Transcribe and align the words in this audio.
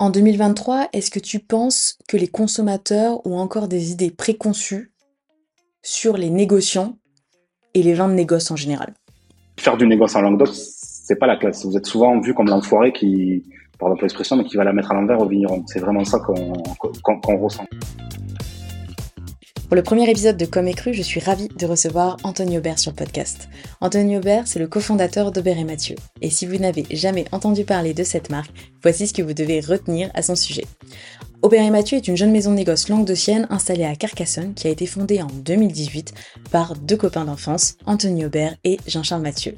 En 0.00 0.08
2023, 0.08 0.88
est-ce 0.94 1.10
que 1.10 1.18
tu 1.18 1.40
penses 1.40 1.98
que 2.08 2.16
les 2.16 2.26
consommateurs 2.26 3.20
ont 3.26 3.36
encore 3.36 3.68
des 3.68 3.92
idées 3.92 4.10
préconçues 4.10 4.94
sur 5.82 6.16
les 6.16 6.30
négociants 6.30 6.96
et 7.74 7.82
les 7.82 7.94
gens 7.94 8.08
de 8.08 8.14
négoce 8.14 8.50
en 8.50 8.56
général? 8.56 8.94
Faire 9.58 9.76
du 9.76 9.86
négoce 9.86 10.16
en 10.16 10.22
Languedoc, 10.22 10.48
c'est 10.54 11.16
pas 11.16 11.26
la 11.26 11.36
classe. 11.36 11.66
Vous 11.66 11.76
êtes 11.76 11.84
souvent 11.84 12.18
vu 12.18 12.32
comme 12.32 12.48
l'enfoiré 12.48 12.94
qui, 12.94 13.44
pardon 13.78 13.94
pour 13.94 14.04
l'expression, 14.04 14.36
mais 14.36 14.44
qui 14.44 14.56
va 14.56 14.64
la 14.64 14.72
mettre 14.72 14.90
à 14.90 14.94
l'envers 14.94 15.20
au 15.20 15.26
vigneron. 15.26 15.62
C'est 15.66 15.80
vraiment 15.80 16.02
ça 16.06 16.18
qu'on 16.18 17.36
ressent. 17.36 17.66
Pour 19.70 19.76
le 19.76 19.84
premier 19.84 20.10
épisode 20.10 20.36
de 20.36 20.46
Comme 20.46 20.66
et 20.66 20.74
Cru, 20.74 20.92
je 20.92 21.00
suis 21.00 21.20
ravie 21.20 21.46
de 21.46 21.64
recevoir 21.64 22.16
Anthony 22.24 22.58
Aubert 22.58 22.80
sur 22.80 22.90
le 22.90 22.96
podcast. 22.96 23.48
Anthony 23.80 24.16
Aubert, 24.16 24.48
c'est 24.48 24.58
le 24.58 24.66
cofondateur 24.66 25.30
d'Aubert 25.30 25.58
et 25.58 25.64
Mathieu. 25.64 25.94
Et 26.20 26.28
si 26.28 26.44
vous 26.44 26.56
n'avez 26.56 26.86
jamais 26.90 27.26
entendu 27.30 27.62
parler 27.62 27.94
de 27.94 28.02
cette 28.02 28.30
marque, 28.30 28.50
voici 28.82 29.06
ce 29.06 29.14
que 29.14 29.22
vous 29.22 29.32
devez 29.32 29.60
retenir 29.60 30.10
à 30.14 30.22
son 30.22 30.34
sujet. 30.34 30.64
Aubert 31.42 31.64
et 31.64 31.70
Mathieu 31.70 31.98
est 31.98 32.08
une 32.08 32.16
jeune 32.16 32.32
maison 32.32 32.50
de 32.50 32.56
négoce 32.56 32.90
installée 33.48 33.84
à 33.84 33.94
Carcassonne 33.94 34.54
qui 34.54 34.66
a 34.66 34.70
été 34.70 34.86
fondée 34.86 35.22
en 35.22 35.28
2018 35.28 36.14
par 36.50 36.74
deux 36.74 36.96
copains 36.96 37.24
d'enfance, 37.24 37.76
Anthony 37.86 38.24
Aubert 38.24 38.56
et 38.64 38.78
Jean-Charles 38.88 39.22
Mathieu. 39.22 39.54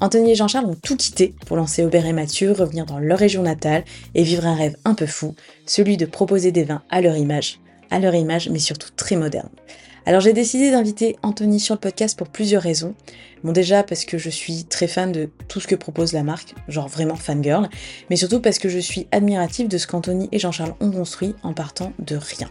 Anthony 0.00 0.30
et 0.30 0.34
Jean-Charles 0.36 0.66
ont 0.66 0.78
tout 0.80 0.96
quitté 0.96 1.34
pour 1.46 1.56
lancer 1.56 1.82
Aubert 1.84 2.06
et 2.06 2.12
Mathieu, 2.12 2.52
revenir 2.52 2.86
dans 2.86 3.00
leur 3.00 3.18
région 3.18 3.42
natale 3.42 3.82
et 4.14 4.22
vivre 4.22 4.46
un 4.46 4.54
rêve 4.54 4.76
un 4.84 4.94
peu 4.94 5.06
fou, 5.06 5.34
celui 5.66 5.96
de 5.96 6.06
proposer 6.06 6.52
des 6.52 6.62
vins 6.62 6.84
à 6.90 7.00
leur 7.00 7.16
image 7.16 7.58
à 7.92 8.00
leur 8.00 8.14
image, 8.14 8.48
mais 8.48 8.58
surtout 8.58 8.88
très 8.96 9.14
moderne. 9.16 9.50
Alors 10.04 10.20
j'ai 10.20 10.32
décidé 10.32 10.72
d'inviter 10.72 11.16
Anthony 11.22 11.60
sur 11.60 11.76
le 11.76 11.80
podcast 11.80 12.18
pour 12.18 12.28
plusieurs 12.28 12.62
raisons. 12.62 12.94
Bon 13.44 13.52
déjà 13.52 13.84
parce 13.84 14.04
que 14.04 14.18
je 14.18 14.30
suis 14.30 14.64
très 14.64 14.88
fan 14.88 15.12
de 15.12 15.28
tout 15.46 15.60
ce 15.60 15.68
que 15.68 15.76
propose 15.76 16.12
la 16.12 16.24
marque, 16.24 16.54
genre 16.66 16.88
vraiment 16.88 17.14
fangirl, 17.14 17.68
mais 18.10 18.16
surtout 18.16 18.40
parce 18.40 18.58
que 18.58 18.68
je 18.68 18.80
suis 18.80 19.06
admirative 19.12 19.68
de 19.68 19.78
ce 19.78 19.86
qu'Anthony 19.86 20.28
et 20.32 20.40
Jean-Charles 20.40 20.74
ont 20.80 20.90
construit 20.90 21.36
en 21.44 21.52
partant 21.52 21.92
de 22.00 22.16
rien. 22.16 22.48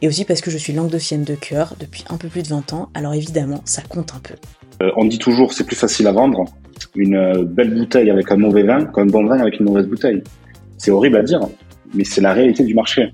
Et 0.00 0.08
aussi 0.08 0.24
parce 0.24 0.40
que 0.40 0.50
je 0.50 0.58
suis 0.58 0.72
languedocienne 0.72 1.22
de 1.22 1.36
cœur 1.36 1.76
depuis 1.78 2.04
un 2.08 2.16
peu 2.16 2.26
plus 2.26 2.42
de 2.42 2.48
20 2.48 2.72
ans, 2.72 2.88
alors 2.94 3.14
évidemment 3.14 3.60
ça 3.64 3.82
compte 3.82 4.14
un 4.16 4.20
peu. 4.20 4.34
Euh, 4.82 4.90
on 4.96 5.04
dit 5.04 5.18
toujours 5.18 5.52
c'est 5.52 5.64
plus 5.64 5.76
facile 5.76 6.08
à 6.08 6.12
vendre 6.12 6.46
une 6.96 7.14
euh, 7.14 7.44
belle 7.44 7.74
bouteille 7.74 8.10
avec 8.10 8.32
un 8.32 8.36
mauvais 8.36 8.64
vin 8.64 8.86
qu'un 8.86 9.06
bon 9.06 9.24
vin 9.26 9.38
avec 9.38 9.60
une 9.60 9.66
mauvaise 9.66 9.86
bouteille. 9.86 10.22
C'est 10.78 10.90
horrible 10.90 11.18
à 11.18 11.22
dire, 11.22 11.40
mais 11.94 12.02
c'est 12.02 12.20
la 12.20 12.32
réalité 12.32 12.64
du 12.64 12.74
marché. 12.74 13.12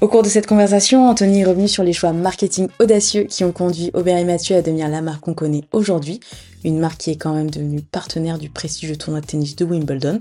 Au 0.00 0.06
cours 0.06 0.22
de 0.22 0.28
cette 0.28 0.46
conversation, 0.46 1.08
Anthony 1.08 1.40
est 1.40 1.44
revenu 1.44 1.66
sur 1.66 1.82
les 1.82 1.92
choix 1.92 2.12
marketing 2.12 2.68
audacieux 2.78 3.24
qui 3.24 3.42
ont 3.42 3.50
conduit 3.50 3.90
Aubert 3.94 4.16
et 4.16 4.24
Mathieu 4.24 4.54
à 4.54 4.62
devenir 4.62 4.88
la 4.88 5.02
marque 5.02 5.22
qu'on 5.22 5.34
connaît 5.34 5.64
aujourd'hui, 5.72 6.20
une 6.62 6.78
marque 6.78 6.98
qui 6.98 7.10
est 7.10 7.16
quand 7.16 7.34
même 7.34 7.50
devenue 7.50 7.82
partenaire 7.82 8.38
du 8.38 8.48
prestigieux 8.48 8.96
tournoi 8.96 9.20
de 9.20 9.26
tennis 9.26 9.56
de 9.56 9.64
Wimbledon. 9.64 10.20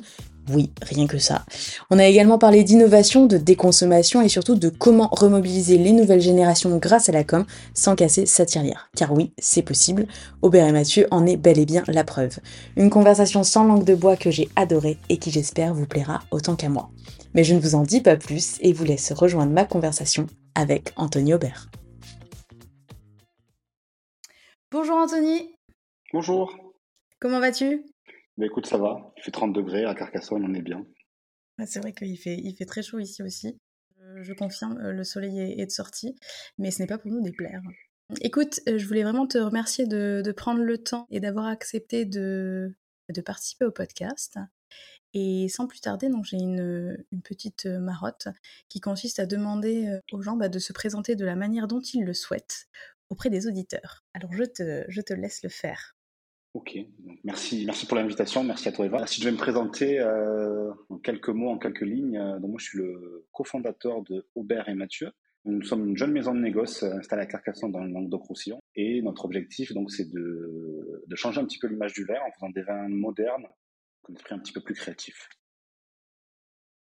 Oui, 0.49 0.71
rien 0.81 1.07
que 1.07 1.17
ça. 1.17 1.43
On 1.89 1.99
a 1.99 2.05
également 2.05 2.37
parlé 2.37 2.63
d'innovation, 2.63 3.25
de 3.25 3.37
déconsommation 3.37 4.21
et 4.21 4.29
surtout 4.29 4.55
de 4.55 4.69
comment 4.69 5.09
remobiliser 5.11 5.77
les 5.77 5.91
nouvelles 5.91 6.21
générations 6.21 6.77
grâce 6.77 7.09
à 7.09 7.11
la 7.11 7.23
com 7.23 7.45
sans 7.73 7.95
casser 7.95 8.25
sa 8.25 8.45
tirelire. 8.45 8.89
Car 8.95 9.11
oui, 9.11 9.33
c'est 9.37 9.61
possible. 9.61 10.07
Aubert 10.41 10.65
et 10.65 10.71
Mathieu 10.71 11.05
en 11.11 11.25
est 11.25 11.37
bel 11.37 11.59
et 11.59 11.65
bien 11.65 11.83
la 11.87 12.05
preuve. 12.05 12.39
Une 12.77 12.89
conversation 12.89 13.43
sans 13.43 13.65
langue 13.65 13.83
de 13.83 13.93
bois 13.93 14.15
que 14.15 14.31
j'ai 14.31 14.47
adorée 14.55 14.97
et 15.09 15.17
qui 15.17 15.31
j'espère 15.31 15.73
vous 15.73 15.85
plaira 15.85 16.21
autant 16.31 16.55
qu'à 16.55 16.69
moi. 16.69 16.89
Mais 17.33 17.43
je 17.43 17.53
ne 17.53 17.59
vous 17.59 17.75
en 17.75 17.83
dis 17.83 18.01
pas 18.01 18.15
plus 18.15 18.57
et 18.61 18.73
vous 18.73 18.85
laisse 18.85 19.11
rejoindre 19.11 19.51
ma 19.51 19.65
conversation 19.65 20.27
avec 20.55 20.91
Anthony 20.95 21.33
Aubert. 21.33 21.69
Bonjour 24.71 24.97
Anthony. 24.97 25.55
Bonjour. 26.13 26.73
Comment 27.19 27.39
vas-tu? 27.39 27.85
Bah 28.37 28.45
Écoute, 28.45 28.65
ça 28.65 28.77
va. 28.77 29.13
Il 29.17 29.23
fait 29.23 29.31
30 29.31 29.53
degrés 29.53 29.85
à 29.85 29.95
Carcassonne, 29.95 30.45
on 30.45 30.53
est 30.53 30.61
bien. 30.61 30.85
C'est 31.65 31.79
vrai 31.79 31.93
qu'il 31.93 32.17
fait, 32.17 32.37
il 32.37 32.55
fait 32.55 32.65
très 32.65 32.83
chaud 32.83 32.99
ici 32.99 33.23
aussi. 33.23 33.57
Euh, 34.01 34.23
je 34.23 34.33
confirme, 34.33 34.77
euh, 34.79 34.91
le 34.91 35.03
soleil 35.03 35.39
est 35.39 35.65
de 35.65 35.71
sortie, 35.71 36.15
mais 36.57 36.71
ce 36.71 36.81
n'est 36.81 36.87
pas 36.87 36.97
pour 36.97 37.11
nous 37.11 37.21
déplaire. 37.21 37.61
Écoute, 38.21 38.59
euh, 38.67 38.77
je 38.77 38.87
voulais 38.87 39.03
vraiment 39.03 39.27
te 39.27 39.37
remercier 39.37 39.85
de, 39.85 40.33
prendre 40.35 40.61
le 40.61 40.77
temps 40.77 41.07
et 41.09 41.19
d'avoir 41.19 41.47
accepté 41.47 42.05
de, 42.05 42.75
de 43.09 43.21
participer 43.21 43.65
au 43.65 43.71
podcast. 43.71 44.37
Et 45.19 45.47
sans 45.49 45.65
plus 45.65 45.81
tarder, 45.81 46.09
j'ai 46.25 46.37
une, 46.37 47.03
petite 47.23 47.65
marotte 47.65 48.27
qui 48.69 48.79
consiste 48.79 49.17
à 49.17 49.25
demander 49.25 49.97
aux 50.11 50.21
gens 50.21 50.35
bah, 50.35 50.47
de 50.47 50.59
se 50.59 50.73
présenter 50.73 51.15
de 51.15 51.25
la 51.25 51.35
manière 51.35 51.67
dont 51.67 51.79
ils 51.79 52.05
le 52.05 52.13
souhaitent 52.13 52.67
auprès 53.09 53.31
des 53.31 53.47
auditeurs. 53.47 54.03
Alors 54.13 54.31
je 54.31 54.43
te, 54.43 55.13
laisse 55.15 55.41
le 55.41 55.49
faire. 55.49 55.95
Ok, 56.53 56.77
merci, 57.23 57.65
merci 57.65 57.87
pour 57.87 57.97
l'invitation, 57.97 58.43
merci 58.43 58.67
à 58.67 58.71
toi 58.71 58.85
Eva. 58.85 59.07
Si 59.07 59.19
je 59.19 59.25
vais 59.25 59.31
me 59.31 59.37
présenter 59.37 60.03
en 60.89 60.97
quelques 60.99 61.29
mots, 61.29 61.49
en 61.49 61.57
quelques 61.57 61.81
lignes, 61.81 62.19
donc 62.39 62.51
moi 62.51 62.59
je 62.59 62.65
suis 62.65 62.77
le 62.77 63.25
cofondateur 63.31 64.03
de 64.03 64.27
Aubert 64.35 64.69
et 64.69 64.75
Mathieu. 64.75 65.11
Nous 65.45 65.63
sommes 65.63 65.87
une 65.87 65.97
jeune 65.97 66.11
maison 66.11 66.35
de 66.35 66.41
négoce 66.41 66.83
installée 66.83 67.23
à 67.23 67.25
Carcassonne 67.25 67.71
dans 67.71 67.83
le 67.83 67.91
Languedoc-Roussillon 67.91 68.59
et 68.75 69.01
notre 69.01 69.25
objectif 69.25 69.73
donc 69.73 69.89
c'est 69.91 70.11
de, 70.11 71.03
de 71.07 71.15
changer 71.15 71.41
un 71.41 71.45
petit 71.45 71.57
peu 71.57 71.67
l'image 71.67 71.93
du 71.93 72.03
verre 72.03 72.21
en 72.27 72.31
faisant 72.33 72.49
des 72.51 72.61
vins 72.61 72.87
modernes 72.89 73.47
un 74.09 74.13
esprit 74.13 74.35
un 74.35 74.39
petit 74.39 74.53
peu 74.53 74.61
plus 74.61 74.75
créatif. 74.75 75.29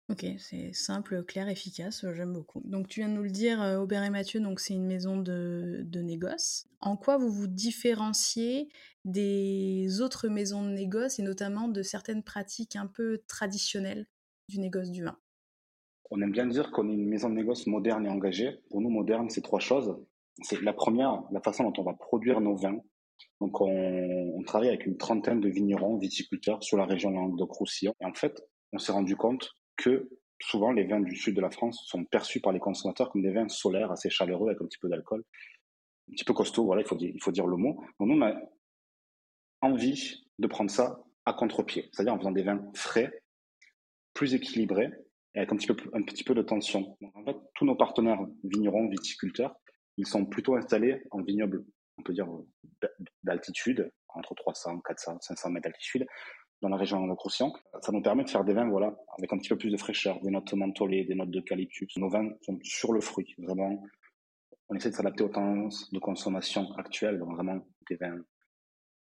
Ok, 0.08 0.26
c'est 0.38 0.72
simple, 0.74 1.24
clair, 1.24 1.48
efficace, 1.48 2.04
j'aime 2.14 2.32
beaucoup. 2.34 2.60
Donc 2.64 2.88
tu 2.88 3.00
viens 3.00 3.08
de 3.08 3.14
nous 3.14 3.22
le 3.22 3.30
dire, 3.30 3.62
euh, 3.62 3.78
Aubert 3.78 4.02
et 4.02 4.10
Mathieu, 4.10 4.40
donc 4.40 4.60
c'est 4.60 4.74
une 4.74 4.84
maison 4.84 5.16
de, 5.16 5.82
de, 5.86 6.00
négoce. 6.00 6.66
En 6.80 6.96
quoi 6.96 7.16
vous 7.16 7.30
vous 7.30 7.46
différenciez 7.46 8.68
des 9.04 10.00
autres 10.02 10.28
maisons 10.28 10.64
de 10.64 10.70
négoce 10.70 11.18
et 11.18 11.22
notamment 11.22 11.68
de 11.68 11.82
certaines 11.82 12.22
pratiques 12.22 12.76
un 12.76 12.88
peu 12.88 13.22
traditionnelles 13.26 14.06
du 14.48 14.58
négoce 14.58 14.90
du 14.90 15.04
vin? 15.04 15.16
On 16.10 16.20
aime 16.20 16.32
bien 16.32 16.46
dire 16.46 16.72
qu'on 16.72 16.90
est 16.90 16.94
une 16.94 17.08
maison 17.08 17.30
de 17.30 17.36
négoce 17.36 17.66
moderne 17.66 18.04
et 18.04 18.10
engagée. 18.10 18.60
Pour 18.68 18.82
nous, 18.82 18.90
moderne, 18.90 19.30
c'est 19.30 19.40
trois 19.40 19.60
choses. 19.60 19.96
C'est 20.42 20.60
la 20.60 20.74
première, 20.74 21.22
la 21.30 21.40
façon 21.40 21.64
dont 21.64 21.80
on 21.80 21.84
va 21.84 21.94
produire 21.94 22.42
nos 22.42 22.54
vins, 22.54 22.82
donc, 23.40 23.60
on, 23.60 24.42
travaille 24.46 24.68
avec 24.68 24.86
une 24.86 24.96
trentaine 24.96 25.40
de 25.40 25.48
vignerons, 25.48 25.98
viticulteurs 25.98 26.62
sur 26.62 26.76
la 26.76 26.84
région 26.84 27.10
Languedoc-Roussillon. 27.10 27.94
Et 28.00 28.04
en 28.04 28.14
fait, 28.14 28.40
on 28.72 28.78
s'est 28.78 28.92
rendu 28.92 29.16
compte 29.16 29.50
que 29.76 30.10
souvent, 30.40 30.72
les 30.72 30.84
vins 30.84 31.00
du 31.00 31.16
sud 31.16 31.34
de 31.36 31.40
la 31.40 31.50
France 31.50 31.82
sont 31.86 32.04
perçus 32.04 32.40
par 32.40 32.52
les 32.52 32.60
consommateurs 32.60 33.10
comme 33.10 33.22
des 33.22 33.32
vins 33.32 33.48
solaires, 33.48 33.90
assez 33.90 34.10
chaleureux, 34.10 34.48
avec 34.48 34.60
un 34.60 34.66
petit 34.66 34.78
peu 34.78 34.88
d'alcool, 34.88 35.24
un 36.10 36.12
petit 36.12 36.24
peu 36.24 36.34
costaud, 36.34 36.64
voilà, 36.64 36.82
il 36.82 36.88
faut 36.88 36.96
dire, 36.96 37.10
il 37.14 37.22
faut 37.22 37.32
dire 37.32 37.46
le 37.46 37.56
mot. 37.56 37.74
Donc, 37.98 38.08
nous, 38.08 38.16
on 38.16 38.22
a 38.22 38.34
envie 39.60 40.24
de 40.38 40.46
prendre 40.46 40.70
ça 40.70 41.02
à 41.24 41.32
contre-pied, 41.32 41.88
c'est-à-dire 41.92 42.14
en 42.14 42.18
faisant 42.18 42.32
des 42.32 42.42
vins 42.42 42.62
frais, 42.74 43.12
plus 44.12 44.34
équilibrés, 44.34 44.90
et 45.34 45.38
avec 45.38 45.52
un 45.52 45.56
petit 45.56 45.68
peu, 45.68 45.76
un 45.94 46.02
petit 46.02 46.24
peu 46.24 46.34
de 46.34 46.42
tension. 46.42 46.96
En 47.14 47.24
fait, 47.24 47.36
tous 47.54 47.64
nos 47.64 47.76
partenaires 47.76 48.20
vignerons, 48.44 48.88
viticulteurs, 48.88 49.54
ils 49.96 50.06
sont 50.06 50.26
plutôt 50.26 50.56
installés 50.56 51.02
en 51.10 51.22
vignoble 51.22 51.64
on 51.98 52.02
peut 52.02 52.12
dire, 52.12 52.28
d'altitude, 53.22 53.90
entre 54.08 54.34
300, 54.34 54.80
400, 54.80 55.18
500 55.20 55.50
mètres 55.50 55.64
d'altitude, 55.64 56.06
dans 56.60 56.68
la 56.68 56.76
région 56.76 57.06
de 57.06 57.14
Croissant. 57.14 57.52
Ça 57.80 57.92
nous 57.92 58.02
permet 58.02 58.24
de 58.24 58.30
faire 58.30 58.44
des 58.44 58.54
vins, 58.54 58.68
voilà, 58.68 58.94
avec 59.18 59.32
un 59.32 59.38
petit 59.38 59.48
peu 59.48 59.58
plus 59.58 59.70
de 59.70 59.76
fraîcheur, 59.76 60.20
des 60.20 60.30
notes 60.30 60.52
mentholées, 60.54 61.04
des 61.04 61.14
notes 61.14 61.30
d'eucalyptus. 61.30 61.96
Nos 61.96 62.08
vins 62.08 62.30
sont 62.42 62.58
sur 62.62 62.92
le 62.92 63.00
fruit, 63.00 63.34
vraiment. 63.38 63.82
On 64.68 64.76
essaie 64.76 64.90
de 64.90 64.94
s'adapter 64.94 65.24
aux 65.24 65.28
tendances 65.28 65.92
de 65.92 65.98
consommation 65.98 66.72
actuelles, 66.76 67.18
vraiment 67.18 67.66
des 67.88 67.96
vins, 67.96 68.22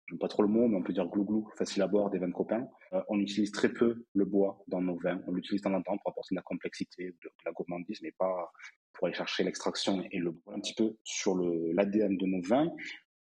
j'aime 0.08 0.20
pas 0.20 0.28
trop 0.28 0.44
le 0.44 0.50
mot, 0.50 0.68
mais 0.68 0.76
on 0.78 0.84
peut 0.84 0.94
dire 0.94 1.08
glou-glou, 1.08 1.50
facile 1.58 1.82
à 1.82 1.88
boire, 1.88 2.10
des 2.10 2.20
vins 2.20 2.32
copains. 2.32 2.68
Euh, 2.94 3.02
on 3.10 3.20
utilise 3.20 3.52
très 3.52 3.70
peu 3.70 4.06
le 4.14 4.26
bois 4.26 4.64
dans 4.68 4.82
nos 4.82 4.98
vins. 4.98 5.22
On 5.28 5.32
l'utilise 5.32 5.62
de 5.62 5.70
temps 5.70 5.76
en 5.76 5.82
pour 5.82 6.12
apporter 6.12 6.34
de 6.34 6.38
la 6.38 6.44
complexité, 6.44 7.06
de, 7.06 7.28
de 7.28 7.46
la 7.46 7.52
gourmandise, 7.52 8.00
mais 8.02 8.12
pas 8.18 8.52
pour 8.94 9.08
aller 9.08 9.16
chercher 9.16 9.44
l'extraction 9.44 10.04
et 10.12 10.20
le 10.20 10.34
un 10.48 10.60
petit 10.60 10.74
peu 10.74 10.96
sur 11.04 11.36
l'ADN 11.36 12.18
de 12.18 12.26
nos 12.26 12.42
vins. 12.42 12.72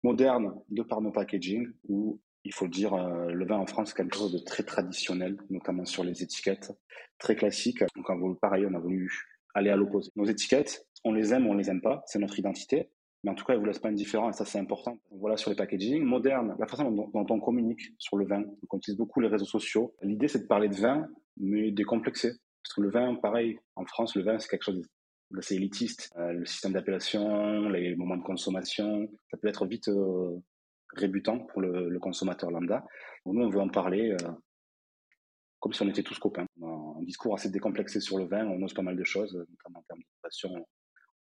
Moderne 0.03 0.53
de 0.69 0.81
par 0.81 1.01
nos 1.01 1.11
packaging, 1.11 1.67
où 1.87 2.19
il 2.43 2.53
faut 2.53 2.67
dire, 2.67 2.93
euh, 2.93 3.31
le 3.31 3.45
vin 3.45 3.57
en 3.57 3.67
France, 3.67 3.89
c'est 3.89 3.97
quelque 3.97 4.17
chose 4.17 4.33
de 4.33 4.39
très 4.39 4.63
traditionnel, 4.63 5.37
notamment 5.49 5.85
sur 5.85 6.03
les 6.03 6.23
étiquettes, 6.23 6.71
très 7.19 7.35
classique. 7.35 7.83
Donc, 7.95 8.39
pareil, 8.39 8.65
on 8.67 8.73
a 8.73 8.79
voulu 8.79 9.11
aller 9.53 9.69
à 9.69 9.75
l'opposé. 9.75 10.11
Nos 10.15 10.25
étiquettes, 10.25 10.87
on 11.03 11.13
les 11.13 11.33
aime 11.33 11.47
on 11.47 11.53
les 11.53 11.69
aime 11.69 11.81
pas, 11.81 12.03
c'est 12.07 12.19
notre 12.19 12.39
identité. 12.39 12.89
Mais 13.23 13.31
en 13.31 13.35
tout 13.35 13.45
cas, 13.45 13.53
elles 13.53 13.59
vous 13.59 13.65
laissent 13.65 13.79
pas 13.79 13.89
indifférent 13.89 14.29
et 14.29 14.33
ça, 14.33 14.45
c'est 14.45 14.59
important. 14.59 14.97
voilà 15.11 15.37
sur 15.37 15.51
les 15.51 15.55
packaging. 15.55 16.03
Moderne, 16.03 16.55
la 16.57 16.67
façon 16.67 16.91
dont, 16.91 17.25
on 17.29 17.39
communique 17.39 17.93
sur 17.99 18.17
le 18.17 18.25
vin. 18.25 18.43
on 18.69 18.77
utilise 18.77 18.97
beaucoup 18.97 19.19
les 19.19 19.27
réseaux 19.27 19.45
sociaux. 19.45 19.93
L'idée, 20.01 20.27
c'est 20.27 20.39
de 20.39 20.47
parler 20.47 20.69
de 20.69 20.75
vin, 20.75 21.07
mais 21.37 21.71
décomplexé. 21.71 22.29
Parce 22.63 22.73
que 22.75 22.81
le 22.81 22.89
vin, 22.89 23.15
pareil, 23.15 23.59
en 23.75 23.85
France, 23.85 24.15
le 24.15 24.23
vin, 24.23 24.39
c'est 24.39 24.49
quelque 24.49 24.63
chose 24.63 24.81
c'est 25.39 25.55
élitiste. 25.55 26.11
Euh, 26.17 26.33
le 26.33 26.45
système 26.45 26.73
d'appellation, 26.73 27.69
les 27.69 27.95
moments 27.95 28.17
de 28.17 28.23
consommation, 28.23 29.07
ça 29.29 29.37
peut 29.37 29.47
être 29.47 29.65
vite 29.65 29.87
euh, 29.87 30.37
rébutant 30.93 31.39
pour 31.39 31.61
le, 31.61 31.97
consommateur 31.99 32.51
lambda. 32.51 32.83
nous, 33.25 33.41
on 33.41 33.49
veut 33.49 33.61
en 33.61 33.69
parler 33.69 34.11
euh, 34.11 34.31
comme 35.59 35.71
si 35.71 35.81
on 35.83 35.87
était 35.87 36.03
tous 36.03 36.19
copains. 36.19 36.45
Un 36.61 37.03
discours 37.03 37.35
assez 37.35 37.49
décomplexé 37.49 38.01
sur 38.01 38.17
le 38.17 38.25
vin, 38.25 38.45
on 38.47 38.61
ose 38.63 38.73
pas 38.73 38.81
mal 38.81 38.97
de 38.97 39.03
choses, 39.03 39.33
notamment 39.33 39.79
en 39.79 39.83
termes 39.83 39.99
d'innovation. 39.99 40.67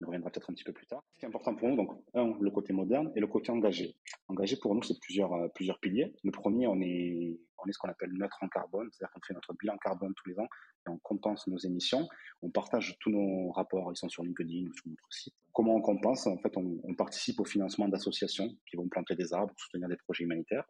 On 0.02 0.06
reviendra 0.06 0.30
peut-être 0.30 0.50
un 0.50 0.54
petit 0.54 0.64
peu 0.64 0.72
plus 0.72 0.86
tard. 0.86 1.02
Ce 1.14 1.18
qui 1.18 1.24
est 1.26 1.28
important 1.28 1.54
pour 1.54 1.68
nous, 1.68 1.76
donc, 1.76 1.90
un, 2.14 2.34
le 2.40 2.50
côté 2.50 2.72
moderne 2.72 3.12
et 3.14 3.20
le 3.20 3.26
côté 3.26 3.52
engagé. 3.52 3.96
Engagé, 4.28 4.56
pour 4.56 4.74
nous, 4.74 4.82
c'est 4.82 4.98
plusieurs, 4.98 5.52
plusieurs 5.54 5.78
piliers. 5.78 6.14
Le 6.24 6.30
premier, 6.30 6.66
on 6.66 6.80
est, 6.80 7.38
on 7.58 7.68
est 7.68 7.72
ce 7.72 7.78
qu'on 7.78 7.88
appelle 7.88 8.12
neutre 8.12 8.38
en 8.40 8.48
carbone, 8.48 8.88
c'est-à-dire 8.92 9.12
qu'on 9.12 9.20
fait 9.20 9.34
notre 9.34 9.54
bilan 9.54 9.76
carbone 9.78 10.14
tous 10.14 10.30
les 10.30 10.38
ans 10.38 10.48
et 10.86 10.90
on 10.90 10.98
compense 10.98 11.46
nos 11.46 11.58
émissions. 11.58 12.08
On 12.42 12.50
partage 12.50 12.96
tous 13.00 13.10
nos 13.10 13.50
rapports, 13.52 13.92
ils 13.92 13.96
sont 13.96 14.08
sur 14.08 14.22
LinkedIn 14.22 14.68
ou 14.68 14.72
sur 14.72 14.88
notre 14.88 15.12
site. 15.12 15.34
Comment 15.52 15.76
on 15.76 15.82
compense? 15.82 16.26
En 16.26 16.38
fait, 16.38 16.56
on, 16.56 16.94
participe 16.94 17.40
au 17.40 17.44
financement 17.44 17.88
d'associations 17.88 18.48
qui 18.66 18.76
vont 18.76 18.88
planter 18.88 19.14
des 19.14 19.32
arbres, 19.32 19.52
soutenir 19.56 19.88
des 19.88 19.96
projets 19.96 20.24
humanitaires. 20.24 20.64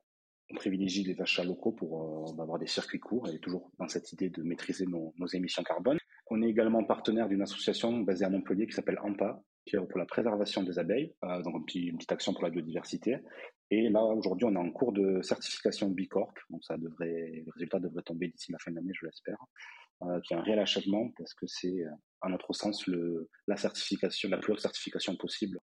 On 0.50 0.56
privilégie 0.56 1.05
les 1.05 1.21
achats 1.21 1.44
locaux 1.44 1.73
pour 1.73 2.29
euh, 2.38 2.43
avoir 2.43 2.59
des 2.59 2.67
circuits 2.67 2.99
courts 2.99 3.29
et 3.29 3.38
toujours 3.38 3.71
dans 3.79 3.88
cette 3.88 4.12
idée 4.12 4.31
de 4.31 4.43
maîtriser 4.43 4.87
nos 4.87 5.27
émissions 5.32 5.62
carbone. 5.62 5.99
On 6.31 6.43
est 6.43 6.49
également 6.49 6.85
partenaire 6.85 7.29
d'une 7.29 7.43
association 7.43 7.99
basée 8.00 8.25
à 8.25 8.31
Montpellier 8.31 8.67
qui 8.67 8.73
s'appelle 8.73 8.99
AMPA, 9.03 9.43
qui 9.67 9.77
est 9.77 9.81
pour 9.81 9.99
la 9.99 10.06
préservation 10.06 10.62
des 10.62 10.79
abeilles, 10.79 11.15
euh, 11.25 11.43
donc 11.43 11.75
une 11.75 11.97
petite 11.97 12.12
action 12.12 12.32
pour 12.32 12.44
la 12.44 12.50
biodiversité. 12.50 13.19
Et 13.71 13.88
là, 13.88 14.03
aujourd'hui, 14.03 14.47
on 14.47 14.55
est 14.55 14.59
en 14.59 14.71
cours 14.71 14.93
de 14.93 15.21
certification 15.23 15.88
Bicorp, 15.88 16.35
donc 16.50 16.62
le 16.71 17.44
résultat 17.53 17.79
devrait 17.79 18.03
tomber 18.03 18.29
d'ici 18.29 18.53
la 18.53 18.59
fin 18.59 18.71
de 18.71 18.77
l'année, 18.77 18.93
je 18.94 19.06
l'espère, 19.06 19.38
euh, 20.03 20.19
qui 20.23 20.32
est 20.32 20.37
un 20.37 20.43
réel 20.43 20.59
achèvement 20.59 21.11
parce 21.19 21.35
que 21.35 21.47
c'est, 21.47 21.85
euh, 21.85 21.91
à 22.23 22.31
notre 22.31 22.55
sens, 22.55 22.88
la 23.47 23.56
certification, 23.56 24.31
la 24.31 24.38
plus 24.38 24.55
haute 24.55 24.61
certification 24.61 25.15
possible 25.17 25.59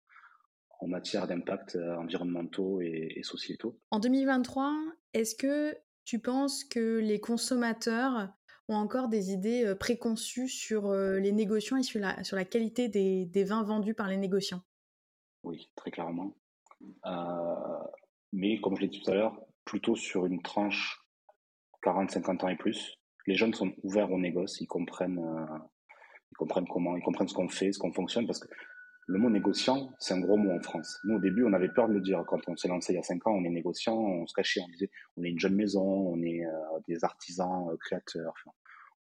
en 0.80 0.88
matière 0.88 1.26
d'impact 1.26 1.76
euh, 1.76 1.96
environnementaux 1.96 2.82
et, 2.82 3.14
et 3.16 3.22
sociétaux. 3.22 3.80
En 3.90 3.98
2023, 3.98 4.72
est-ce 5.14 5.34
que 5.34 5.74
tu 6.04 6.18
penses 6.18 6.64
que 6.64 6.98
les 6.98 7.18
consommateurs 7.18 8.28
ont 8.68 8.74
encore 8.74 9.08
des 9.08 9.32
idées 9.32 9.74
préconçues 9.78 10.48
sur 10.48 10.92
les 10.92 11.32
négociants 11.32 11.76
et 11.76 11.82
sur 11.82 12.00
la, 12.00 12.44
qualité 12.44 12.88
des, 12.88 13.24
des 13.24 13.44
vins 13.44 13.62
vendus 13.62 13.94
par 13.94 14.08
les 14.08 14.16
négociants? 14.16 14.62
Oui, 15.44 15.70
très 15.76 15.90
clairement. 15.90 16.34
Euh, 17.06 17.84
mais 18.32 18.60
comme 18.60 18.76
je 18.76 18.82
l'ai 18.82 18.88
dit 18.88 19.00
tout 19.00 19.10
à 19.10 19.14
l'heure, 19.14 19.40
plutôt 19.64 19.96
sur 19.96 20.26
une 20.26 20.42
tranche 20.42 21.06
40-50 21.82 22.44
ans 22.44 22.48
et 22.48 22.56
plus. 22.56 22.98
Les 23.26 23.36
jeunes 23.36 23.54
sont 23.54 23.72
ouverts 23.82 24.12
au 24.12 24.18
négoce, 24.18 24.60
ils 24.60 24.66
comprennent, 24.66 25.20
ils 26.32 26.36
comprennent 26.36 26.66
comment, 26.68 26.96
ils 26.96 27.02
comprennent 27.02 27.28
ce 27.28 27.34
qu'on 27.34 27.48
fait, 27.48 27.72
ce 27.72 27.78
qu'on 27.78 27.92
fonctionne, 27.92 28.26
parce 28.26 28.38
que 28.38 28.48
le 29.08 29.18
mot 29.18 29.30
négociant, 29.30 29.92
c'est 30.00 30.14
un 30.14 30.20
gros 30.20 30.36
mot 30.36 30.50
en 30.50 30.60
France. 30.60 30.98
Nous, 31.04 31.14
au 31.16 31.20
début, 31.20 31.44
on 31.44 31.52
avait 31.52 31.68
peur 31.68 31.88
de 31.88 31.94
le 31.94 32.00
dire. 32.00 32.24
Quand 32.26 32.40
on 32.48 32.56
s'est 32.56 32.66
lancé 32.66 32.92
il 32.92 32.96
y 32.96 32.98
a 32.98 33.02
5 33.02 33.24
ans, 33.28 33.32
on 33.32 33.44
est 33.44 33.50
négociant, 33.50 33.96
on 33.96 34.26
se 34.26 34.34
cachait, 34.34 34.60
on 34.60 34.68
disait, 34.68 34.90
on 35.16 35.22
est 35.22 35.30
une 35.30 35.38
jeune 35.38 35.54
maison, 35.54 35.84
on 35.84 36.20
est 36.22 36.44
euh, 36.44 36.50
des 36.88 37.04
artisans, 37.04 37.68
euh, 37.70 37.76
créateurs. 37.76 38.32
Enfin, 38.32 38.50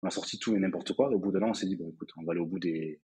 on 0.04 0.08
a 0.08 0.12
sorti 0.12 0.38
tout 0.38 0.56
et 0.56 0.60
n'importe 0.60 0.94
quoi. 0.94 1.10
Et 1.12 1.16
au 1.16 1.20
bout 1.20 1.32
de 1.32 1.40
là, 1.40 1.48
on 1.48 1.56
s'est 1.56 1.66
dit, 1.66 1.76
bon, 1.76 1.90
écoute, 1.90 2.12
on 2.18 2.24
va 2.24 2.34
aller 2.34 2.42
au 2.42 2.46
bout 2.46 2.60
des, 2.60 3.02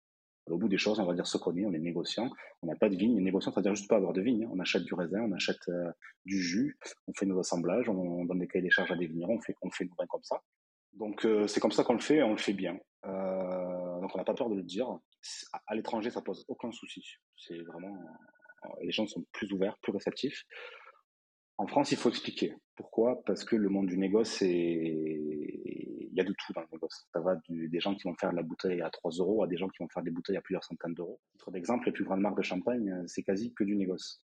au 0.47 0.57
bout 0.57 0.67
des 0.67 0.77
choses, 0.77 0.99
on 0.99 1.05
va 1.05 1.13
dire 1.13 1.25
ce 1.25 1.37
qu'on 1.37 1.55
est, 1.55 1.65
on 1.65 1.71
est 1.71 1.79
négociant, 1.79 2.29
on 2.63 2.67
n'a 2.67 2.75
pas 2.75 2.89
de 2.89 2.97
vigne. 2.97 3.17
Négociant, 3.23 3.53
ça 3.53 3.61
veut 3.61 3.63
dire 3.63 3.75
juste 3.75 3.89
pas 3.89 3.95
avoir 3.95 4.11
de 4.11 4.21
vigne. 4.21 4.43
Hein. 4.43 4.49
On 4.51 4.59
achète 4.59 4.83
du 4.83 4.93
raisin, 4.93 5.21
on 5.21 5.31
achète 5.31 5.69
euh, 5.69 5.91
du 6.25 6.41
jus, 6.41 6.77
on 7.07 7.13
fait 7.13 7.25
nos 7.25 7.39
assemblages, 7.39 7.87
on, 7.87 8.25
donne 8.25 8.39
des 8.39 8.47
cahiers 8.47 8.63
des 8.63 8.71
charges 8.71 8.91
à 8.91 8.97
des 8.97 9.07
vignerons, 9.07 9.37
on 9.37 9.41
fait, 9.41 9.55
on 9.61 9.71
fait 9.71 9.85
nos 9.85 9.95
vins 9.97 10.07
comme 10.07 10.23
ça. 10.23 10.41
Donc 10.93 11.25
c'est 11.47 11.61
comme 11.61 11.71
ça 11.71 11.83
qu'on 11.83 11.93
le 11.93 11.99
fait 11.99 12.15
et 12.15 12.23
on 12.23 12.31
le 12.31 12.37
fait 12.37 12.51
bien. 12.51 12.73
donc 13.03 14.11
on 14.13 14.17
n'a 14.17 14.23
pas 14.25 14.33
peur 14.33 14.49
de 14.49 14.55
le 14.55 14.63
dire 14.63 14.99
à 15.67 15.75
l'étranger, 15.75 16.09
ça 16.11 16.21
pose 16.21 16.45
aucun 16.47 16.71
souci. 16.71 17.03
C'est 17.37 17.59
vraiment, 17.63 17.97
euh, 18.65 18.67
les 18.83 18.91
gens 18.91 19.07
sont 19.07 19.25
plus 19.31 19.51
ouverts, 19.51 19.77
plus 19.81 19.91
réceptifs. 19.91 20.45
En 21.57 21.67
France, 21.67 21.91
il 21.91 21.97
faut 21.97 22.09
expliquer. 22.09 22.55
Pourquoi? 22.75 23.21
Parce 23.25 23.43
que 23.43 23.57
le 23.57 23.67
monde 23.67 23.87
du 23.87 23.97
négoce, 23.97 24.39
il 24.41 26.09
y 26.13 26.21
a 26.21 26.23
de 26.23 26.33
tout 26.33 26.53
dans 26.53 26.61
le 26.61 26.67
négoce. 26.71 27.07
Ça 27.13 27.19
va 27.19 27.35
des 27.47 27.79
gens 27.81 27.95
qui 27.95 28.03
vont 28.03 28.15
faire 28.15 28.31
la 28.31 28.43
bouteille 28.43 28.81
à 28.81 28.89
3 28.89 29.11
euros 29.19 29.43
à 29.43 29.47
des 29.47 29.57
gens 29.57 29.67
qui 29.67 29.83
vont 29.83 29.89
faire 29.89 30.03
des 30.03 30.11
bouteilles 30.11 30.37
à 30.37 30.41
plusieurs 30.41 30.63
centaines 30.63 30.93
d'euros. 30.93 31.19
Titre 31.33 31.51
d'exemple, 31.51 31.87
les 31.87 31.91
plus 31.91 32.05
grandes 32.05 32.21
marques 32.21 32.37
de 32.37 32.43
champagne, 32.43 32.89
euh, 32.89 33.03
c'est 33.07 33.23
quasi 33.23 33.53
que 33.53 33.65
du 33.65 33.75
négoce. 33.75 34.23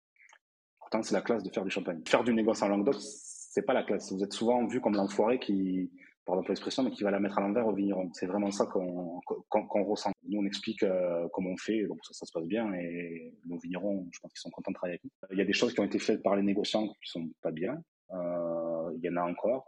Pourtant, 0.80 1.04
c'est 1.04 1.14
la 1.14 1.22
classe 1.22 1.44
de 1.44 1.52
faire 1.52 1.64
du 1.64 1.70
champagne. 1.70 2.02
Faire 2.08 2.24
du 2.24 2.34
négoce 2.34 2.64
en 2.64 2.68
Languedoc, 2.68 2.96
c'est 3.00 3.62
pas 3.62 3.74
la 3.74 3.84
classe. 3.84 4.12
Vous 4.12 4.24
êtes 4.24 4.34
souvent 4.34 4.66
vu 4.66 4.82
comme 4.82 4.96
l'enfoiré 4.96 5.38
qui, 5.38 5.92
pardon 6.30 6.44
pour 6.44 6.52
l'expression, 6.52 6.84
mais 6.84 6.92
qui 6.92 7.04
va 7.04 7.12
la 7.12 7.20
mettre 7.20 7.40
à 7.40 7.42
l'envers 7.42 7.68
au 7.68 7.74
vigneron. 7.74 8.10
C'est 8.14 8.28
vraiment 8.28 8.52
ça 8.52 8.66
qu'on 8.68 9.84
ressent. 9.84 10.12
Nous, 10.28 10.40
on 10.40 10.46
explique 10.46 10.84
euh, 10.84 11.28
comment 11.34 11.50
on 11.50 11.58
fait, 11.58 11.86
donc 11.88 11.98
ça, 12.04 12.26
se 12.26 12.32
passe 12.32 12.46
bien, 12.46 12.72
et 12.74 13.34
nos 13.46 13.58
vignerons, 13.58 14.08
je 14.12 14.20
pense 14.20 14.32
qu'ils 14.32 14.42
sont 14.42 14.52
contents 14.52 14.72
de 14.72 14.76
travailler 14.76 14.94
avec 14.94 15.04
nous. 15.04 15.12
Il 15.32 15.40
y 15.40 15.42
a 15.42 15.46
des 15.46 15.54
choses 15.54 15.74
qui 15.74 15.80
ont 15.80 15.86
été 15.86 15.98
faites 15.98 16.22
par 16.22 16.36
les 16.36 16.44
négociants 16.44 16.88
qui 16.88 17.10
sont 17.10 17.30
pas 17.42 17.52
bien. 17.52 17.84
Euh, 18.12 18.92
il 18.96 19.04
y 19.04 19.10
en 19.10 19.18
a 19.18 19.24
encore. 19.24 19.66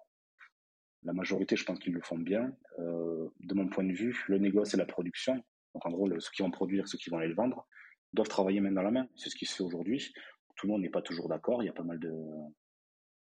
La 1.03 1.13
majorité, 1.13 1.55
je 1.55 1.65
pense 1.65 1.79
qu'ils 1.79 1.93
le 1.93 2.01
font 2.01 2.19
bien. 2.19 2.55
Euh, 2.77 3.27
de 3.39 3.53
mon 3.55 3.67
point 3.67 3.83
de 3.83 3.93
vue, 3.93 4.23
le 4.27 4.37
négoce 4.37 4.75
et 4.75 4.77
la 4.77 4.85
production, 4.85 5.43
donc 5.73 5.85
en 5.85 5.89
gros, 5.89 6.07
ceux 6.19 6.31
qui 6.31 6.43
vont 6.43 6.51
produire, 6.51 6.87
ceux 6.87 6.99
qui 6.99 7.09
vont 7.09 7.17
aller 7.17 7.29
le 7.29 7.35
vendre, 7.35 7.67
doivent 8.13 8.29
travailler 8.29 8.59
main 8.59 8.71
dans 8.71 8.83
la 8.83 8.91
main. 8.91 9.07
C'est 9.15 9.29
ce 9.29 9.35
qui 9.35 9.45
se 9.45 9.55
fait 9.55 9.63
aujourd'hui. 9.63 10.13
Tout 10.57 10.67
le 10.67 10.73
monde 10.73 10.81
n'est 10.81 10.89
pas 10.89 11.01
toujours 11.01 11.27
d'accord. 11.27 11.63
Il 11.63 11.65
y 11.65 11.69
a 11.69 11.73
pas 11.73 11.83
mal 11.83 11.99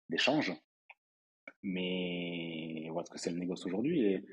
d'échanges. 0.09 0.53
Mais 1.63 2.89
voilà 2.91 3.05
ce 3.05 3.11
que 3.11 3.19
c'est 3.19 3.31
le 3.31 3.39
négoce 3.39 3.67
aujourd'hui. 3.67 4.03
Et 4.05 4.25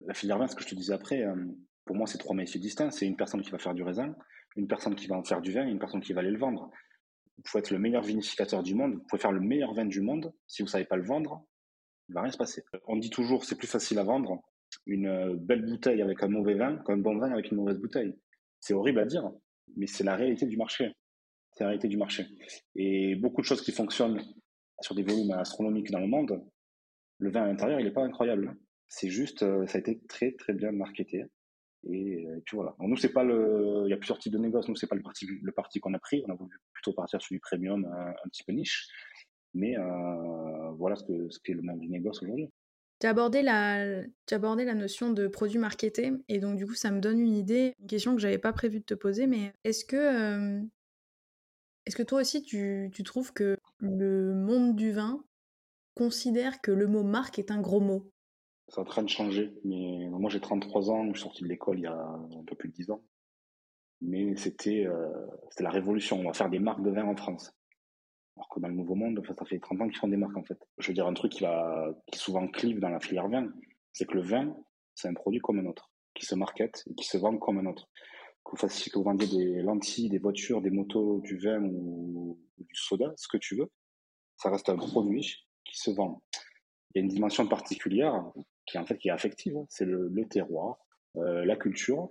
la 0.00 0.14
filière 0.14 0.38
vin, 0.38 0.46
ce 0.46 0.54
que 0.54 0.62
je 0.62 0.68
te 0.68 0.74
disais 0.74 0.92
après, 0.92 1.22
euh, 1.22 1.34
pour 1.84 1.96
moi, 1.96 2.06
c'est 2.06 2.18
trois 2.18 2.34
métiers 2.34 2.60
distincts. 2.60 2.90
C'est 2.90 3.06
une 3.06 3.16
personne 3.16 3.42
qui 3.42 3.50
va 3.50 3.58
faire 3.58 3.74
du 3.74 3.82
raisin, 3.82 4.14
une 4.56 4.68
personne 4.68 4.94
qui 4.94 5.06
va 5.06 5.16
en 5.16 5.24
faire 5.24 5.40
du 5.40 5.52
vin 5.52 5.66
et 5.66 5.70
une 5.70 5.78
personne 5.78 6.00
qui 6.00 6.12
va 6.12 6.20
aller 6.20 6.30
le 6.30 6.38
vendre. 6.38 6.70
Vous 7.36 7.42
pouvez 7.42 7.60
être 7.60 7.70
le 7.70 7.78
meilleur 7.78 8.02
vinificateur 8.02 8.62
du 8.62 8.74
monde, 8.74 8.94
vous 8.94 9.04
pouvez 9.08 9.20
faire 9.20 9.32
le 9.32 9.40
meilleur 9.40 9.74
vin 9.74 9.84
du 9.84 10.00
monde. 10.00 10.32
Si 10.46 10.62
vous 10.62 10.68
savez 10.68 10.84
pas 10.84 10.96
le 10.96 11.04
vendre, 11.04 11.44
il 12.08 12.14
va 12.14 12.22
rien 12.22 12.30
se 12.30 12.38
passer. 12.38 12.64
On 12.86 12.96
dit 12.96 13.10
toujours, 13.10 13.44
c'est 13.44 13.56
plus 13.56 13.66
facile 13.66 13.98
à 13.98 14.04
vendre 14.04 14.42
une 14.86 15.06
euh, 15.06 15.34
belle 15.36 15.64
bouteille 15.64 16.02
avec 16.02 16.22
un 16.22 16.28
mauvais 16.28 16.54
vin 16.54 16.78
qu'un 16.78 16.96
bon 16.96 17.18
vin 17.18 17.30
avec 17.32 17.50
une 17.50 17.58
mauvaise 17.58 17.78
bouteille. 17.78 18.14
C'est 18.60 18.74
horrible 18.74 19.00
à 19.00 19.04
dire, 19.04 19.30
mais 19.76 19.86
c'est 19.86 20.04
la 20.04 20.16
réalité 20.16 20.46
du 20.46 20.56
marché. 20.56 20.92
C'est 21.52 21.64
la 21.64 21.68
réalité 21.68 21.88
du 21.88 21.96
marché. 21.96 22.26
Et 22.74 23.14
beaucoup 23.16 23.40
de 23.40 23.46
choses 23.46 23.62
qui 23.62 23.72
fonctionnent 23.72 24.22
sur 24.80 24.94
des 24.94 25.02
volumes 25.02 25.32
astronomiques 25.32 25.90
dans 25.90 26.00
le 26.00 26.06
monde, 26.06 26.42
le 27.18 27.30
vin 27.30 27.42
à 27.42 27.46
l'intérieur, 27.46 27.80
il 27.80 27.84
n'est 27.84 27.92
pas 27.92 28.04
incroyable. 28.04 28.56
C'est 28.88 29.08
juste, 29.08 29.42
euh, 29.42 29.66
ça 29.66 29.78
a 29.78 29.80
été 29.80 30.00
très 30.08 30.32
très 30.32 30.52
bien 30.52 30.72
marketé. 30.72 31.24
Et, 31.88 32.26
euh, 32.26 32.40
puis 32.44 32.56
voilà. 32.56 32.74
nous, 32.80 32.96
c'est 32.96 33.12
pas 33.12 33.24
le, 33.24 33.84
il 33.86 33.90
y 33.90 33.92
a 33.92 33.96
plusieurs 33.96 34.18
types 34.18 34.32
de 34.32 34.38
négoces. 34.38 34.68
Nous, 34.68 34.76
c'est 34.76 34.86
pas 34.86 34.96
le 34.96 35.02
parti, 35.02 35.26
le 35.26 35.52
parti 35.52 35.80
qu'on 35.80 35.94
a 35.94 35.98
pris. 35.98 36.22
On 36.26 36.32
a 36.32 36.36
voulu 36.36 36.56
plutôt 36.72 36.92
partir 36.92 37.20
sur 37.20 37.32
du 37.32 37.40
premium, 37.40 37.84
un, 37.84 38.28
petit 38.28 38.44
peu 38.44 38.52
niche. 38.52 38.88
Mais 39.54 39.76
euh, 39.78 40.70
voilà 40.72 40.96
ce 40.96 41.04
que 41.04 41.30
ce 41.30 41.38
qu'est 41.40 41.54
le 41.54 41.62
monde 41.62 41.80
du 41.80 41.88
négoce 41.88 42.22
aujourd'hui. 42.22 42.50
Tu 43.00 43.06
as 43.06 43.10
abordé 43.10 43.42
la, 43.42 44.02
abordé 44.30 44.64
la 44.64 44.74
notion 44.74 45.10
de 45.10 45.28
produit 45.28 45.58
marketé 45.58 46.12
et 46.28 46.38
donc 46.38 46.56
du 46.56 46.66
coup, 46.66 46.74
ça 46.74 46.90
me 46.90 47.00
donne 47.00 47.20
une 47.20 47.36
idée, 47.36 47.74
une 47.78 47.86
question 47.86 48.14
que 48.14 48.20
j'avais 48.20 48.38
pas 48.38 48.54
prévu 48.54 48.80
de 48.80 48.84
te 48.84 48.94
poser, 48.94 49.26
mais 49.26 49.52
est-ce 49.64 49.84
que, 49.84 50.62
est-ce 51.84 51.94
que 51.94 52.02
toi 52.02 52.20
aussi, 52.20 52.42
tu, 52.42 52.90
tu 52.94 53.02
trouves 53.02 53.34
que 53.34 53.58
le 53.80 54.34
monde 54.34 54.76
du 54.76 54.92
vin 54.92 55.22
considère 55.96 56.60
que 56.60 56.70
le 56.70 56.86
mot 56.86 57.02
marque 57.02 57.38
est 57.38 57.50
un 57.50 57.60
gros 57.60 57.80
mot 57.80 58.12
C'est 58.68 58.78
en 58.78 58.84
train 58.84 59.02
de 59.02 59.08
changer, 59.08 59.52
mais 59.64 60.08
moi 60.10 60.30
j'ai 60.30 60.40
33 60.40 60.90
ans, 60.90 61.06
je 61.06 61.12
suis 61.12 61.22
sorti 61.22 61.42
de 61.42 61.48
l'école 61.48 61.78
il 61.78 61.82
y 61.82 61.86
a 61.86 61.98
un 61.98 62.44
peu 62.46 62.54
plus 62.54 62.68
de 62.68 62.74
10 62.74 62.90
ans. 62.90 63.02
Mais 64.02 64.36
c'était 64.36 64.84
euh, 64.86 65.08
la 65.58 65.70
révolution, 65.70 66.20
on 66.20 66.24
va 66.24 66.34
faire 66.34 66.50
des 66.50 66.58
marques 66.58 66.82
de 66.82 66.90
vin 66.90 67.04
en 67.04 67.16
France. 67.16 67.50
Alors 68.36 68.50
que 68.50 68.60
dans 68.60 68.68
le 68.68 68.74
Nouveau 68.74 68.94
Monde, 68.94 69.22
ça 69.26 69.46
fait 69.46 69.58
30 69.58 69.80
ans 69.80 69.88
qu'ils 69.88 69.96
font 69.96 70.08
des 70.08 70.18
marques 70.18 70.36
en 70.36 70.44
fait. 70.44 70.58
Je 70.76 70.88
veux 70.88 70.94
dire 70.94 71.06
un 71.06 71.14
truc 71.14 71.32
qui, 71.32 71.42
va, 71.42 71.94
qui 72.12 72.18
souvent 72.18 72.46
clive 72.46 72.78
dans 72.78 72.90
la 72.90 73.00
filière 73.00 73.28
vin, 73.28 73.50
c'est 73.94 74.04
que 74.04 74.14
le 74.14 74.22
vin, 74.22 74.54
c'est 74.94 75.08
un 75.08 75.14
produit 75.14 75.40
comme 75.40 75.58
un 75.58 75.64
autre, 75.64 75.90
qui 76.14 76.26
se 76.26 76.34
market 76.34 76.84
et 76.90 76.94
qui 76.94 77.06
se 77.06 77.16
vend 77.16 77.38
comme 77.38 77.58
un 77.58 77.66
autre. 77.66 77.88
Que 78.44 78.50
vous 78.50 78.58
fassiez 78.58 78.92
que 78.92 78.98
vous 78.98 79.04
vendiez 79.04 79.28
des 79.28 79.62
lentilles, 79.62 80.10
des 80.10 80.18
voitures, 80.18 80.60
des 80.60 80.70
motos, 80.70 81.20
du 81.22 81.38
vin 81.38 81.62
ou 81.62 82.38
du 82.58 82.74
soda, 82.74 83.14
ce 83.16 83.28
que 83.28 83.38
tu 83.38 83.56
veux, 83.56 83.70
ça 84.36 84.50
reste 84.50 84.68
un 84.68 84.76
produit 84.76 85.45
qui 85.66 85.78
se 85.78 85.90
vend. 85.90 86.22
Il 86.90 86.98
y 86.98 87.00
a 87.00 87.02
une 87.02 87.10
dimension 87.10 87.46
particulière 87.46 88.24
qui 88.66 88.78
en 88.78 88.86
fait 88.86 88.98
qui 88.98 89.08
est 89.08 89.12
affective, 89.12 89.54
c'est 89.68 89.84
le, 89.84 90.10
terroir, 90.28 90.78
euh, 91.16 91.44
la 91.44 91.56
culture. 91.56 92.10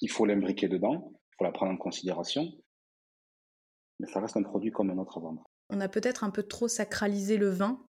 Il 0.00 0.10
faut 0.10 0.26
l'imbriquer 0.26 0.68
dedans, 0.68 1.12
il 1.14 1.34
faut 1.38 1.44
la 1.44 1.52
prendre 1.52 1.72
en 1.72 1.76
considération, 1.76 2.52
mais 4.00 4.06
ça 4.06 4.20
reste 4.20 4.36
un 4.36 4.42
produit 4.42 4.70
comme 4.70 4.90
un 4.90 4.98
autre 4.98 5.18
à 5.18 5.20
vendre. 5.20 5.44
On 5.70 5.80
a 5.80 5.88
peut-être 5.88 6.24
un 6.24 6.30
peu 6.30 6.42
trop 6.42 6.68
sacralisé 6.68 7.36
le 7.36 7.48
vin 7.48 7.86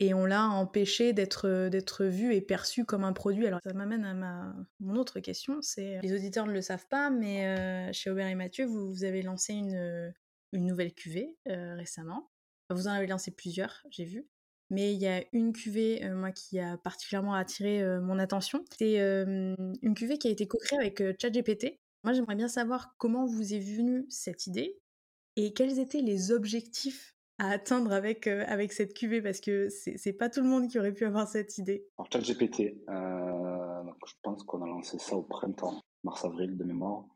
et 0.00 0.14
on 0.14 0.24
l'a 0.24 0.48
empêché 0.48 1.12
d'être 1.12 1.68
d'être 1.68 2.04
vu 2.04 2.34
et 2.34 2.40
perçu 2.40 2.84
comme 2.84 3.04
un 3.04 3.12
produit. 3.12 3.46
Alors 3.46 3.60
ça 3.62 3.72
m'amène 3.74 4.04
à 4.04 4.14
ma 4.14 4.54
mon 4.80 4.96
autre 4.96 5.20
question, 5.20 5.60
c'est 5.60 6.00
les 6.02 6.14
auditeurs 6.14 6.46
ne 6.46 6.52
le 6.52 6.62
savent 6.62 6.86
pas, 6.88 7.10
mais 7.10 7.46
euh, 7.46 7.92
chez 7.92 8.10
Aubert 8.10 8.28
et 8.28 8.34
Mathieu, 8.34 8.64
vous, 8.64 8.88
vous 8.88 9.04
avez 9.04 9.22
lancé 9.22 9.52
une, 9.52 10.12
une 10.52 10.66
nouvelle 10.66 10.94
cuvée 10.94 11.36
euh, 11.48 11.74
récemment 11.74 12.30
vous 12.70 12.88
en 12.88 12.92
avez 12.92 13.06
lancé 13.06 13.30
plusieurs, 13.30 13.82
j'ai 13.90 14.04
vu. 14.04 14.26
Mais 14.70 14.94
il 14.94 15.00
y 15.00 15.06
a 15.06 15.22
une 15.32 15.52
cuvée, 15.52 16.04
euh, 16.04 16.16
moi, 16.16 16.32
qui 16.32 16.58
a 16.58 16.76
particulièrement 16.78 17.34
attiré 17.34 17.82
euh, 17.82 18.00
mon 18.00 18.18
attention. 18.18 18.64
C'est 18.78 19.00
euh, 19.00 19.54
une 19.82 19.94
cuvée 19.94 20.18
qui 20.18 20.28
a 20.28 20.30
été 20.30 20.46
co-créée 20.46 20.78
avec 20.78 21.02
ChatGPT. 21.20 21.78
Moi, 22.02 22.12
j'aimerais 22.12 22.34
bien 22.34 22.48
savoir 22.48 22.94
comment 22.98 23.26
vous 23.26 23.54
est 23.54 23.60
venue 23.60 24.06
cette 24.08 24.46
idée 24.46 24.78
et 25.36 25.52
quels 25.52 25.78
étaient 25.78 26.00
les 26.00 26.32
objectifs 26.32 27.14
à 27.38 27.50
atteindre 27.50 27.92
avec, 27.92 28.28
avec 28.28 28.72
cette 28.72 28.94
cuvée, 28.94 29.20
parce 29.20 29.40
que 29.40 29.68
c'est 29.68 30.12
pas 30.12 30.28
tout 30.28 30.40
le 30.40 30.46
monde 30.46 30.68
qui 30.68 30.78
aurait 30.78 30.92
pu 30.92 31.04
avoir 31.04 31.26
cette 31.26 31.58
idée. 31.58 31.88
ChatGPT, 32.12 32.76
je 32.88 34.14
pense 34.22 34.44
qu'on 34.44 34.62
a 34.62 34.66
lancé 34.66 34.98
ça 34.98 35.16
au 35.16 35.22
printemps, 35.22 35.80
mars-avril 36.04 36.56
de 36.56 36.64
mémoire. 36.64 37.06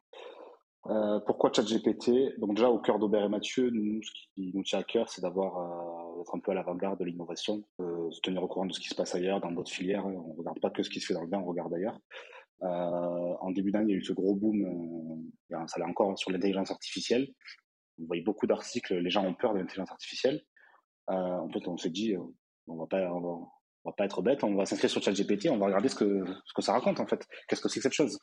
Euh, 0.86 1.20
pourquoi 1.26 1.52
ChatGPT? 1.52 2.38
Donc 2.38 2.54
déjà 2.54 2.70
au 2.70 2.78
cœur 2.78 2.98
d'Aubert 2.98 3.24
et 3.24 3.28
Mathieu, 3.28 3.70
nous, 3.70 4.02
ce 4.02 4.10
qui 4.34 4.52
nous 4.54 4.62
tient 4.62 4.78
à 4.78 4.84
cœur, 4.84 5.08
c'est 5.08 5.20
d'avoir 5.20 5.58
euh, 5.58 6.18
d'être 6.18 6.34
un 6.34 6.38
peu 6.38 6.52
à 6.52 6.54
l'avant-garde 6.54 6.98
de 6.98 7.04
l'innovation, 7.04 7.64
se 7.78 8.20
tenir 8.20 8.42
au 8.42 8.48
courant 8.48 8.66
de 8.66 8.72
ce 8.72 8.80
qui 8.80 8.88
se 8.88 8.94
passe 8.94 9.14
ailleurs, 9.14 9.40
dans 9.40 9.52
d'autres 9.52 9.72
filières. 9.72 10.06
On 10.06 10.34
regarde 10.34 10.60
pas 10.60 10.70
que 10.70 10.82
ce 10.82 10.90
qui 10.90 11.00
se 11.00 11.06
fait 11.06 11.14
dans 11.14 11.22
le 11.22 11.28
vin, 11.28 11.38
on 11.38 11.44
regarde 11.44 11.74
ailleurs. 11.74 11.98
en 12.60 13.50
début 13.50 13.70
d'année, 13.70 13.86
il 13.88 13.90
y 13.90 13.94
a 13.94 13.98
eu 13.98 14.04
ce 14.04 14.12
gros 14.12 14.34
boom, 14.34 15.28
ça 15.50 15.66
allait 15.76 15.84
encore 15.84 16.18
sur 16.18 16.30
l'intelligence 16.30 16.70
artificielle. 16.70 17.28
On 18.00 18.06
voyait 18.06 18.22
beaucoup 18.22 18.46
d'articles, 18.46 18.94
les 18.94 19.10
gens 19.10 19.24
ont 19.24 19.34
peur 19.34 19.52
de 19.52 19.58
l'intelligence 19.58 19.90
artificielle. 19.90 20.42
en 21.08 21.48
fait, 21.50 21.66
on 21.68 21.76
s'est 21.76 21.90
dit, 21.90 22.14
on 22.66 22.76
va 22.76 22.86
pas, 22.86 23.12
on 23.12 23.20
va, 23.20 23.46
pas 23.96 24.04
être 24.04 24.22
bête, 24.22 24.44
on 24.44 24.54
va 24.54 24.66
s'inscrire 24.66 24.90
sur 24.90 25.02
ChatGPT, 25.02 25.48
on 25.50 25.58
va 25.58 25.66
regarder 25.66 25.88
ce 25.88 25.96
que, 25.96 26.24
ce 26.44 26.52
que 26.52 26.62
ça 26.62 26.72
raconte 26.72 27.00
en 27.00 27.06
fait. 27.06 27.26
Qu'est-ce 27.48 27.60
que 27.60 27.68
c'est 27.68 27.80
que 27.80 27.84
cette 27.84 27.92
chose? 27.92 28.18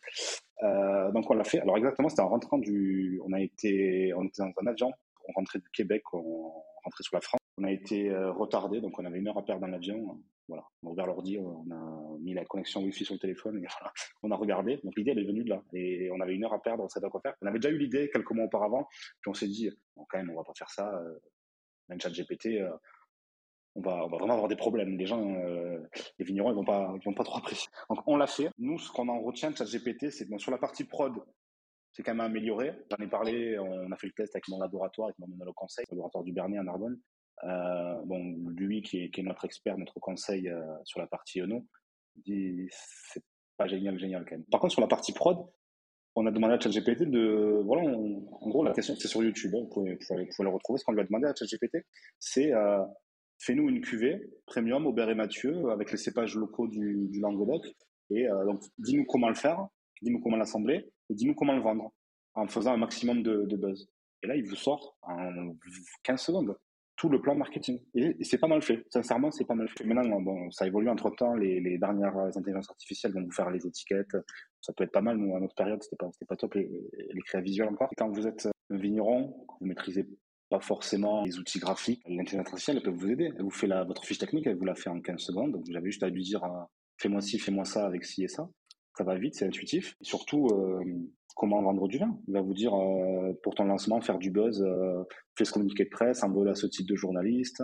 Euh, 0.64 1.12
Donc 1.12 1.30
on 1.30 1.34
l'a 1.34 1.44
fait. 1.44 1.60
Alors 1.60 1.78
exactement, 1.78 2.10
c'était 2.10 2.22
en 2.22 2.30
rentrant 2.30 2.58
du, 2.58 3.20
on 3.26 3.34
a 3.34 3.42
été, 3.42 4.14
on 4.16 4.24
était 4.26 4.42
dans 4.42 4.52
un 4.62 4.68
avion, 4.68 4.92
on 5.28 5.34
rentrait 5.34 5.60
du 5.60 5.70
Québec, 5.70 6.04
on 6.14 6.52
rentrait 6.84 7.04
sur 7.04 7.16
la 7.16 7.22
France. 7.22 7.40
On 7.58 7.64
a 7.64 7.72
été 7.72 8.10
euh, 8.10 8.32
retardé, 8.32 8.82
donc 8.82 9.00
on 9.00 9.06
avait 9.06 9.20
une 9.20 9.28
heure 9.28 9.38
à 9.38 9.46
perdre 9.46 9.62
dans 9.62 9.68
l'avion. 9.68 10.22
Voilà, 10.48 10.64
on 10.84 10.90
a 10.90 10.92
ouvert 10.92 11.08
l'ordi, 11.08 11.40
on 11.40 11.66
a 11.72 12.18
mis 12.20 12.36
la 12.36 12.46
connexion 12.46 12.84
Wi-Fi 12.84 13.06
sur 13.06 13.16
le 13.16 13.20
téléphone 13.20 13.60
on 14.24 14.30
a 14.30 14.36
regardé. 14.36 14.80
Donc 14.84 14.94
l'idée 14.96 15.12
elle 15.12 15.20
est 15.20 15.26
venue 15.26 15.44
de 15.44 15.50
là 15.50 15.64
et 15.74 16.10
on 16.12 16.20
avait 16.20 16.36
une 16.36 16.44
heure 16.46 16.54
à 16.54 16.62
perdre, 16.62 16.84
on 16.84 16.90
savait 16.90 17.10
quoi 17.10 17.22
faire. 17.22 17.34
On 17.42 17.48
avait 17.48 17.60
déjà 17.60 17.74
eu 17.74 17.80
l'idée 17.80 18.10
quelques 18.14 18.32
mois 18.32 18.46
auparavant, 18.46 18.88
puis 19.22 19.30
on 19.30 19.34
s'est 19.34 19.48
dit 19.48 19.70
bon, 19.96 20.06
quand 20.10 20.18
même 20.18 20.30
on 20.30 20.36
va 20.36 20.44
pas 20.44 20.54
faire 20.56 20.70
ça. 20.70 20.94
Euh, 20.94 21.16
même 21.90 22.00
ChatGPT, 22.00 22.62
euh, 22.62 22.70
on 23.76 23.82
va, 23.82 24.06
on 24.06 24.08
vraiment 24.08 24.34
avoir 24.34 24.48
des 24.48 24.56
problèmes. 24.56 24.98
Les 24.98 25.06
gens, 25.06 25.22
euh, 25.22 25.80
les 26.18 26.26
vignerons, 26.26 26.52
ils 26.52 26.56
vont 26.56 26.66
pas, 26.66 26.94
ils 26.96 27.06
vont 27.06 27.14
pas 27.14 27.24
trop 27.24 27.38
apprécier. 27.38 27.70
Donc 27.90 28.00
on 28.08 28.18
l'a 28.18 28.28
fait. 28.28 28.50
Nous, 28.58 28.80
ce 28.80 28.92
qu'on 28.92 29.08
en 29.10 29.22
retient 29.22 29.52
de 29.52 29.58
ChatGPT, 29.58 30.10
c'est 30.10 30.28
que 30.28 30.38
sur 30.38 30.52
la 30.52 30.58
partie 30.58 30.86
prod, 30.86 31.14
c'est 31.92 32.04
quand 32.04 32.14
même 32.14 32.26
amélioré. 32.26 32.74
J'en 32.90 33.04
ai 33.04 33.08
parlé, 33.08 33.58
on 33.60 33.92
a 33.92 33.98
fait 33.98 34.08
le 34.08 34.14
test 34.14 34.36
avec 34.36 34.48
mon 34.50 34.60
laboratoire, 34.60 35.10
avec 35.10 35.20
mon 35.20 35.28
le 35.46 35.54
conseil, 35.54 35.86
le 35.92 35.96
laboratoire 35.96 36.24
du 36.24 36.34
Bernier 36.34 36.58
à 36.58 36.64
Narbonne. 36.64 37.00
Euh, 37.44 38.02
bon, 38.06 38.36
lui 38.48 38.82
qui 38.82 39.04
est, 39.04 39.24
notre 39.24 39.46
expert, 39.46 39.78
notre 39.78 40.00
conseil 40.00 40.50
euh, 40.50 40.62
sur 40.86 41.00
la 41.00 41.08
partie 41.08 41.42
ENO, 41.42 41.66
dit 42.16 42.68
c'est 42.72 43.24
pas 43.58 43.68
génial, 43.68 44.00
génial 44.00 44.26
quand 44.26 44.36
même. 44.36 44.46
Par 44.46 44.60
contre, 44.62 44.74
sur 44.74 44.82
la 44.82 44.88
partie 44.88 45.14
prod, 45.14 45.38
on 46.16 46.26
a 46.26 46.32
demandé 46.32 46.54
à 46.54 46.60
ChatGPT 46.60 47.04
de, 47.04 47.62
voilà, 47.66 47.84
en 47.84 48.50
gros, 48.50 48.64
la 48.64 48.72
question, 48.72 48.96
c'est 48.98 49.10
sur 49.10 49.22
YouTube, 49.22 49.54
hein, 49.54 49.60
vous, 49.64 49.68
pouvez, 49.68 49.96
vous, 49.96 50.06
pouvez, 50.06 50.28
le 50.40 50.50
retrouver. 50.50 50.80
Ce 50.80 50.86
qu'on 50.86 50.94
lui 50.94 51.02
a 51.02 51.04
demandé 51.04 51.28
à 51.28 51.34
ChatGPT, 51.36 51.86
c'est 52.20 52.54
fais-nous 53.40 53.70
une 53.70 53.82
cuvée 53.82 54.22
premium 54.46 54.86
Aubert 54.86 55.10
et 55.10 55.16
Mathieu 55.16 55.70
avec 55.70 55.92
les 55.92 55.98
cépages 55.98 56.36
locaux 56.36 56.68
du, 56.68 57.20
Languedoc. 57.20 57.66
Et 58.10 58.28
euh, 58.28 58.46
donc, 58.46 58.62
dis-nous 58.78 59.06
comment 59.06 59.30
le 59.30 59.36
faire, 59.36 59.68
dis-nous 60.02 60.20
comment 60.20 60.38
l'assembler, 60.38 60.86
et 61.10 61.14
dis-nous 61.14 61.36
comment 61.36 61.56
le 61.56 61.62
vendre, 61.62 61.92
en 62.34 62.48
faisant 62.48 62.74
un 62.74 62.78
maximum 62.78 63.24
de, 63.24 63.56
buzz. 63.56 63.90
Et 64.24 64.28
là, 64.28 64.36
il 64.36 64.48
vous 64.48 64.56
sort 64.56 64.98
en 65.02 65.56
15 66.04 66.22
secondes 66.22 66.56
tout 66.96 67.10
le 67.10 67.22
plan 67.22 67.36
marketing. 67.36 67.82
Et, 67.94 68.16
c'est 68.24 68.38
pas 68.38 68.48
mal 68.48 68.62
fait. 68.62 68.86
Sincèrement, 68.90 69.30
c'est 69.30 69.44
pas 69.44 69.56
mal 69.56 69.68
fait. 69.68 69.84
Maintenant, 69.84 70.22
bon, 70.22 70.50
ça 70.52 70.66
évolue 70.66 70.90
entre 70.90 71.10
temps. 71.10 71.36
Les, 71.36 71.78
dernières 71.78 72.18
intelligences 72.18 72.70
artificielles 72.70 73.12
vont 73.12 73.24
vous 73.24 73.32
faire 73.32 73.50
les 73.50 73.68
étiquettes. 73.68 74.16
Ça 74.62 74.72
peut 74.72 74.86
être 74.86 74.94
pas 74.94 75.02
mal. 75.02 75.18
Nous, 75.18 75.36
à 75.36 75.40
notre 75.40 75.56
période, 75.56 75.84
c'était 75.84 75.98
pas, 75.98 76.10
pas 76.28 76.36
top 76.38 76.54
les, 76.54 76.70
les 77.14 77.22
créas 77.22 77.42
visuels 77.42 77.68
encore. 77.68 77.90
Et 77.92 77.96
quand 77.96 78.10
vous 78.10 78.28
êtes 78.28 78.48
vigneron, 78.70 79.46
vous 79.60 79.68
maîtrisez 79.68 80.08
pas 80.50 80.60
forcément 80.60 81.24
les 81.24 81.40
outils 81.40 81.60
graphiques. 81.60 82.02
L'intelligence 82.08 82.48
artificielle, 82.48 82.78
elle 82.78 82.84
peut 82.84 82.92
vous 82.92 83.10
aider. 83.10 83.32
Elle 83.36 83.44
vous 83.44 83.50
fait 83.50 83.68
la, 83.68 83.84
votre 83.84 84.04
fiche 84.04 84.20
technique, 84.20 84.48
elle 84.48 84.58
vous 84.58 84.66
la 84.66 84.76
fait 84.76 84.90
en 84.90 85.02
15 85.02 85.20
secondes. 85.20 85.52
Donc, 85.52 85.64
vous 85.68 85.76
avez 85.76 85.90
juste 85.90 86.04
à 86.04 86.10
lui 86.10 86.24
dire, 86.24 86.44
euh, 86.44 86.64
fais-moi 86.98 87.22
ci, 87.22 87.40
fais-moi 87.40 87.66
ça 87.66 87.86
avec 87.86 88.06
ci 88.06 88.24
et 88.24 88.28
ça. 88.28 88.50
Ça 88.98 89.04
va 89.04 89.16
vite, 89.16 89.36
c'est 89.36 89.46
intuitif. 89.46 89.96
Et 90.02 90.06
surtout, 90.06 90.48
euh, 90.48 90.82
comment 91.36 91.62
vendre 91.62 91.88
du 91.88 91.98
vin. 91.98 92.18
Il 92.28 92.34
va 92.34 92.42
vous 92.42 92.54
dire, 92.54 92.74
euh, 92.74 93.34
pour 93.44 93.56
ton 93.56 93.66
lancement, 93.66 94.00
faire 94.00 94.18
du 94.18 94.32
buzz, 94.32 94.62
euh, 94.62 95.04
fais 95.38 95.44
ce 95.44 95.52
communiqué 95.52 95.84
de 95.84 95.90
presse, 95.90 96.24
envoie 96.24 96.50
à 96.50 96.56
ce 96.56 96.66
type 96.66 96.88
de 96.88 96.96
journaliste, 96.96 97.62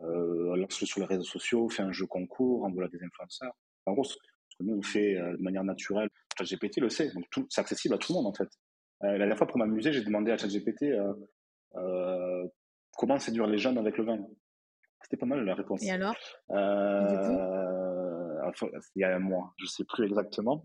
lance-le 0.00 0.86
sur 0.86 1.00
les 1.00 1.06
réseaux 1.06 1.24
sociaux, 1.24 1.68
fais 1.68 1.82
un 1.82 1.90
jeu 1.90 2.06
concours, 2.06 2.64
envoie 2.64 2.84
à 2.84 2.88
des 2.88 3.02
influenceurs. 3.02 3.52
En 3.86 3.94
gros, 3.94 4.04
ce 4.04 4.14
que 4.14 4.62
nous 4.62 4.76
on 4.76 4.82
fait 4.82 5.14
de 5.14 5.42
manière 5.42 5.64
naturelle, 5.64 6.08
ChatGPT 6.38 6.80
le 6.80 6.90
sait, 6.90 7.10
donc 7.12 7.24
c'est 7.48 7.60
accessible 7.60 7.94
à 7.94 7.98
tout 7.98 8.12
le 8.12 8.18
monde 8.18 8.26
en 8.26 8.34
fait. 8.34 8.48
la 9.00 9.16
dernière 9.16 9.38
fois, 9.38 9.46
pour 9.46 9.58
m'amuser, 9.58 9.92
j'ai 9.92 10.04
demandé 10.04 10.30
à 10.30 10.36
ChatGPT 10.36 10.92
comment 11.72 13.18
séduire 13.18 13.46
les 13.46 13.58
jeunes 13.58 13.78
avec 13.78 13.96
le 13.98 14.04
vin? 14.04 14.18
C'était 15.02 15.16
pas 15.16 15.26
mal 15.26 15.44
la 15.44 15.54
réponse. 15.54 15.82
Et 15.82 15.90
alors? 15.90 16.16
Euh, 16.50 17.50
Il 18.96 19.00
y 19.00 19.04
a 19.04 19.14
un 19.14 19.18
mois, 19.18 19.54
je 19.56 19.66
sais 19.66 19.84
plus 19.84 20.06
exactement. 20.06 20.64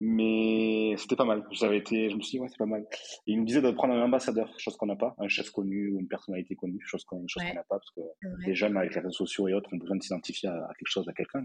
Mais 0.00 0.94
c'était 0.96 1.16
pas 1.16 1.26
mal. 1.26 1.44
J'avais 1.50 1.76
été, 1.76 2.08
je 2.08 2.16
me 2.16 2.22
suis 2.22 2.38
dit, 2.38 2.40
ouais, 2.40 2.48
c'est 2.48 2.58
pas 2.58 2.64
mal. 2.64 2.86
Et 3.26 3.32
il 3.32 3.38
nous 3.38 3.44
disait 3.44 3.60
de 3.60 3.70
prendre 3.70 3.92
un 3.92 4.02
ambassadeur, 4.02 4.50
chose 4.58 4.76
qu'on 4.78 4.86
n'a 4.86 4.96
pas, 4.96 5.14
un 5.18 5.28
chef 5.28 5.50
connu 5.50 5.90
ou 5.90 6.00
une 6.00 6.08
personnalité 6.08 6.54
connue, 6.54 6.80
chose 6.86 7.04
qu'on 7.04 7.26
chose 7.28 7.42
qu'on 7.42 7.54
n'a 7.54 7.64
pas, 7.64 7.78
parce 7.78 7.90
que 7.90 8.00
les 8.46 8.54
jeunes 8.54 8.76
avec 8.78 8.94
les 8.94 9.00
réseaux 9.00 9.12
sociaux 9.26 9.48
et 9.48 9.52
autres 9.52 9.68
ont 9.74 9.76
besoin 9.76 9.96
de 9.96 10.02
s'identifier 10.02 10.48
à, 10.48 10.70
quelque 10.78 10.88
chose, 10.88 11.06
à 11.08 11.12
quelqu'un. 11.12 11.44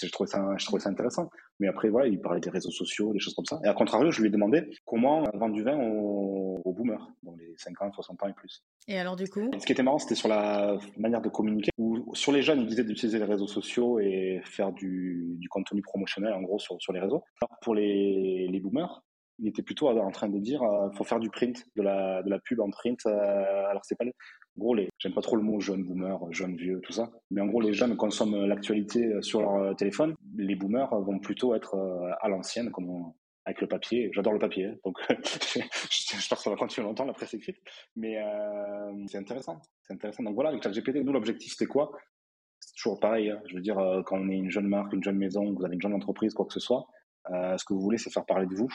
Je 0.00 0.08
trouvais 0.10 0.28
ça, 0.28 0.42
je 0.56 0.64
trouvais 0.64 0.80
ça 0.80 0.88
intéressant. 0.88 1.28
Mais 1.60 1.68
après, 1.68 1.90
voilà, 1.90 2.08
il 2.08 2.20
parlait 2.20 2.40
des 2.40 2.48
réseaux 2.48 2.70
sociaux, 2.70 3.12
des 3.12 3.18
choses 3.18 3.34
comme 3.34 3.44
ça. 3.44 3.60
Et 3.62 3.68
à 3.68 3.74
contrario, 3.74 4.10
je 4.10 4.20
lui 4.22 4.28
ai 4.28 4.30
demandé 4.30 4.70
comment 4.86 5.24
vendre 5.34 5.54
du 5.54 5.62
vin 5.62 5.78
aux, 5.78 6.60
aux 6.64 6.72
boomers, 6.72 7.10
donc 7.22 7.38
les 7.38 7.54
50, 7.58 7.94
60 7.94 8.22
ans 8.22 8.28
et 8.28 8.32
plus. 8.32 8.64
Et 8.88 8.98
alors, 8.98 9.16
du 9.16 9.28
coup? 9.28 9.50
Ce 9.58 9.66
qui 9.66 9.72
était 9.72 9.82
marrant, 9.82 9.98
c'était 9.98 10.14
sur 10.14 10.28
la 10.28 10.78
manière 10.96 11.20
de 11.20 11.28
communiquer, 11.28 11.70
où 11.76 12.14
sur 12.14 12.32
les 12.32 12.42
jeunes, 12.42 12.60
il 12.60 12.66
disait 12.66 12.84
d'utiliser 12.84 13.18
les 13.18 13.24
réseaux 13.24 13.48
sociaux 13.48 13.98
et 13.98 14.40
faire 14.44 14.72
du, 14.72 15.36
du 15.38 15.48
contenu 15.48 15.82
promotionnel, 15.82 16.32
en 16.32 16.42
gros, 16.42 16.58
sur, 16.58 16.80
sur 16.80 16.92
les 16.92 17.00
réseaux. 17.00 17.22
Alors, 17.40 17.58
pour 17.66 17.74
les, 17.74 18.46
les 18.46 18.60
boomers, 18.60 19.02
il 19.40 19.48
était 19.48 19.62
plutôt 19.62 19.88
en 19.88 20.10
train 20.12 20.28
de 20.28 20.38
dire 20.38 20.62
euh, 20.62 20.88
faut 20.92 21.02
faire 21.02 21.18
du 21.18 21.30
print, 21.30 21.66
de 21.74 21.82
la, 21.82 22.38
pub 22.44 22.60
en 22.60 22.70
print. 22.70 23.04
Euh, 23.06 23.66
alors 23.68 23.84
c'est 23.84 23.98
pas, 23.98 24.04
en 24.04 24.56
gros 24.56 24.72
les, 24.72 24.88
j'aime 24.98 25.14
pas 25.14 25.20
trop 25.20 25.34
le 25.34 25.42
mot 25.42 25.58
jeune 25.58 25.82
boomer, 25.82 26.16
jeune 26.30 26.54
vieux, 26.54 26.80
tout 26.84 26.92
ça. 26.92 27.10
Mais 27.32 27.40
en 27.40 27.46
gros 27.46 27.60
les 27.60 27.72
jeunes 27.72 27.96
consomment 27.96 28.46
l'actualité 28.46 29.20
sur 29.20 29.40
leur 29.40 29.74
téléphone. 29.74 30.14
Les 30.36 30.54
boomers 30.54 30.94
vont 31.00 31.18
plutôt 31.18 31.56
être 31.56 31.74
euh, 31.74 32.12
à 32.20 32.28
l'ancienne, 32.28 32.70
comme 32.70 33.12
avec 33.46 33.60
le 33.60 33.66
papier. 33.66 34.10
J'adore 34.12 34.34
le 34.34 34.38
papier, 34.38 34.66
hein. 34.66 34.76
donc 34.84 34.96
je, 35.08 36.28
pense 36.28 36.28
que 36.28 36.36
ça 36.36 36.50
va 36.50 36.56
continuer 36.56 36.86
longtemps 36.86 37.04
la 37.04 37.14
presse 37.14 37.34
écrite. 37.34 37.58
Mais 37.96 38.16
euh, 38.22 38.92
c'est 39.08 39.18
intéressant, 39.18 39.60
c'est 39.82 39.94
intéressant. 39.94 40.22
Donc 40.22 40.36
voilà, 40.36 40.50
avec 40.50 40.62
ChatGPT, 40.62 41.04
nous 41.04 41.12
l'objectif 41.12 41.50
c'était 41.50 41.66
quoi? 41.66 41.90
C'est 42.60 42.74
toujours 42.76 43.00
pareil. 43.00 43.30
Hein. 43.30 43.40
Je 43.48 43.56
veux 43.56 43.60
dire, 43.60 43.78
euh, 43.78 44.02
quand 44.04 44.18
on 44.18 44.28
est 44.28 44.36
une 44.36 44.50
jeune 44.50 44.68
marque, 44.68 44.92
une 44.92 45.02
jeune 45.02 45.18
maison, 45.18 45.52
vous 45.52 45.64
avez 45.64 45.74
une 45.74 45.82
jeune 45.82 45.94
entreprise, 45.94 46.32
quoi 46.32 46.46
que 46.46 46.52
ce 46.52 46.60
soit, 46.60 46.80
euh, 46.80 46.95
ce 47.30 47.64
que 47.64 47.74
vous 47.74 47.80
voulez, 47.80 47.98
c'est 47.98 48.12
faire 48.12 48.26
parler 48.26 48.46
de 48.46 48.54
vous. 48.54 48.68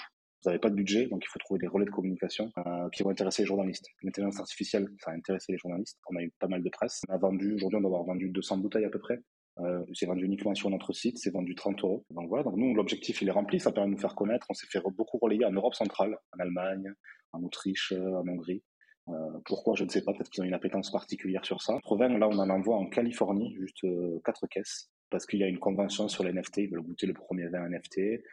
Vous 0.43 0.49
n'avez 0.49 0.59
pas 0.59 0.71
de 0.71 0.75
budget, 0.75 1.05
donc 1.07 1.23
il 1.23 1.27
faut 1.27 1.37
trouver 1.37 1.59
des 1.59 1.67
relais 1.67 1.85
de 1.85 1.91
communication 1.91 2.49
euh, 2.57 2.89
qui 2.89 3.03
vont 3.03 3.11
intéresser 3.11 3.43
les 3.43 3.47
journalistes. 3.47 3.85
L'intelligence 4.01 4.39
artificielle, 4.39 4.87
ça 4.97 5.11
a 5.11 5.13
intéressé 5.13 5.51
les 5.51 5.57
journalistes. 5.59 5.99
On 6.09 6.15
a 6.15 6.23
eu 6.23 6.31
pas 6.39 6.47
mal 6.47 6.63
de 6.63 6.69
presse. 6.69 7.01
On 7.07 7.13
a 7.13 7.17
vendu, 7.19 7.53
aujourd'hui, 7.53 7.77
on 7.77 7.81
doit 7.81 7.89
avoir 7.89 8.05
vendu 8.05 8.29
200 8.29 8.57
bouteilles 8.57 8.85
à 8.85 8.89
peu 8.89 8.99
près. 8.99 9.19
Euh, 9.59 9.85
c'est 9.93 10.07
vendu 10.07 10.25
uniquement 10.25 10.55
sur 10.55 10.71
notre 10.71 10.93
site, 10.93 11.19
c'est 11.19 11.29
vendu 11.29 11.53
30 11.53 11.83
euros. 11.83 12.05
Donc 12.09 12.27
voilà, 12.29 12.49
nous, 12.55 12.73
l'objectif, 12.73 13.21
il 13.21 13.27
est 13.27 13.31
rempli, 13.31 13.59
ça 13.59 13.71
permet 13.71 13.89
de 13.89 13.95
nous 13.95 14.01
faire 14.01 14.15
connaître. 14.15 14.47
On 14.49 14.53
s'est 14.55 14.65
fait 14.67 14.79
beaucoup 14.97 15.19
relayer 15.19 15.45
en 15.45 15.51
Europe 15.51 15.75
centrale, 15.75 16.17
en 16.35 16.39
Allemagne, 16.39 16.91
en 17.33 17.43
Autriche, 17.43 17.91
en 17.91 18.27
Hongrie. 18.27 18.63
Euh, 19.09 19.39
pourquoi, 19.45 19.75
je 19.75 19.83
ne 19.83 19.89
sais 19.89 20.03
pas, 20.03 20.13
peut-être 20.13 20.29
qu'ils 20.29 20.43
ont 20.43 20.47
une 20.47 20.53
appétence 20.53 20.91
particulière 20.91 21.45
sur 21.45 21.61
ça. 21.61 21.73
Notre 21.73 21.97
là, 21.97 22.27
on 22.27 22.39
en 22.39 22.49
envoie 22.49 22.77
en 22.77 22.87
Californie, 22.87 23.55
juste 23.59 23.83
euh, 23.83 24.19
quatre 24.25 24.47
caisses, 24.47 24.89
parce 25.09 25.25
qu'il 25.25 25.39
y 25.39 25.43
a 25.43 25.47
une 25.47 25.59
convention 25.59 26.07
sur 26.07 26.23
les 26.23 26.31
NFT, 26.33 26.57
ils 26.57 26.69
veulent 26.69 26.81
goûter 26.81 27.07
le 27.07 27.13
premier 27.13 27.47
vin 27.47 27.67
NFT. 27.69 28.23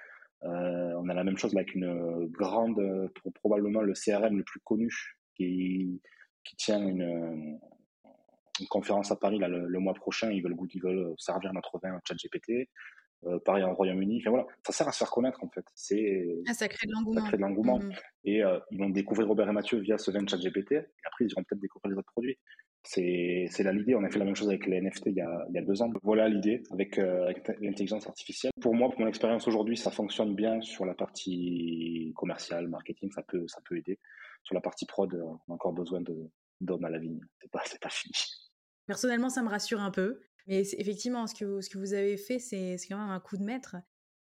Euh, 0.45 0.93
on 0.97 1.09
a 1.09 1.15
la 1.15 1.25
même 1.25 1.37
chose 1.37 1.55
avec 1.55 1.75
une 1.75 2.27
grande, 2.29 3.11
probablement 3.35 3.81
le 3.81 3.93
CRM 3.95 4.37
le 4.37 4.45
plus 4.45 4.61
connu, 4.61 4.91
qui, 5.37 6.01
qui 6.45 6.57
tient 6.57 6.81
une, 6.87 7.59
une 8.61 8.69
conférence 8.69 9.11
à 9.11 9.17
Paris 9.17 9.39
là, 9.39 9.49
le, 9.49 9.79
mois 9.79 9.95
prochain. 9.95 10.31
Ils 10.31 10.43
veulent, 10.43 10.57
ils 10.73 10.83
veulent 10.83 11.15
servir 11.19 11.53
notre 11.53 11.79
vin 11.79 11.95
à 11.95 12.01
ChatGPT. 12.07 12.69
Euh, 13.27 13.39
pareil 13.41 13.65
en 13.65 13.75
Royaume-Uni. 13.75 14.19
Enfin 14.21 14.31
voilà, 14.31 14.47
ça 14.65 14.73
sert 14.73 14.89
à 14.89 14.93
se 14.93 14.99
faire 14.99 15.11
connaître 15.11 15.43
en 15.43 15.49
fait. 15.49 15.65
C'est 15.75 16.25
ah, 16.47 16.55
ça 16.55 16.69
crée 16.69 16.87
de 16.87 16.93
l'engouement. 16.93 17.21
Ça 17.21 17.27
crée 17.27 17.37
de 17.37 17.43
l'engouement. 17.43 17.79
Mmh 17.79 17.93
et 18.25 18.45
euh, 18.45 18.59
ils 18.71 18.79
vont 18.79 18.91
découvrir 18.91 19.27
Robert 19.27 19.49
et 19.49 19.53
Mathieu 19.53 19.79
via 19.79 19.97
ce 19.97 20.11
vin 20.11 20.27
ChatGPT. 20.27 20.73
Et 20.73 21.07
après, 21.07 21.25
ils 21.25 21.31
iront 21.31 21.43
peut-être 21.45 21.61
découvrir 21.61 21.93
les 21.93 21.99
autres 21.99 22.13
produits. 22.13 22.37
C'est 22.83 23.47
c'est 23.51 23.63
là 23.63 23.73
l'idée. 23.73 23.95
On 23.95 24.05
a 24.05 24.11
fait 24.11 24.19
la 24.19 24.27
même 24.27 24.37
chose 24.37 24.49
avec 24.49 24.67
les 24.67 24.81
NFT 24.81 25.07
il 25.07 25.15
y 25.15 25.21
a, 25.21 25.47
il 25.49 25.55
y 25.55 25.59
a 25.59 25.63
deux 25.63 25.81
ans. 25.83 25.91
Voilà 26.03 26.29
l'idée 26.29 26.63
avec, 26.71 26.99
euh, 26.99 27.25
avec 27.25 27.49
l'intelligence 27.61 28.07
artificielle. 28.07 28.53
Pour 28.61 28.75
moi, 28.75 28.91
pour 28.91 29.01
mon 29.01 29.07
expérience 29.07 29.49
aujourd'hui, 29.49 29.77
ça 29.77 29.91
fonctionne 29.91 30.35
bien 30.35 30.61
sur 30.61 30.85
la 30.85 30.95
partie 30.95 32.13
commerciale, 32.17 32.69
marketing. 32.69 33.11
Ça 33.13 33.23
peut 33.23 33.49
ça 33.49 33.61
peut 33.65 33.79
aider. 33.79 33.99
Sur 34.43 34.55
la 34.55 34.61
partie 34.61 34.85
prod, 34.85 35.13
on 35.15 35.53
a 35.53 35.55
encore 35.55 35.73
besoin 35.73 36.03
de 36.03 36.31
d'hommes 36.61 36.85
à 36.85 36.91
la 36.91 36.99
vigne. 36.99 37.21
C'est 37.41 37.51
pas 37.51 37.63
c'est 37.65 37.81
pas 37.81 37.91
fini. 37.91 38.15
Personnellement, 38.87 39.31
ça 39.31 39.43
me 39.43 39.49
rassure 39.49 39.81
un 39.81 39.91
peu. 39.91 40.21
Mais 40.49 40.63
effectivement, 40.79 41.27
ce 41.27 41.35
que, 41.35 41.79
vous, 41.79 41.93
avez 41.93 42.17
fait, 42.17 42.39
c'est 42.39 42.77
quand 42.89 42.99
même 42.99 43.11
un 43.11 43.21
coup 43.21 43.37
de 43.37 43.45
maître. 43.45 43.77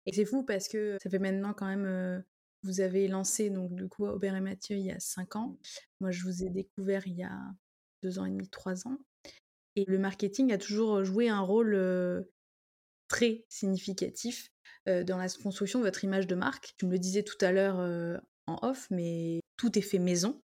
Et 0.07 0.13
c'est 0.13 0.25
fou 0.25 0.43
parce 0.43 0.69
que 0.69 0.97
ça 1.03 1.11
fait 1.11 1.19
maintenant 1.19 1.53
quand 1.53 1.67
même. 1.67 1.85
Euh, 1.85 2.21
vous 2.63 2.81
avez 2.81 3.09
lancé, 3.09 3.51
donc 3.51 3.75
du 3.75 3.89
coup, 3.89 4.07
Aubert 4.07 4.35
et 4.35 4.41
Mathieu 4.41 4.77
il 4.77 4.87
y 4.87 4.91
a 4.91 4.99
cinq 4.99 5.37
ans. 5.37 5.59
Moi, 6.01 6.11
je 6.11 6.23
vous 6.23 6.43
ai 6.43 6.49
découvert 6.49 7.07
il 7.07 7.13
y 7.13 7.23
a 7.23 7.39
deux 8.03 8.19
ans 8.19 8.25
et 8.25 8.31
demi, 8.31 8.49
trois 8.49 8.89
ans. 8.89 8.97
Et 9.77 9.85
le 9.87 9.99
marketing 9.99 10.51
a 10.51 10.57
toujours 10.57 11.05
joué 11.05 11.29
un 11.29 11.41
rôle 11.41 11.75
euh, 11.75 12.23
très 13.09 13.45
significatif 13.51 14.51
euh, 14.89 15.05
dans 15.05 15.19
la 15.19 15.29
construction 15.29 15.81
de 15.81 15.85
votre 15.85 16.05
image 16.05 16.27
de 16.27 16.35
marque. 16.35 16.73
Tu 16.79 16.87
me 16.87 16.93
le 16.93 16.99
disais 16.99 17.23
tout 17.23 17.37
à 17.43 17.53
l'heure 17.53 17.77
en 18.47 18.59
off, 18.63 18.87
mais 18.91 19.41
tout 19.59 19.79
est 19.79 19.83
fait 19.83 19.99
maison. 19.99 20.41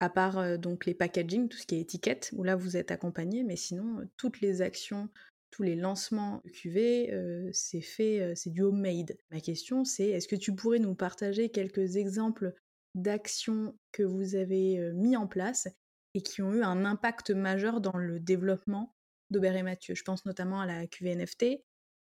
À 0.00 0.08
part 0.08 0.58
donc 0.58 0.86
les 0.86 0.94
packaging, 0.94 1.48
tout 1.48 1.58
ce 1.58 1.66
qui 1.66 1.74
est 1.74 1.80
étiquette, 1.80 2.30
où 2.36 2.44
là 2.44 2.56
vous 2.56 2.76
êtes 2.76 2.90
accompagné, 2.90 3.42
mais 3.42 3.56
sinon 3.56 4.08
toutes 4.16 4.40
les 4.40 4.62
actions, 4.62 5.08
tous 5.50 5.62
les 5.62 5.74
lancements 5.74 6.42
QV, 6.52 7.50
c'est 7.52 7.80
fait, 7.80 8.32
c'est 8.36 8.50
du 8.50 8.62
homemade. 8.62 9.16
Ma 9.30 9.40
question 9.40 9.84
c'est, 9.84 10.10
est-ce 10.10 10.28
que 10.28 10.36
tu 10.36 10.54
pourrais 10.54 10.78
nous 10.78 10.94
partager 10.94 11.48
quelques 11.48 11.96
exemples 11.96 12.54
d'actions 12.94 13.76
que 13.92 14.02
vous 14.02 14.34
avez 14.34 14.92
mis 14.92 15.16
en 15.16 15.26
place 15.26 15.68
et 16.14 16.22
qui 16.22 16.42
ont 16.42 16.52
eu 16.54 16.62
un 16.62 16.84
impact 16.84 17.30
majeur 17.30 17.80
dans 17.80 17.96
le 17.96 18.20
développement 18.20 18.94
d'Aubert 19.30 19.56
et 19.56 19.62
Mathieu? 19.62 19.94
Je 19.94 20.04
pense 20.04 20.24
notamment 20.26 20.60
à 20.60 20.66
la 20.66 20.86
QV 20.86 21.16
NFT, 21.16 21.44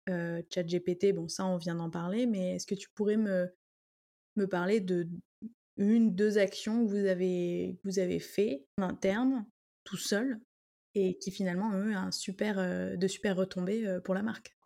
ChatGPT, 0.08 1.12
bon 1.14 1.28
ça 1.28 1.46
on 1.46 1.56
vient 1.56 1.74
d'en 1.74 1.90
parler, 1.90 2.26
mais 2.26 2.56
est-ce 2.56 2.66
que 2.66 2.74
tu 2.74 2.88
pourrais 2.94 3.16
me, 3.16 3.50
me 4.36 4.46
parler 4.46 4.80
de 4.80 5.08
une, 5.78 6.14
deux 6.14 6.38
actions 6.38 6.84
que 6.84 6.90
vous 6.90 7.06
avez, 7.06 7.78
vous 7.84 7.98
avez 7.98 8.18
fait 8.18 8.64
en 8.78 8.82
interne, 8.82 9.46
tout 9.84 9.96
seul, 9.96 10.40
et 10.94 11.18
qui 11.18 11.30
finalement 11.30 11.68
ont 11.68 11.84
eu 11.84 11.94
un 11.94 12.10
super, 12.10 12.58
euh, 12.58 12.96
de 12.96 13.06
super 13.06 13.36
retombées 13.36 13.86
euh, 13.86 14.00
pour 14.00 14.14
la 14.14 14.22
marque 14.22 14.56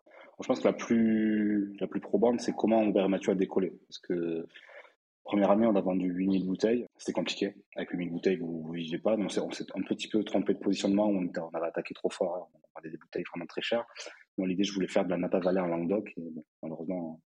Je 0.41 0.47
pense 0.47 0.61
que 0.61 0.69
la 0.69 0.73
plus, 0.73 1.77
la 1.79 1.87
plus 1.87 2.01
probante, 2.01 2.41
c'est 2.41 2.55
comment 2.55 2.83
Hubert 2.83 3.09
Mathieu 3.09 3.33
a 3.33 3.35
décollé. 3.35 3.73
Parce 3.89 3.99
que 3.99 4.47
première 5.25 5.51
année, 5.51 5.67
on 5.67 5.77
a 5.77 5.81
vendu 5.81 6.09
8000 6.09 6.47
bouteilles. 6.47 6.87
C'était 6.97 7.13
compliqué. 7.13 7.55
Avec 7.77 7.91
8000 7.91 8.11
bouteilles, 8.11 8.37
vous 8.37 8.71
ne 8.73 8.77
vivez 8.77 8.99
pas. 8.99 9.17
Donc 9.17 9.31
on 9.37 9.51
s'est 9.51 9.67
un 9.75 9.83
petit 9.83 10.09
peu 10.09 10.25
trompé 10.25 10.55
de 10.55 10.59
positionnement. 10.59 11.07
On, 11.07 11.27
on 11.27 11.57
avait 11.57 11.67
attaqué 11.67 11.95
trop 11.95 12.11
fort. 12.11 12.51
On 12.75 12.79
avait 12.79 12.91
des 12.91 12.97
bouteilles 12.97 13.25
vraiment 13.31 13.47
très 13.47 13.63
chères. 13.63 13.87
L'idée, 14.39 14.65
je 14.65 14.73
voulais 14.73 14.89
faire 14.89 15.05
de 15.05 15.11
la 15.11 15.19
Napa 15.19 15.39
Valley 15.41 15.61
en 15.61 15.67
Languedoc. 15.67 16.15
Malheureusement, 16.63 17.21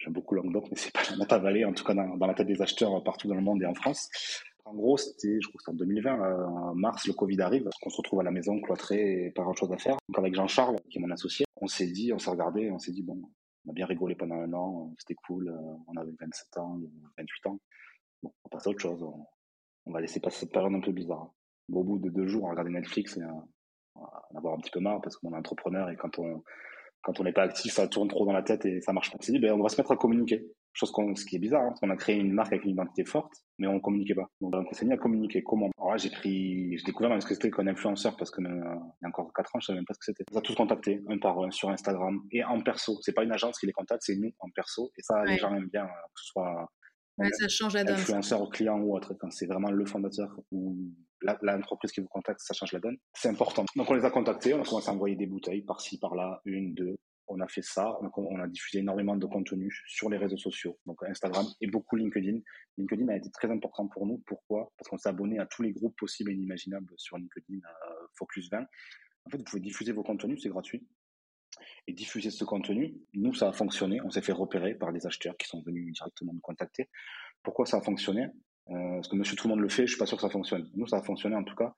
J'aime 0.00 0.14
beaucoup 0.14 0.34
Languedoc, 0.34 0.64
mais 0.70 0.76
c'est 0.76 0.92
pas 0.92 1.02
la 1.10 1.16
Napa 1.16 1.38
Valley, 1.38 1.64
en 1.64 1.74
tout 1.74 1.84
cas 1.84 1.92
dans, 1.92 2.26
la 2.26 2.34
tête 2.34 2.46
des 2.46 2.62
acheteurs 2.62 3.02
partout 3.04 3.28
dans 3.28 3.34
le 3.34 3.42
monde 3.42 3.62
et 3.62 3.66
en 3.66 3.74
France. 3.74 4.08
En 4.64 4.74
gros, 4.74 4.96
c'était, 4.96 5.38
je 5.40 5.48
crois 5.48 5.60
que 5.64 5.70
en 5.70 5.74
2020, 5.74 6.22
euh, 6.22 6.46
en 6.46 6.74
mars, 6.74 7.06
le 7.06 7.12
Covid 7.12 7.40
arrive, 7.42 7.68
qu'on 7.82 7.90
se 7.90 7.98
retrouve 7.98 8.20
à 8.20 8.22
la 8.22 8.30
maison 8.30 8.58
cloîtré 8.60 9.30
pas 9.34 9.42
grand 9.42 9.54
chose 9.54 9.70
à 9.72 9.76
faire. 9.76 9.96
Donc 10.08 10.18
avec 10.18 10.34
Jean-Charles, 10.34 10.76
qui 10.88 10.98
est 10.98 11.00
mon 11.00 11.10
associé, 11.10 11.44
on 11.56 11.66
s'est 11.66 11.86
dit, 11.86 12.12
on 12.14 12.18
s'est 12.18 12.30
regardé, 12.30 12.70
on 12.70 12.78
s'est 12.78 12.92
dit, 12.92 13.02
bon, 13.02 13.20
on 13.66 13.70
a 13.70 13.72
bien 13.74 13.84
rigolé 13.84 14.14
pendant 14.14 14.36
un 14.36 14.52
an, 14.54 14.94
c'était 14.98 15.14
cool, 15.14 15.48
euh, 15.48 15.76
on 15.86 15.96
avait 16.00 16.12
27 16.18 16.56
ans, 16.58 16.78
28 17.18 17.46
ans. 17.48 17.60
Bon, 18.22 18.32
on 18.44 18.48
passe 18.48 18.66
à 18.66 18.70
autre 18.70 18.80
chose, 18.80 19.02
on, 19.02 19.92
va 19.92 20.00
laisser 20.00 20.20
passer 20.20 20.40
cette 20.40 20.52
période 20.52 20.72
un 20.72 20.80
peu 20.80 20.92
bizarre. 20.92 21.30
au 21.70 21.84
bout 21.84 21.98
de 21.98 22.08
deux 22.08 22.26
jours, 22.26 22.44
on 22.44 22.50
regardait 22.50 22.70
Netflix 22.70 23.18
et 23.18 23.24
on 23.24 23.48
en 23.96 24.36
avoir 24.38 24.54
un 24.54 24.58
petit 24.58 24.70
peu 24.70 24.80
marre 24.80 25.00
parce 25.02 25.16
qu'on 25.16 25.32
est 25.32 25.36
entrepreneur 25.36 25.90
et 25.90 25.96
quand 25.96 26.18
on, 26.18 26.42
quand 27.02 27.18
on 27.20 27.24
n'est 27.24 27.32
pas 27.32 27.42
actif, 27.42 27.72
ça 27.72 27.88
tourne 27.88 28.08
trop 28.08 28.26
dans 28.26 28.32
la 28.32 28.42
tête 28.42 28.64
et 28.66 28.80
ça 28.82 28.92
marche 28.92 29.10
pas. 29.10 29.16
On 29.18 29.22
s'est 29.22 29.32
dit, 29.32 29.38
ben, 29.38 29.52
on 29.52 29.62
va 29.62 29.68
se 29.68 29.80
mettre 29.80 29.92
à 29.92 29.96
communiquer. 29.96 30.46
Chose 30.72 30.92
qu'on, 30.92 31.16
ce 31.16 31.24
qui 31.24 31.36
est 31.36 31.40
bizarre, 31.40 31.62
hein, 31.62 31.68
parce 31.70 31.80
qu'on 31.80 31.90
a 31.90 31.96
créé 31.96 32.16
une 32.16 32.32
marque 32.32 32.52
avec 32.52 32.64
une 32.64 32.70
identité 32.72 33.04
forte, 33.04 33.32
mais 33.58 33.66
on 33.66 33.80
communiquait 33.80 34.14
pas. 34.14 34.30
Donc, 34.40 34.54
on 34.54 34.72
s'est 34.72 34.86
mis 34.86 34.92
à 34.92 34.96
communiquer. 34.96 35.42
Comment? 35.42 35.68
Alors 35.78 35.92
là, 35.92 35.96
j'ai 35.96 36.10
pris, 36.10 36.78
j'ai 36.78 36.84
découvert 36.84 37.10
même 37.10 37.20
ce 37.20 37.26
que 37.26 37.34
c'était 37.34 37.50
qu'un 37.50 37.66
influenceur, 37.66 38.16
parce 38.16 38.30
que 38.30 38.40
euh, 38.40 38.46
il 38.46 39.02
y 39.02 39.04
a 39.04 39.08
encore 39.08 39.32
4 39.34 39.56
ans, 39.56 39.60
je 39.60 39.66
savais 39.66 39.78
même 39.78 39.84
pas 39.84 39.94
ce 39.94 39.98
que 39.98 40.04
c'était. 40.04 40.24
On 40.32 40.38
a 40.38 40.42
tous 40.42 40.54
contacté, 40.54 41.02
un 41.08 41.18
par 41.18 41.40
un, 41.40 41.50
sur 41.50 41.70
Instagram 41.70 42.20
et 42.30 42.44
en 42.44 42.60
perso. 42.60 42.98
C'est 43.02 43.12
pas 43.12 43.24
une 43.24 43.32
agence 43.32 43.58
qui 43.58 43.66
les 43.66 43.72
contacte, 43.72 44.02
c'est 44.04 44.16
nous 44.16 44.32
en 44.38 44.48
perso. 44.50 44.92
Et 44.96 45.02
ça, 45.02 45.24
les 45.24 45.38
gens 45.38 45.52
aiment 45.54 45.70
bien, 45.72 45.84
euh, 45.84 45.86
que 46.14 46.20
ce 46.20 46.26
soit 46.26 46.68
Ouais, 47.18 47.28
ça 47.32 47.48
change 47.48 47.74
la 47.74 47.84
donne. 47.84 47.96
Influenceur, 47.96 48.48
client 48.50 48.78
ou 48.78 48.96
autre. 48.96 49.14
Quand 49.18 49.30
c'est 49.30 49.46
vraiment 49.46 49.70
le 49.70 49.84
fondateur 49.84 50.30
ou 50.52 50.76
l'entreprise 51.42 51.92
qui 51.92 52.00
vous 52.00 52.08
contacte, 52.08 52.40
ça 52.40 52.54
change 52.54 52.72
la 52.72 52.80
donne. 52.80 52.96
C'est 53.14 53.28
important. 53.28 53.64
Donc 53.76 53.90
on 53.90 53.94
les 53.94 54.04
a 54.04 54.10
contactés, 54.10 54.54
on 54.54 54.62
a 54.62 54.64
commencé 54.64 54.88
à 54.88 54.92
envoyer 54.92 55.16
des 55.16 55.26
bouteilles 55.26 55.62
par-ci, 55.62 55.98
par-là, 55.98 56.40
une, 56.44 56.74
deux 56.74 56.96
on 57.30 57.40
a 57.40 57.48
fait 57.48 57.62
ça. 57.62 57.96
on 58.00 58.40
a 58.40 58.48
diffusé 58.48 58.80
énormément 58.80 59.16
de 59.16 59.26
contenu 59.26 59.72
sur 59.86 60.10
les 60.10 60.18
réseaux 60.18 60.36
sociaux, 60.36 60.78
donc 60.84 61.02
Instagram 61.04 61.46
et 61.60 61.68
beaucoup 61.68 61.96
LinkedIn. 61.96 62.40
LinkedIn 62.76 63.08
a 63.08 63.16
été 63.16 63.30
très 63.30 63.50
important 63.50 63.86
pour 63.86 64.06
nous. 64.06 64.18
Pourquoi? 64.26 64.72
Parce 64.76 64.88
qu'on 64.88 64.98
s'est 64.98 65.08
abonné 65.08 65.38
à 65.38 65.46
tous 65.46 65.62
les 65.62 65.72
groupes 65.72 65.96
possibles 65.96 66.32
et 66.32 66.34
inimaginables 66.34 66.92
sur 66.96 67.16
LinkedIn 67.16 67.58
euh, 67.58 68.06
Focus 68.18 68.50
20. 68.50 68.58
En 69.24 69.30
fait, 69.30 69.38
vous 69.38 69.44
pouvez 69.44 69.60
diffuser 69.60 69.92
vos 69.92 70.02
contenus, 70.02 70.40
c'est 70.42 70.48
gratuit. 70.48 70.86
Et 71.86 71.92
diffuser 71.92 72.30
ce 72.30 72.44
contenu, 72.44 72.96
nous, 73.14 73.34
ça 73.34 73.48
a 73.48 73.52
fonctionné. 73.52 74.00
On 74.02 74.10
s'est 74.10 74.22
fait 74.22 74.32
repérer 74.32 74.74
par 74.74 74.92
des 74.92 75.06
acheteurs 75.06 75.36
qui 75.36 75.46
sont 75.46 75.62
venus 75.62 75.94
directement 75.94 76.32
nous 76.32 76.40
contacter. 76.40 76.88
Pourquoi 77.42 77.64
ça 77.66 77.76
a 77.76 77.80
fonctionné? 77.80 78.26
Parce 78.66 79.08
que 79.08 79.16
monsieur 79.16 79.36
tout 79.36 79.48
le 79.48 79.54
monde 79.54 79.62
le 79.62 79.68
fait, 79.68 79.86
je 79.86 79.92
suis 79.92 79.98
pas 79.98 80.06
sûr 80.06 80.16
que 80.16 80.22
ça 80.22 80.30
fonctionne. 80.30 80.70
Nous, 80.74 80.86
ça 80.86 80.98
a 80.98 81.02
fonctionné 81.02 81.36
en 81.36 81.44
tout 81.44 81.56
cas 81.56 81.74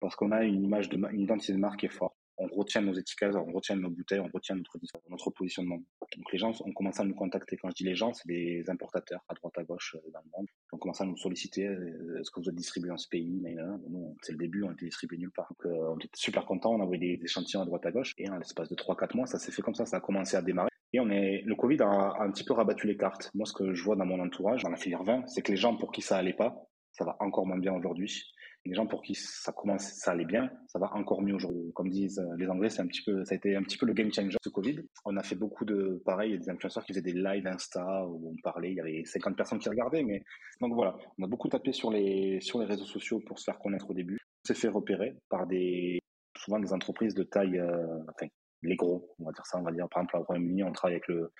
parce 0.00 0.16
qu'on 0.16 0.32
a 0.32 0.44
une 0.44 0.62
image 0.64 0.88
de 0.88 0.96
une 0.96 1.20
identité 1.20 1.52
de 1.52 1.58
marque 1.58 1.80
qui 1.80 1.86
est 1.86 1.90
forte 1.90 2.14
on 2.40 2.46
retient 2.56 2.80
nos 2.80 2.94
étiquettes, 2.94 3.36
on 3.36 3.52
retient 3.52 3.76
nos 3.76 3.90
bouteilles, 3.90 4.20
on 4.20 4.30
retient 4.32 4.56
notre, 4.56 4.78
notre 5.10 5.30
positionnement. 5.30 5.76
Donc 5.76 6.32
les 6.32 6.38
gens 6.38 6.52
ont 6.64 6.72
commencé 6.72 7.00
à 7.02 7.04
nous 7.04 7.14
contacter. 7.14 7.56
Quand 7.58 7.68
je 7.68 7.74
dis 7.74 7.84
les 7.84 7.94
gens, 7.94 8.12
c'est 8.14 8.26
des 8.26 8.64
importateurs 8.68 9.20
à 9.28 9.34
droite 9.34 9.52
à 9.58 9.62
gauche 9.62 9.94
euh, 9.96 10.10
dans 10.10 10.20
le 10.20 10.30
monde. 10.36 10.46
Ils 10.48 10.76
ont 10.76 10.78
commencé 10.78 11.04
à 11.04 11.06
nous 11.06 11.18
solliciter. 11.18 11.66
Euh, 11.66 12.18
est-ce 12.18 12.30
que 12.30 12.40
vous 12.40 12.48
êtes 12.48 12.54
distribué 12.54 12.90
en 12.90 12.96
ce 12.96 13.08
pays 13.08 13.42
Nous, 13.88 14.16
c'est 14.22 14.32
le 14.32 14.38
début, 14.38 14.62
on 14.62 14.72
était 14.72 14.86
distribué 14.86 15.18
nulle 15.18 15.32
part. 15.32 15.48
Donc 15.50 15.66
euh, 15.66 15.94
on 15.94 15.98
était 15.98 16.08
super 16.14 16.46
contents, 16.46 16.72
on 16.72 16.80
a 16.80 16.84
envoyé 16.84 17.16
des 17.16 17.24
échantillons 17.24 17.60
à 17.60 17.66
droite 17.66 17.84
à 17.84 17.92
gauche. 17.92 18.14
Et 18.16 18.28
en 18.30 18.38
l'espace 18.38 18.70
de 18.70 18.74
3-4 18.74 19.16
mois, 19.16 19.26
ça 19.26 19.38
s'est 19.38 19.52
fait 19.52 19.62
comme 19.62 19.74
ça, 19.74 19.84
ça 19.84 19.98
a 19.98 20.00
commencé 20.00 20.36
à 20.36 20.42
démarrer. 20.42 20.69
Et 20.92 21.00
on 21.00 21.08
est, 21.10 21.42
le 21.44 21.54
Covid 21.54 21.82
a, 21.82 22.16
un 22.20 22.30
petit 22.30 22.44
peu 22.44 22.52
rabattu 22.52 22.86
les 22.86 22.96
cartes. 22.96 23.30
Moi, 23.34 23.46
ce 23.46 23.52
que 23.52 23.74
je 23.74 23.84
vois 23.84 23.96
dans 23.96 24.06
mon 24.06 24.20
entourage, 24.20 24.62
dans 24.62 24.70
la 24.70 24.76
filière 24.76 25.04
20, 25.04 25.28
c'est 25.28 25.42
que 25.42 25.52
les 25.52 25.56
gens 25.56 25.76
pour 25.76 25.92
qui 25.92 26.02
ça 26.02 26.16
allait 26.16 26.32
pas, 26.32 26.66
ça 26.92 27.04
va 27.04 27.16
encore 27.20 27.46
moins 27.46 27.58
bien 27.58 27.72
aujourd'hui 27.72 28.24
les 28.66 28.74
gens 28.74 28.86
pour 28.86 29.02
qui 29.02 29.14
ça 29.14 29.52
commence, 29.52 29.84
ça 29.94 30.12
allait 30.12 30.26
bien, 30.26 30.50
ça 30.66 30.78
va 30.78 30.92
encore 30.94 31.22
mieux 31.22 31.34
aujourd'hui. 31.34 31.72
Comme 31.74 31.88
disent 31.88 32.18
euh, 32.18 32.36
les 32.36 32.46
Anglais, 32.48 32.68
c'est 32.68 32.82
un 32.82 32.86
petit 32.86 33.02
peu, 33.02 33.24
ça 33.24 33.34
a 33.34 33.36
été 33.36 33.56
un 33.56 33.62
petit 33.62 33.78
peu 33.78 33.86
le 33.86 33.94
game 33.94 34.12
changer 34.12 34.36
ce 34.42 34.50
Covid. 34.50 34.80
On 35.04 35.16
a 35.16 35.22
fait 35.22 35.34
beaucoup 35.34 35.64
de, 35.64 36.02
pareil, 36.04 36.30
il 36.30 36.34
y 36.34 36.36
a 36.36 36.40
des 36.40 36.50
influenceurs 36.50 36.84
qui 36.84 36.92
faisaient 36.92 37.02
des 37.02 37.14
lives 37.14 37.46
Insta 37.46 38.06
où 38.06 38.32
on 38.32 38.42
parlait, 38.42 38.70
il 38.70 38.76
y 38.76 38.80
avait 38.80 39.02
50 39.04 39.36
personnes 39.36 39.58
qui 39.58 39.68
regardaient, 39.68 40.02
mais 40.02 40.22
donc 40.60 40.74
voilà, 40.74 40.96
on 41.18 41.24
a 41.24 41.26
beaucoup 41.26 41.48
tapé 41.48 41.72
sur 41.72 41.90
les, 41.90 42.40
sur 42.40 42.60
les 42.60 42.66
réseaux 42.66 42.84
sociaux 42.84 43.20
pour 43.20 43.38
se 43.38 43.44
faire 43.44 43.58
connaître 43.58 43.88
au 43.90 43.94
début. 43.94 44.18
On 44.44 44.48
s'est 44.48 44.60
fait 44.60 44.68
repérer 44.68 45.16
par 45.30 45.46
des, 45.46 45.98
souvent 46.36 46.60
des 46.60 46.72
entreprises 46.72 47.14
de 47.14 47.22
taille, 47.22 47.58
euh, 47.58 47.98
enfin, 48.10 48.26
les 48.62 48.76
gros, 48.76 49.14
on 49.18 49.24
va 49.24 49.32
dire 49.32 49.46
ça, 49.46 49.58
on 49.58 49.62
va 49.62 49.72
dire, 49.72 49.88
par 49.88 50.02
exemple, 50.02 50.16
au 50.16 50.22
Royaume-Uni, 50.24 50.62
on 50.64 50.72
travaille 50.72 50.96
avec 50.96 51.08
le, 51.08 51.32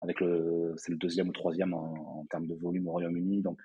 avec 0.00 0.20
le, 0.20 0.74
c'est 0.76 0.92
le 0.92 0.98
deuxième 0.98 1.28
ou 1.28 1.32
troisième 1.32 1.74
en, 1.74 2.26
termes 2.30 2.46
de 2.46 2.54
volume 2.54 2.88
au 2.88 2.92
Royaume-Uni, 2.92 3.42
donc 3.42 3.58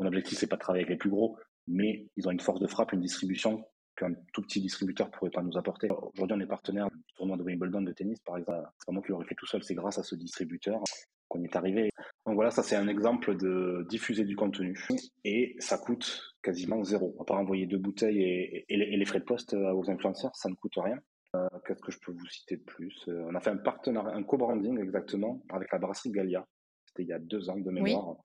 mon 0.00 0.06
objectif, 0.06 0.38
c'est 0.38 0.46
pas 0.46 0.56
de 0.56 0.60
travailler 0.60 0.84
avec 0.84 0.90
les 0.90 0.98
plus 0.98 1.10
gros, 1.10 1.36
mais 1.66 2.08
ils 2.16 2.26
ont 2.26 2.30
une 2.30 2.40
force 2.40 2.60
de 2.60 2.66
frappe, 2.66 2.92
une 2.92 3.00
distribution 3.00 3.64
qu'un 3.96 4.14
tout 4.32 4.42
petit 4.42 4.60
distributeur 4.60 5.10
pourrait 5.10 5.30
pas 5.30 5.42
nous 5.42 5.56
apporter. 5.58 5.88
Aujourd'hui, 5.90 6.36
on 6.36 6.40
est 6.40 6.46
partenaire 6.46 6.88
du 6.90 7.14
tournoi 7.14 7.36
de 7.36 7.42
Wimbledon 7.42 7.82
de 7.82 7.92
tennis, 7.92 8.18
par 8.20 8.38
exemple. 8.38 8.66
C'est 8.78 8.86
pas 8.86 8.92
moi 8.92 9.02
qui 9.02 9.10
l'aurais 9.10 9.26
fait 9.26 9.34
tout 9.34 9.46
seul, 9.46 9.62
c'est 9.62 9.74
grâce 9.74 9.98
à 9.98 10.02
ce 10.02 10.14
distributeur 10.14 10.82
qu'on 11.28 11.40
y 11.42 11.44
est 11.44 11.56
arrivé. 11.56 11.90
Donc 12.26 12.34
voilà, 12.34 12.50
ça 12.50 12.62
c'est 12.62 12.76
un 12.76 12.88
exemple 12.88 13.36
de 13.36 13.86
diffuser 13.88 14.24
du 14.24 14.36
contenu 14.36 14.78
et 15.24 15.56
ça 15.58 15.78
coûte 15.78 16.34
quasiment 16.42 16.82
zéro. 16.84 17.16
À 17.20 17.24
part 17.24 17.38
envoyer 17.38 17.66
deux 17.66 17.78
bouteilles 17.78 18.22
et, 18.22 18.64
les, 18.68 19.04
frais 19.04 19.20
de 19.20 19.24
poste 19.24 19.54
aux 19.54 19.90
influenceurs, 19.90 20.34
ça 20.36 20.48
ne 20.48 20.54
coûte 20.54 20.74
rien. 20.76 20.98
Euh, 21.34 21.48
qu'est-ce 21.66 21.80
que 21.80 21.92
je 21.92 21.98
peux 21.98 22.12
vous 22.12 22.26
citer 22.26 22.56
de 22.56 22.62
plus? 22.62 23.08
Euh, 23.08 23.24
On 23.28 23.34
a 23.34 23.40
fait 23.40 23.50
un 23.50 23.56
partenariat, 23.56 24.14
un 24.14 24.22
co-branding 24.22 24.78
exactement 24.78 25.42
avec 25.50 25.72
la 25.72 25.78
brasserie 25.78 26.10
Galia. 26.10 26.46
C'était 26.86 27.04
il 27.04 27.08
y 27.08 27.12
a 27.12 27.18
deux 27.18 27.48
ans 27.48 27.58
de 27.58 27.70
mémoire 27.70 28.16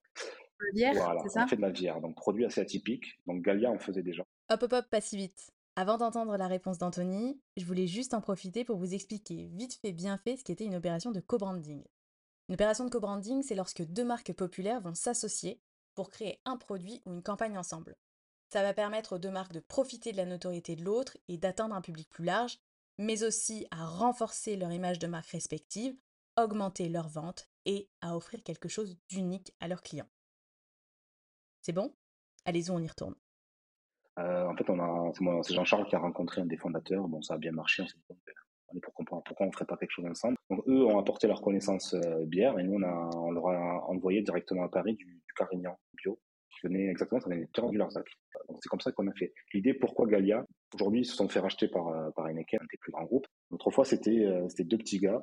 voilà, 0.94 1.22
c'est 1.24 1.30
ça? 1.30 1.44
on 1.44 1.48
fait 1.48 1.56
de 1.56 1.62
la 1.62 1.70
bière, 1.70 2.02
donc 2.02 2.16
produit 2.16 2.46
assez 2.46 2.62
atypique. 2.62 3.20
Donc 3.26 3.42
Galia, 3.44 3.72
on 3.72 3.80
faisait 3.80 4.04
déjà. 4.04 4.24
Hop, 4.50 4.64
hop, 4.64 4.74
hop, 4.74 4.86
pas 4.90 5.02
si 5.02 5.18
vite. 5.18 5.52
Avant 5.76 5.98
d'entendre 5.98 6.36
la 6.38 6.48
réponse 6.48 6.80
d'Anthony, 6.80 7.40
je 7.56 7.66
voulais 7.66 7.86
juste 7.86 8.14
en 8.14 8.22
profiter 8.22 8.66
pour 8.66 8.78
vous 8.78 8.94
expliquer 8.94 9.50
vite 9.54 9.76
fait, 9.80 9.92
bien 9.92 10.18
fait, 10.18 10.38
ce 10.38 10.44
qu'était 10.44 10.66
une 10.66 10.76
opération 10.76 11.12
de 11.12 11.20
co-branding. 11.20 11.84
Une 12.50 12.56
opération 12.56 12.86
de 12.86 12.90
co-branding, 12.90 13.44
c'est 13.44 13.56
lorsque 13.56 13.84
deux 13.84 14.06
marques 14.06 14.34
populaires 14.34 14.82
vont 14.82 14.96
s'associer 14.96 15.62
pour 15.94 16.10
créer 16.10 16.40
un 16.46 16.58
produit 16.58 17.02
ou 17.06 17.14
une 17.14 17.22
campagne 17.22 17.58
ensemble. 17.58 17.96
Ça 18.52 18.64
va 18.64 18.74
permettre 18.74 19.16
aux 19.16 19.20
deux 19.20 19.30
marques 19.30 19.52
de 19.52 19.60
profiter 19.60 20.14
de 20.14 20.18
la 20.18 20.26
notoriété 20.26 20.76
de 20.76 20.84
l'autre 20.84 21.18
et 21.28 21.38
d'atteindre 21.38 21.76
un 21.76 21.82
public 21.82 22.10
plus 22.10 22.24
large, 22.24 22.60
mais 22.98 23.24
aussi 23.24 23.68
à 23.72 23.86
renforcer 23.86 24.56
leur 24.56 24.72
image 24.72 25.00
de 25.00 25.08
marque 25.08 25.30
respective, 25.30 25.96
augmenter 26.38 26.90
leurs 26.90 27.10
ventes 27.10 27.50
et 27.66 27.90
à 28.02 28.16
offrir 28.16 28.44
quelque 28.44 28.70
chose 28.70 28.98
d'unique 29.10 29.54
à 29.60 29.68
leurs 29.68 29.82
clients. 29.82 30.10
C'est 31.62 31.74
bon? 31.74 31.94
Allez-y, 32.46 32.72
on 32.72 32.80
y 32.80 32.88
retourne. 32.88 33.16
Euh, 34.20 34.48
en 34.48 34.56
fait, 34.56 34.66
c'est, 35.44 35.54
Jean-Charles 35.54 35.88
qui 35.88 35.96
a 35.96 36.00
rencontré 36.00 36.42
un 36.42 36.46
des 36.46 36.58
fondateurs. 36.58 37.08
Bon, 37.08 37.22
ça 37.22 37.36
a 37.36 37.38
bien 37.38 37.52
marché. 37.52 37.84
On 37.84 37.88
s'est 37.88 37.98
dit, 38.10 38.16
on 38.70 38.78
est 38.78 38.80
pour 38.80 38.94
comprendre 38.94 39.24
pourquoi 39.26 39.46
on 39.46 39.50
ne 39.50 39.54
ferait 39.54 39.66
pas 39.66 39.78
quelque 39.78 39.92
chose 39.92 40.06
ensemble? 40.06 40.38
Eux 40.68 40.86
ont 40.86 40.98
apporté 40.98 41.28
leur 41.28 41.42
connaissance 41.42 41.94
euh, 41.94 42.26
bière 42.26 42.58
et 42.60 42.64
nous, 42.64 42.76
on, 42.76 42.84
a, 42.84 43.10
on 43.18 43.32
leur 43.32 43.48
a 43.48 43.90
envoyé 43.90 44.22
directement 44.22 44.64
à 44.64 44.70
Paris 44.70 44.96
du 44.96 45.22
Carignan 45.36 45.78
bio 45.94 46.20
qui 46.60 46.68
exactement, 46.68 47.20
ça 47.20 47.30
venait 47.30 47.46
de 47.46 47.78
Larzac. 47.78 48.06
Donc, 48.50 48.58
c'est 48.62 48.70
comme 48.70 48.80
ça 48.80 48.92
qu'on 48.92 49.08
a 49.08 49.14
fait. 49.14 49.34
L'idée, 49.54 49.74
pourquoi 49.74 50.08
Galia? 50.08 50.46
Aujourd'hui, 50.74 51.02
ils 51.02 51.06
se 51.06 51.16
sont 51.16 51.28
fait 51.28 51.40
racheter 51.40 51.68
par, 51.68 51.88
euh, 51.88 52.10
par 52.12 52.26
un 52.26 52.34
des 52.34 52.46
plus 52.80 52.92
grands 52.92 53.06
groupes. 53.06 53.28
Autrefois, 53.52 53.86
c'était, 53.86 54.28
c'était 54.50 54.64
deux 54.64 54.78
petits 54.78 55.00
gars 55.00 55.22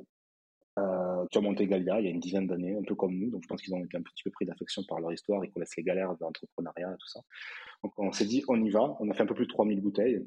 euh, 0.77 1.25
qui 1.31 1.39
ont 1.39 1.43
monté 1.43 1.69
Galia 1.69 2.01
il 2.01 2.05
y 2.05 2.09
a 2.09 2.11
une 2.11 2.19
dizaine 2.19 2.49
d'années, 2.49 2.77
un 2.77 2.83
peu 2.83 2.97
comme 2.97 3.17
nous. 3.17 3.31
Donc 3.31 3.43
je 3.45 3.49
pense 3.49 3.63
qu'ils 3.63 3.75
ont 3.75 3.85
été 3.85 3.97
un 3.97 4.03
petit 4.03 4.25
peu 4.25 4.31
pris 4.31 4.45
d'affection 4.45 4.83
par 4.89 4.99
leur 4.99 5.13
histoire 5.13 5.45
et 5.45 5.51
connaissent 5.51 5.77
les 5.77 5.85
galères 5.85 6.13
de 6.15 6.19
l'entrepreneuriat 6.21 6.91
et 6.91 6.99
tout 6.99 7.09
ça. 7.09 7.21
Donc 7.85 7.93
on 7.97 8.11
s'est 8.11 8.25
dit, 8.25 8.43
on 8.49 8.61
y 8.61 8.71
va. 8.71 8.97
On 8.99 9.09
a 9.09 9.15
fait 9.15 9.23
un 9.23 9.27
peu 9.27 9.35
plus 9.35 9.47
de 9.47 9.53
3000 9.53 9.81
bouteilles. 9.81 10.27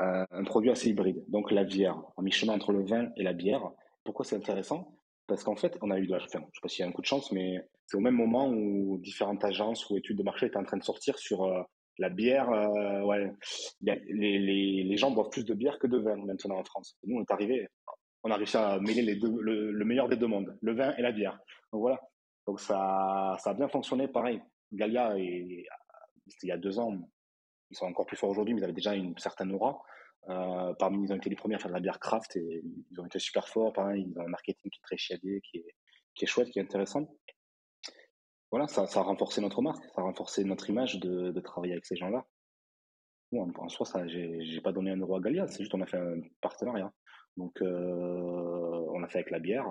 Euh, 0.00 0.26
un 0.30 0.44
produit 0.44 0.70
assez 0.70 0.88
hybride. 0.88 1.24
Donc 1.28 1.52
la 1.52 1.62
bière, 1.62 2.02
en 2.16 2.22
mi-chemin 2.22 2.54
entre 2.54 2.72
le 2.72 2.84
vin 2.84 3.10
et 3.16 3.22
la 3.22 3.32
bière. 3.32 3.70
Pourquoi 4.02 4.24
c'est 4.24 4.36
intéressant? 4.36 4.97
Parce 5.28 5.44
qu'en 5.44 5.56
fait, 5.56 5.76
on 5.82 5.90
a 5.90 5.98
eu 5.98 6.06
de 6.06 6.12
la, 6.12 6.16
enfin, 6.16 6.40
je 6.40 6.58
sais 6.58 6.62
pas 6.62 6.68
s'il 6.68 6.82
y 6.82 6.86
a 6.86 6.88
un 6.88 6.92
coup 6.92 7.02
de 7.02 7.06
chance, 7.06 7.30
mais 7.32 7.60
c'est 7.86 7.98
au 7.98 8.00
même 8.00 8.14
moment 8.14 8.48
où 8.48 8.98
différentes 8.98 9.44
agences 9.44 9.88
ou 9.90 9.96
études 9.98 10.16
de 10.16 10.22
marché 10.22 10.46
étaient 10.46 10.56
en 10.56 10.64
train 10.64 10.78
de 10.78 10.82
sortir 10.82 11.18
sur 11.18 11.44
euh, 11.44 11.62
La 11.98 12.08
bière, 12.08 12.50
euh, 12.50 13.02
ouais, 13.02 13.30
les, 13.82 14.00
les, 14.08 14.84
les, 14.84 14.96
gens 14.96 15.10
boivent 15.10 15.28
plus 15.28 15.44
de 15.44 15.52
bière 15.52 15.78
que 15.78 15.86
de 15.86 15.98
vin 15.98 16.16
maintenant 16.16 16.58
en 16.58 16.64
France. 16.64 16.96
nous, 17.04 17.18
on 17.18 17.20
est 17.20 17.30
arrivé, 17.30 17.68
on 18.24 18.30
a 18.30 18.36
réussi 18.36 18.56
à 18.56 18.80
mêler 18.80 19.02
les 19.02 19.16
deux, 19.16 19.30
le, 19.40 19.84
meilleur 19.84 20.08
des 20.08 20.16
deux 20.16 20.26
mondes, 20.26 20.56
le 20.62 20.74
vin 20.74 20.94
et 20.96 21.02
la 21.02 21.12
bière. 21.12 21.38
Donc 21.72 21.82
voilà. 21.82 22.00
Donc 22.46 22.58
ça, 22.60 23.36
ça 23.38 23.50
a 23.50 23.54
bien 23.54 23.68
fonctionné. 23.68 24.08
Pareil, 24.08 24.40
Galia, 24.72 25.14
c'était 26.26 26.46
il 26.46 26.48
y 26.48 26.52
a 26.52 26.56
deux 26.56 26.78
ans, 26.78 26.96
ils 27.70 27.76
sont 27.76 27.84
encore 27.84 28.06
plus 28.06 28.16
forts 28.16 28.30
aujourd'hui, 28.30 28.54
mais 28.54 28.62
ils 28.62 28.64
avaient 28.64 28.72
déjà 28.72 28.94
une 28.94 29.16
certaine 29.18 29.52
aura. 29.52 29.78
Euh, 30.28 30.74
parmi, 30.74 31.04
ils 31.04 31.12
ont 31.12 31.16
été 31.16 31.30
les 31.30 31.36
premiers 31.36 31.54
à 31.54 31.58
faire 31.58 31.68
de 31.70 31.74
la 31.74 31.80
bière 31.80 31.98
craft 31.98 32.36
et 32.36 32.62
ils 32.90 33.00
ont 33.00 33.06
été 33.06 33.18
super 33.18 33.48
forts. 33.48 33.72
Ils 33.94 34.18
ont 34.18 34.22
un 34.22 34.28
marketing 34.28 34.70
qui 34.70 34.78
est 34.78 34.82
très 34.82 34.96
chiadé, 34.98 35.40
qui 35.50 35.58
est, 35.58 35.74
qui 36.14 36.24
est 36.24 36.28
chouette, 36.28 36.50
qui 36.50 36.58
est 36.58 36.62
intéressant 36.62 37.08
voilà, 38.50 38.66
ça, 38.66 38.82
a 38.82 39.02
renforcé 39.02 39.40
notre 39.40 39.60
marque, 39.60 39.84
ça 39.84 40.00
a 40.00 40.02
renforcé 40.02 40.44
notre 40.44 40.70
image 40.70 40.98
de, 40.98 41.30
de 41.30 41.40
travailler 41.40 41.74
avec 41.74 41.84
ces 41.84 41.96
gens-là. 41.96 42.26
Bon, 43.30 43.52
en 43.58 43.68
soi, 43.68 43.84
ça, 43.84 44.06
j'ai 44.08 44.60
pas 44.62 44.72
donné 44.72 44.90
un 44.90 44.96
euro 44.96 45.16
à 45.16 45.20
Galia, 45.20 45.46
c'est 45.48 45.58
juste 45.58 45.74
on 45.74 45.82
a 45.82 45.86
fait 45.86 45.98
un 45.98 46.20
partenariat. 46.40 46.90
Donc, 47.36 47.60
euh, 47.60 48.86
on 48.88 48.98
l'a 48.98 49.08
fait 49.08 49.18
avec 49.18 49.30
la 49.30 49.38
bière. 49.38 49.66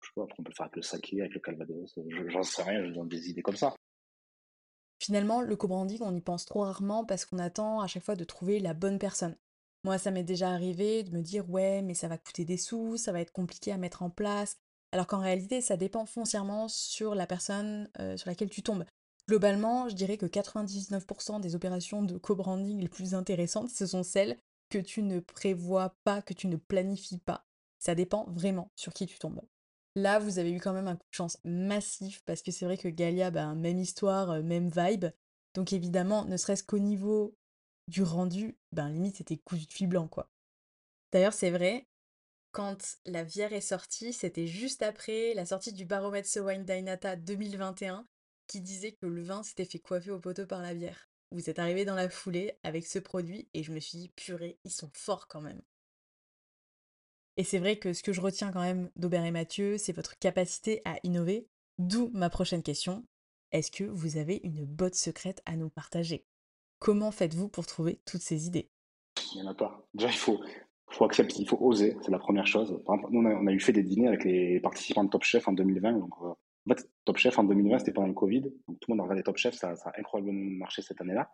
Je 0.00 0.06
sais 0.06 0.12
pas, 0.14 0.22
on 0.22 0.42
peut 0.42 0.50
le 0.50 0.54
faire 0.54 0.66
avec 0.66 0.76
le 0.76 0.82
saké, 0.82 1.20
avec 1.20 1.34
le 1.34 1.40
calvados. 1.40 1.98
J'en 2.28 2.42
sais 2.42 2.62
rien, 2.62 2.84
je 2.84 2.92
donne 2.92 3.08
des 3.08 3.28
idées 3.28 3.42
comme 3.42 3.56
ça. 3.56 3.74
Finalement, 5.02 5.40
le 5.40 5.56
co-branding, 5.56 5.98
on 6.02 6.14
y 6.14 6.20
pense 6.20 6.44
trop 6.44 6.60
rarement 6.60 7.04
parce 7.04 7.24
qu'on 7.24 7.38
attend 7.38 7.80
à 7.80 7.86
chaque 7.88 8.04
fois 8.04 8.16
de 8.16 8.24
trouver 8.24 8.60
la 8.60 8.74
bonne 8.74 8.98
personne. 8.98 9.36
Moi, 9.84 9.98
ça 9.98 10.10
m'est 10.10 10.24
déjà 10.24 10.50
arrivé 10.50 11.02
de 11.02 11.10
me 11.10 11.22
dire 11.22 11.48
ouais, 11.48 11.82
mais 11.82 11.94
ça 11.94 12.08
va 12.08 12.18
coûter 12.18 12.44
des 12.44 12.56
sous, 12.58 12.96
ça 12.96 13.12
va 13.12 13.20
être 13.20 13.32
compliqué 13.32 13.72
à 13.72 13.78
mettre 13.78 14.02
en 14.02 14.10
place, 14.10 14.58
alors 14.92 15.06
qu'en 15.06 15.20
réalité, 15.20 15.60
ça 15.60 15.76
dépend 15.76 16.04
foncièrement 16.04 16.68
sur 16.68 17.14
la 17.14 17.26
personne 17.26 17.88
euh, 17.98 18.16
sur 18.16 18.28
laquelle 18.28 18.50
tu 18.50 18.62
tombes. 18.62 18.84
Globalement, 19.28 19.88
je 19.88 19.94
dirais 19.94 20.16
que 20.16 20.26
99% 20.26 21.40
des 21.40 21.54
opérations 21.54 22.02
de 22.02 22.18
co-branding 22.18 22.80
les 22.80 22.88
plus 22.88 23.14
intéressantes, 23.14 23.70
ce 23.70 23.86
sont 23.86 24.02
celles 24.02 24.36
que 24.70 24.78
tu 24.78 25.02
ne 25.02 25.20
prévois 25.20 25.94
pas, 26.04 26.20
que 26.20 26.34
tu 26.34 26.46
ne 26.48 26.56
planifies 26.56 27.18
pas. 27.18 27.46
Ça 27.78 27.94
dépend 27.94 28.26
vraiment 28.30 28.70
sur 28.76 28.92
qui 28.92 29.06
tu 29.06 29.18
tombes. 29.18 29.40
Là, 29.96 30.18
vous 30.18 30.38
avez 30.38 30.52
eu 30.52 30.60
quand 30.60 30.72
même 30.72 30.88
un 30.88 30.96
coup 30.96 31.06
de 31.10 31.16
chance 31.16 31.38
massif 31.44 32.22
parce 32.26 32.42
que 32.42 32.52
c'est 32.52 32.64
vrai 32.64 32.76
que 32.76 32.88
Galia, 32.88 33.30
ben, 33.30 33.54
même 33.54 33.78
histoire, 33.78 34.30
euh, 34.30 34.42
même 34.42 34.68
vibe. 34.68 35.06
Donc 35.54 35.72
évidemment, 35.72 36.24
ne 36.24 36.36
serait-ce 36.36 36.62
qu'au 36.62 36.78
niveau 36.78 37.36
du 37.90 38.02
rendu, 38.02 38.56
ben 38.72 38.88
limite 38.88 39.16
c'était 39.16 39.36
cousu 39.36 39.66
de 39.66 39.72
fil 39.72 39.88
blanc 39.88 40.08
quoi. 40.08 40.30
D'ailleurs, 41.12 41.32
c'est 41.32 41.50
vrai, 41.50 41.86
quand 42.52 42.98
la 43.04 43.24
bière 43.24 43.52
est 43.52 43.60
sortie, 43.60 44.12
c'était 44.12 44.46
juste 44.46 44.82
après 44.82 45.34
la 45.34 45.44
sortie 45.44 45.72
du 45.72 45.84
baromètre 45.84 46.28
So 46.28 46.46
Wine 46.46 46.64
Dynata 46.64 47.16
2021 47.16 48.06
qui 48.46 48.60
disait 48.60 48.92
que 48.92 49.06
le 49.06 49.22
vin 49.22 49.42
s'était 49.42 49.64
fait 49.64 49.78
coiffer 49.78 50.10
au 50.10 50.18
poteau 50.18 50.46
par 50.46 50.62
la 50.62 50.74
bière. 50.74 51.08
Vous 51.30 51.48
êtes 51.48 51.60
arrivé 51.60 51.84
dans 51.84 51.94
la 51.94 52.08
foulée 52.08 52.58
avec 52.64 52.86
ce 52.86 52.98
produit 52.98 53.48
et 53.54 53.62
je 53.62 53.72
me 53.72 53.78
suis 53.78 53.98
dit, 53.98 54.08
purée, 54.08 54.58
ils 54.64 54.72
sont 54.72 54.90
forts 54.92 55.28
quand 55.28 55.40
même. 55.40 55.62
Et 57.36 57.44
c'est 57.44 57.60
vrai 57.60 57.78
que 57.78 57.92
ce 57.92 58.02
que 58.02 58.12
je 58.12 58.20
retiens 58.20 58.50
quand 58.50 58.62
même 58.62 58.90
d'Aubert 58.96 59.24
et 59.24 59.30
Mathieu, 59.30 59.78
c'est 59.78 59.92
votre 59.92 60.18
capacité 60.18 60.82
à 60.84 60.98
innover. 61.04 61.46
D'où 61.78 62.10
ma 62.12 62.28
prochaine 62.28 62.64
question. 62.64 63.06
Est-ce 63.52 63.70
que 63.70 63.84
vous 63.84 64.16
avez 64.16 64.40
une 64.42 64.64
botte 64.64 64.96
secrète 64.96 65.40
à 65.46 65.56
nous 65.56 65.70
partager? 65.70 66.26
Comment 66.80 67.10
faites-vous 67.10 67.48
pour 67.48 67.66
trouver 67.66 68.00
toutes 68.06 68.22
ces 68.22 68.46
idées? 68.46 68.70
Il 69.34 69.42
n'y 69.42 69.46
en 69.46 69.50
a 69.50 69.54
pas. 69.54 69.86
Déjà, 69.92 70.08
il 70.08 70.16
faut, 70.16 70.40
faut 70.88 71.04
accepter, 71.04 71.36
il 71.40 71.46
faut 71.46 71.58
oser, 71.60 71.96
c'est 72.00 72.10
la 72.10 72.18
première 72.18 72.46
chose. 72.46 72.82
nous, 73.10 73.20
on 73.20 73.46
a, 73.46 73.52
eu 73.52 73.60
fait 73.60 73.72
des 73.72 73.82
dîners 73.82 74.08
avec 74.08 74.24
les 74.24 74.60
participants 74.60 75.04
de 75.04 75.10
Top 75.10 75.22
Chef 75.22 75.46
en 75.46 75.52
2020. 75.52 75.92
Donc, 75.98 76.10
euh, 76.22 76.28
en 76.28 76.74
fait, 76.74 76.88
Top 77.04 77.18
Chef 77.18 77.38
en 77.38 77.44
2020, 77.44 77.80
c'était 77.80 77.92
pendant 77.92 78.08
le 78.08 78.14
Covid. 78.14 78.40
Donc, 78.40 78.80
tout 78.80 78.90
le 78.90 78.94
monde 78.94 79.00
a 79.00 79.02
regardé 79.02 79.22
Top 79.22 79.36
Chef, 79.36 79.54
ça, 79.54 79.76
ça 79.76 79.90
a 79.90 80.00
incroyablement 80.00 80.58
marché 80.58 80.80
cette 80.80 81.00
année-là. 81.02 81.30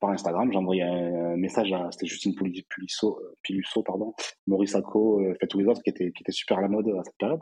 Par 0.00 0.10
Instagram, 0.10 0.50
j'ai 0.52 0.58
envoyé 0.58 0.82
un 0.82 1.36
message 1.36 1.72
à, 1.72 1.90
c'était 1.90 2.06
Justine 2.06 2.34
Pulisso, 2.34 3.20
Pilusso, 3.42 3.82
pardon, 3.82 4.14
Maurice 4.46 4.76
Acco, 4.76 5.20
euh, 5.22 5.34
fait 5.40 5.46
tous 5.48 5.58
les 5.58 5.66
autres 5.66 5.82
qui 5.82 5.90
étaient, 5.90 6.12
qui 6.12 6.22
étaient 6.22 6.32
super 6.32 6.58
à 6.58 6.62
la 6.62 6.68
mode 6.68 6.88
à 6.88 7.02
cette 7.04 7.18
période. 7.18 7.40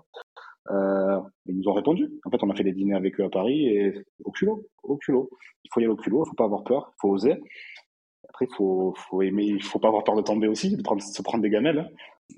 Euh, 0.71 1.21
ils 1.47 1.57
nous 1.57 1.69
ont 1.69 1.75
répondu. 1.75 2.11
En 2.25 2.31
fait, 2.31 2.43
on 2.43 2.51
a 2.51 2.55
fait 2.55 2.65
des 2.65 2.73
dîners 2.73 2.95
avec 2.95 3.21
eux 3.21 3.25
à 3.25 3.29
Paris 3.29 3.67
et 3.67 4.05
au 4.25 4.31
culot, 4.31 4.67
au 4.83 4.97
culot. 4.97 5.31
Il 5.65 5.71
faut 5.73 5.81
y 5.81 5.85
aller 5.85 5.93
au 5.93 5.97
culot, 5.97 6.25
il 6.25 6.29
faut 6.29 6.35
pas 6.35 6.45
avoir 6.45 6.65
peur, 6.65 6.93
il 6.93 7.01
faut 7.01 7.11
oser. 7.11 7.43
Après, 8.29 8.47
il 8.51 8.55
faut, 8.55 8.95
faut 8.97 9.23
aimer, 9.23 9.45
il 9.45 9.63
faut 9.63 9.79
pas 9.79 9.89
avoir 9.89 10.05
peur 10.05 10.17
de 10.17 10.23
tomber 10.23 10.49
aussi, 10.49 10.77
de 10.77 10.83
prendre, 10.83 11.03
se 11.03 11.23
prendre 11.23 11.43
des 11.43 11.51
gamelles. 11.51 11.79
Hein. 11.79 11.89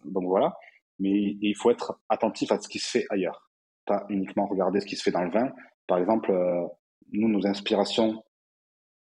Donc 0.05 0.25
voilà. 0.25 0.57
Mais 0.99 1.37
il 1.41 1.55
faut 1.55 1.71
être 1.71 2.01
attentif 2.09 2.51
à 2.53 2.61
ce 2.61 2.69
qui 2.69 2.79
se 2.79 2.91
fait 2.91 3.07
ailleurs. 3.11 3.51
Pas 3.87 4.05
uniquement 4.09 4.47
regarder 4.47 4.81
ce 4.81 4.87
qui 4.87 4.97
se 4.97 5.03
fait 5.03 5.11
dans 5.11 5.23
le 5.23 5.31
vin. 5.31 5.53
Par 5.87 5.99
exemple, 5.99 6.31
euh, 6.33 6.67
nous, 7.13 7.29
nos 7.29 7.47
inspirations 7.47 8.23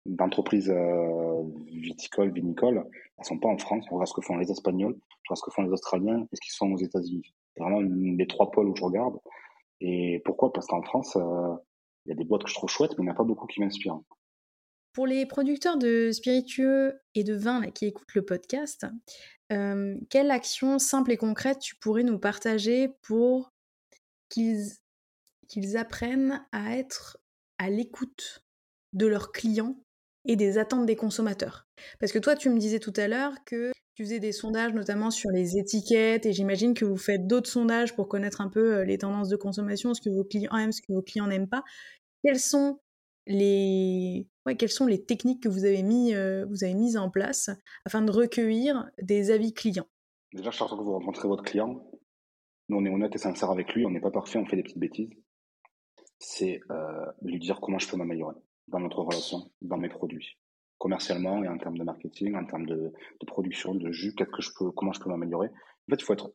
d'entreprises 0.05 0.69
euh, 0.69 1.43
viticoles, 1.67 2.33
vinicoles, 2.33 2.83
elles 3.17 3.25
sont 3.25 3.39
pas 3.39 3.47
en 3.47 3.57
France. 3.57 3.85
On 3.89 3.95
regarde 3.95 4.09
ce 4.09 4.13
que 4.13 4.21
font 4.21 4.35
les 4.35 4.51
Espagnols, 4.51 4.95
je 4.95 5.29
regarde 5.29 5.37
ce 5.37 5.43
que 5.43 5.51
font 5.51 5.61
les 5.61 5.71
Australiens 5.71 6.27
et 6.31 6.35
ce 6.35 6.41
qu'ils 6.41 6.53
sont 6.53 6.71
aux 6.71 6.77
États-Unis. 6.77 7.33
Vraiment 7.57 7.81
les 7.81 8.27
trois 8.27 8.51
pôles 8.51 8.67
où 8.67 8.75
je 8.75 8.83
regarde. 8.83 9.17
Et 9.81 10.21
pourquoi? 10.25 10.51
Parce 10.53 10.67
qu'en 10.67 10.81
France, 10.81 11.15
euh, 11.15 11.55
il 12.05 12.09
y 12.09 12.11
a 12.11 12.15
des 12.15 12.23
boîtes 12.23 12.43
que 12.43 12.49
je 12.49 12.55
trouve 12.55 12.69
chouettes, 12.69 12.91
mais 12.91 13.03
il 13.03 13.05
n'y 13.05 13.09
en 13.09 13.13
a 13.13 13.17
pas 13.17 13.23
beaucoup 13.23 13.47
qui 13.47 13.61
m'inspirent. 13.61 13.99
Pour 14.93 15.07
les 15.07 15.25
producteurs 15.25 15.77
de 15.77 16.11
spiritueux 16.11 17.01
et 17.15 17.23
de 17.23 17.33
vin 17.33 17.61
qui 17.71 17.87
écoutent 17.87 18.13
le 18.13 18.23
podcast, 18.23 18.85
euh, 19.51 19.95
quelle 20.09 20.31
action 20.31 20.79
simple 20.79 21.11
et 21.11 21.17
concrète 21.17 21.59
tu 21.59 21.75
pourrais 21.75 22.03
nous 22.03 22.19
partager 22.19 22.89
pour 23.01 23.51
qu'ils 24.29 24.63
qu'ils 25.47 25.77
apprennent 25.77 26.45
à 26.51 26.77
être 26.77 27.17
à 27.57 27.69
l'écoute 27.69 28.43
de 28.93 29.05
leurs 29.05 29.31
clients 29.31 29.75
et 30.25 30.35
des 30.35 30.57
attentes 30.57 30.85
des 30.85 30.95
consommateurs? 30.95 31.67
Parce 31.99 32.11
que 32.11 32.19
toi, 32.19 32.35
tu 32.35 32.49
me 32.49 32.57
disais 32.57 32.79
tout 32.79 32.93
à 32.95 33.07
l'heure 33.07 33.33
que 33.45 33.72
tu 33.95 34.03
faisais 34.03 34.19
des 34.19 34.31
sondages 34.31 34.73
notamment 34.73 35.11
sur 35.11 35.29
les 35.29 35.57
étiquettes 35.57 36.25
et 36.25 36.33
j'imagine 36.33 36.73
que 36.73 36.85
vous 36.85 36.97
faites 36.97 37.27
d'autres 37.27 37.49
sondages 37.49 37.95
pour 37.95 38.07
connaître 38.07 38.41
un 38.41 38.49
peu 38.49 38.77
euh, 38.77 38.85
les 38.85 38.97
tendances 38.97 39.29
de 39.29 39.35
consommation, 39.35 39.93
ce 39.93 40.01
que 40.01 40.09
vos 40.09 40.23
clients 40.23 40.55
aiment, 40.57 40.71
ce 40.71 40.81
que 40.81 40.91
vos 40.91 41.01
clients 41.01 41.27
n'aiment 41.27 41.49
pas. 41.49 41.63
Quelles 42.23 42.39
sont 42.39 42.79
les 43.27 44.25
techniques 45.07 45.43
que 45.43 45.49
vous 45.49 45.65
avez, 45.65 45.83
mis, 45.83 46.15
euh, 46.15 46.45
mises 46.73 46.97
en 46.97 47.09
place 47.09 47.49
afin 47.85 48.01
de 48.01 48.11
recueillir 48.11 48.89
des 49.01 49.29
avis 49.29 49.53
clients? 49.53 49.87
Déjà, 50.33 50.49
chaque 50.49 50.69
fois 50.69 50.77
que 50.77 50.83
vous 50.83 50.93
rencontrez 50.93 51.27
votre 51.27 51.43
client, 51.43 51.87
nous 52.69 52.77
on 52.77 52.85
est 52.85 52.89
honnête 52.89 53.13
et 53.13 53.19
sincère 53.19 53.51
avec 53.51 53.73
lui, 53.73 53.85
on 53.85 53.91
n'est 53.91 54.01
pas 54.01 54.11
parfait, 54.11 54.39
on 54.39 54.45
fait 54.45 54.55
des 54.55 54.63
petites 54.63 54.79
bêtises. 54.79 55.11
C'est 56.17 56.61
euh, 56.71 57.05
lui 57.21 57.37
dire 57.37 57.59
comment 57.61 57.77
je 57.77 57.87
peux 57.87 57.97
m'améliorer 57.97 58.35
dans 58.69 58.79
notre 58.79 59.03
relation, 59.03 59.51
dans 59.61 59.77
mes 59.77 59.89
produits, 59.89 60.39
commercialement 60.83 61.41
et 61.45 61.47
en 61.47 61.57
termes 61.57 61.77
de 61.77 61.83
marketing, 61.85 62.35
en 62.35 62.43
termes 62.43 62.65
de, 62.65 62.91
production, 63.25 63.73
de 63.73 63.89
jus, 63.93 64.13
qu'est-ce 64.15 64.31
que 64.31 64.41
je 64.41 64.49
peux, 64.59 64.69
comment 64.71 64.91
je 64.91 64.99
peux 64.99 65.09
m'améliorer. 65.09 65.47
En 65.47 65.91
fait, 65.91 66.01
il 66.01 66.03
faut 66.03 66.11
être 66.11 66.33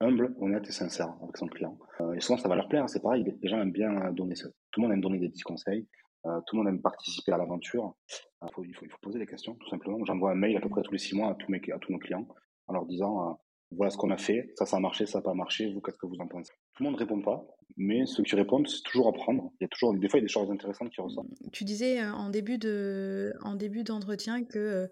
humble, 0.00 0.36
honnête 0.38 0.68
et 0.68 0.72
sincère 0.72 1.14
avec 1.22 1.38
son 1.38 1.46
client. 1.46 1.78
Euh, 2.02 2.12
et 2.12 2.20
souvent, 2.20 2.36
ça 2.36 2.46
va 2.46 2.56
leur 2.56 2.68
plaire, 2.68 2.86
c'est 2.90 3.00
pareil, 3.00 3.24
les 3.42 3.48
gens 3.48 3.58
aiment 3.58 3.72
bien 3.72 4.12
donner 4.12 4.34
ça. 4.34 4.48
Tout 4.70 4.80
le 4.80 4.82
monde 4.82 4.92
aime 4.92 5.00
donner 5.00 5.18
des 5.18 5.30
petits 5.30 5.44
conseils. 5.44 5.88
Euh, 6.26 6.40
tout 6.46 6.56
le 6.56 6.62
monde 6.62 6.68
aime 6.68 6.82
participer 6.82 7.32
à 7.32 7.38
l'aventure. 7.38 7.94
Euh, 8.42 8.48
il, 8.64 8.74
faut, 8.74 8.84
poser 9.00 9.18
des 9.18 9.26
questions, 9.26 9.54
tout 9.54 9.68
simplement. 9.70 10.04
J'envoie 10.04 10.32
un 10.32 10.34
mail 10.34 10.58
à 10.58 10.60
peu 10.60 10.68
près 10.68 10.82
tous 10.82 10.92
les 10.92 10.98
six 10.98 11.16
mois 11.16 11.30
à 11.30 11.34
tous, 11.34 11.50
mes, 11.50 11.62
à 11.72 11.78
tous 11.78 11.90
nos 11.90 11.98
clients 11.98 12.28
en 12.66 12.74
leur 12.74 12.84
disant 12.84 13.38
voilà 13.72 13.90
ce 13.90 13.96
qu'on 13.96 14.10
a 14.10 14.16
fait, 14.16 14.52
ça, 14.56 14.66
ça 14.66 14.76
a 14.76 14.80
marché, 14.80 15.06
ça 15.06 15.18
n'a 15.18 15.22
pas 15.22 15.34
marché, 15.34 15.72
vous, 15.72 15.80
qu'est-ce 15.80 15.98
que 15.98 16.06
vous 16.06 16.18
en 16.18 16.26
pensez? 16.26 16.52
Tout 16.74 16.82
le 16.82 16.90
monde 16.90 16.94
ne 16.94 17.00
répond 17.00 17.20
pas, 17.20 17.46
mais 17.76 18.06
ceux 18.06 18.22
qui 18.22 18.34
répondent, 18.36 18.68
c'est 18.68 18.82
toujours 18.82 19.08
apprendre. 19.08 19.52
Il 19.60 19.64
y 19.64 19.66
a 19.66 19.68
toujours, 19.68 19.94
des 19.94 20.08
fois, 20.08 20.18
il 20.18 20.22
y 20.22 20.24
a 20.24 20.26
des 20.26 20.32
choses 20.32 20.50
intéressantes 20.50 20.90
qui 20.90 21.00
ressortent. 21.00 21.28
Tu 21.52 21.64
disais 21.64 22.04
en 22.04 22.30
début 22.30 22.58
de, 22.58 23.32
en 23.42 23.54
début 23.54 23.82
d'entretien 23.82 24.44
que 24.44 24.88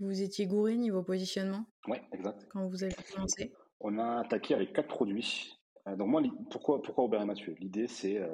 vous 0.00 0.22
étiez 0.22 0.46
gouré 0.46 0.76
niveau 0.76 1.02
positionnement. 1.02 1.64
Oui, 1.88 1.96
exact. 2.12 2.46
Quand 2.50 2.68
vous 2.68 2.84
avez 2.84 2.94
commencé. 3.14 3.52
On 3.80 3.98
a 3.98 4.20
attaqué 4.20 4.54
avec 4.54 4.72
quatre 4.72 4.88
produits 4.88 5.56
euh, 5.88 5.96
donc 5.96 6.08
moi, 6.08 6.22
pourquoi, 6.50 6.82
pourquoi 6.82 7.04
Aubert 7.04 7.22
et 7.22 7.26
Mathieu? 7.26 7.54
L'idée, 7.60 7.86
c'est, 7.86 8.16
euh, 8.16 8.28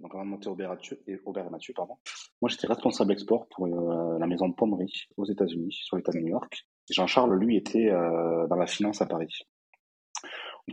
donc 0.00 0.14
avant 0.14 0.24
de 0.24 0.30
monter 0.30 0.48
Aubert 0.48 0.76
et, 1.06 1.18
Aubert 1.24 1.46
et 1.46 1.50
Mathieu, 1.50 1.72
pardon, 1.74 1.96
moi 2.42 2.50
j'étais 2.50 2.66
responsable 2.66 3.12
export 3.12 3.46
pour 3.48 3.66
euh, 3.66 4.18
la 4.18 4.26
maison 4.26 4.48
de 4.48 4.54
pommerie 4.54 5.06
aux 5.16 5.24
États-Unis, 5.24 5.72
sur 5.72 5.96
l'État 5.96 6.12
de 6.12 6.18
New 6.18 6.28
York. 6.28 6.66
Jean-Charles, 6.90 7.38
lui, 7.38 7.56
était 7.56 7.90
dans 7.90 8.56
la 8.56 8.66
finance 8.66 9.00
à 9.00 9.06
Paris. 9.06 9.34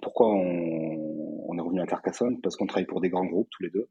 Pourquoi 0.01 0.27
on, 0.27 1.45
on 1.47 1.57
est 1.57 1.61
revenu 1.61 1.81
à 1.81 1.85
Carcassonne? 1.85 2.39
Parce 2.41 2.55
qu'on 2.55 2.67
travaille 2.67 2.85
pour 2.85 3.01
des 3.01 3.09
grands 3.09 3.25
groupes, 3.25 3.49
tous 3.51 3.63
les 3.63 3.69
deux. 3.69 3.89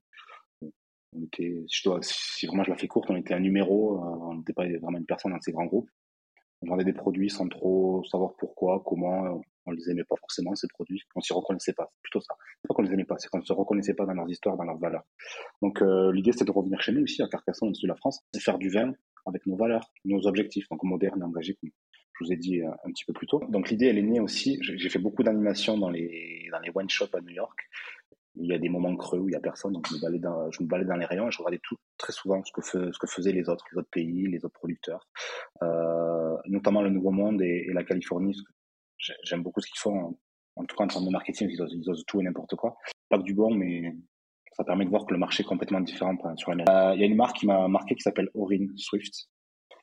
On 1.12 1.22
était, 1.24 1.64
si, 1.68 2.46
vraiment 2.46 2.62
je 2.62 2.70
la 2.70 2.76
fais 2.76 2.88
courte, 2.88 3.10
on 3.10 3.16
était 3.16 3.34
un 3.34 3.40
numéro, 3.40 3.98
on 3.98 4.34
n'était 4.34 4.52
pas 4.52 4.64
vraiment 4.64 4.98
une 4.98 5.06
personne 5.06 5.32
dans 5.32 5.40
ces 5.40 5.52
grands 5.52 5.64
groupes. 5.64 5.88
On 6.62 6.68
vendait 6.68 6.84
des 6.84 6.92
produits 6.92 7.30
sans 7.30 7.48
trop 7.48 8.02
savoir 8.04 8.34
pourquoi, 8.38 8.82
comment, 8.84 9.40
on 9.66 9.70
les 9.72 9.90
aimait 9.90 10.04
pas 10.04 10.16
forcément 10.16 10.54
ces 10.54 10.68
produits, 10.68 11.02
on 11.14 11.20
s'y 11.20 11.32
reconnaissait 11.32 11.72
pas. 11.72 11.90
C'est 11.92 12.02
plutôt 12.02 12.20
ça. 12.20 12.34
C'est 12.60 12.68
pas 12.68 12.74
qu'on 12.74 12.82
les 12.82 12.92
aimait 12.92 13.04
pas, 13.04 13.16
c'est 13.18 13.28
qu'on 13.28 13.38
ne 13.38 13.44
se 13.44 13.52
reconnaissait 13.52 13.94
pas 13.94 14.06
dans 14.06 14.14
leurs 14.14 14.28
histoires, 14.30 14.56
dans 14.56 14.64
leurs 14.64 14.78
valeurs. 14.78 15.04
Donc 15.60 15.82
euh, 15.82 16.12
l'idée 16.12 16.32
c'était 16.32 16.44
de 16.44 16.52
revenir 16.52 16.80
chez 16.80 16.92
nous 16.92 17.04
ici 17.04 17.22
à 17.22 17.28
Carcassonne, 17.28 17.70
au 17.70 17.74
sud 17.74 17.88
de 17.88 17.92
la 17.92 17.96
France, 17.96 18.24
et 18.34 18.40
faire 18.40 18.58
du 18.58 18.70
vin 18.70 18.92
avec 19.26 19.44
nos 19.46 19.56
valeurs, 19.56 19.90
nos 20.04 20.26
objectifs, 20.26 20.68
donc 20.70 20.82
moderne 20.82 21.22
engagé, 21.22 21.54
comme 21.54 21.70
je 22.18 22.24
vous 22.24 22.32
ai 22.32 22.36
dit 22.36 22.62
euh, 22.62 22.70
un 22.84 22.90
petit 22.90 23.04
peu 23.04 23.12
plus 23.12 23.26
tôt. 23.26 23.42
Donc 23.48 23.70
l'idée 23.70 23.86
elle 23.86 23.98
est 23.98 24.02
née 24.02 24.20
aussi. 24.20 24.58
J'ai 24.62 24.88
fait 24.88 24.98
beaucoup 24.98 25.22
d'animations 25.22 25.78
dans 25.78 25.90
les 25.90 26.48
dans 26.50 26.58
les 26.60 26.70
wine 26.74 26.88
shops 26.88 27.14
à 27.14 27.20
New 27.20 27.34
York. 27.34 27.58
Il 28.38 28.46
y 28.46 28.52
a 28.52 28.58
des 28.58 28.68
moments 28.68 28.94
creux 28.96 29.18
où 29.18 29.28
il 29.28 29.32
y 29.32 29.36
a 29.36 29.40
personne, 29.40 29.72
donc 29.72 29.88
je 29.88 29.94
me 29.94 30.00
baladais 30.00 30.18
dans, 30.18 30.50
je 30.50 30.62
me 30.62 30.68
baladais 30.68 30.90
dans 30.90 30.96
les 30.96 31.06
rayons 31.06 31.28
et 31.28 31.30
je 31.30 31.38
regardais 31.38 31.60
tout, 31.62 31.76
très 31.96 32.12
souvent 32.12 32.42
ce 32.44 32.52
que, 32.52 32.60
ce 32.60 32.98
que 32.98 33.06
faisaient 33.06 33.32
les 33.32 33.48
autres, 33.48 33.64
les 33.72 33.78
autres 33.78 33.88
pays, 33.90 34.26
les 34.26 34.44
autres 34.44 34.58
producteurs, 34.58 35.08
euh, 35.62 36.36
notamment 36.44 36.82
le 36.82 36.90
Nouveau 36.90 37.12
Monde 37.12 37.40
et, 37.40 37.66
la 37.72 37.82
Californie. 37.82 38.36
J'aime 38.98 39.42
beaucoup 39.42 39.62
ce 39.62 39.68
qu'ils 39.68 39.78
font, 39.78 40.18
en, 40.56 40.64
tout 40.66 40.76
cas 40.76 40.84
en 40.84 40.88
termes 40.88 41.06
de 41.06 41.10
marketing, 41.10 41.48
ils 41.50 41.90
osent, 41.90 42.04
tout 42.06 42.20
et 42.20 42.24
n'importe 42.24 42.56
quoi. 42.56 42.76
Pas 43.08 43.16
que 43.16 43.22
du 43.22 43.32
bon, 43.32 43.54
mais 43.54 43.94
ça 44.52 44.64
permet 44.64 44.84
de 44.84 44.90
voir 44.90 45.06
que 45.06 45.14
le 45.14 45.18
marché 45.18 45.42
est 45.42 45.46
complètement 45.46 45.80
différent 45.80 46.14
sur 46.36 46.50
la 46.50 46.56
mer. 46.56 46.94
Il 46.94 47.00
y 47.00 47.04
a 47.04 47.06
une 47.06 47.16
marque 47.16 47.38
qui 47.38 47.46
m'a 47.46 47.68
marqué 47.68 47.94
qui 47.94 48.02
s'appelle 48.02 48.28
Orin 48.34 48.66
Swift. 48.76 49.30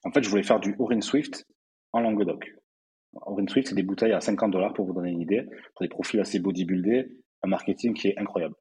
En 0.03 0.11
fait, 0.11 0.21
je 0.21 0.29
voulais 0.29 0.43
faire 0.43 0.59
du 0.59 0.75
Orin 0.77 1.01
Swift 1.01 1.47
en 1.93 2.01
Languedoc. 2.01 2.53
Orin 3.13 3.47
Swift, 3.47 3.69
c'est 3.69 3.75
des 3.75 3.83
bouteilles 3.83 4.13
à 4.13 4.19
50 4.19 4.51
dollars 4.51 4.73
pour 4.73 4.85
vous 4.85 4.93
donner 4.93 5.11
une 5.11 5.21
idée, 5.21 5.47
pour 5.75 5.83
des 5.83 5.89
profils 5.89 6.19
assez 6.19 6.39
bodybuildés, 6.39 7.11
un 7.43 7.47
marketing 7.47 7.93
qui 7.93 8.09
est 8.09 8.17
incroyable, 8.17 8.55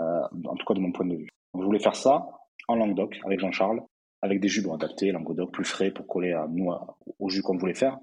euh, 0.00 0.22
en 0.46 0.56
tout 0.56 0.66
cas 0.66 0.74
de 0.74 0.80
mon 0.80 0.92
point 0.92 1.06
de 1.06 1.14
vue. 1.14 1.28
Donc, 1.52 1.62
je 1.62 1.66
voulais 1.66 1.78
faire 1.78 1.94
ça 1.94 2.26
en 2.68 2.74
Languedoc 2.74 3.20
avec 3.24 3.38
Jean-Charles, 3.38 3.80
avec 4.22 4.40
des 4.40 4.48
jus 4.48 4.64
adaptés, 4.72 5.12
Languedoc 5.12 5.52
plus 5.52 5.64
frais 5.64 5.90
pour 5.90 6.06
coller 6.06 6.32
à 6.32 6.46
nous 6.48 6.72
au 7.18 7.28
jus 7.28 7.42
qu'on 7.42 7.56
voulait 7.56 7.74
faire, 7.74 7.98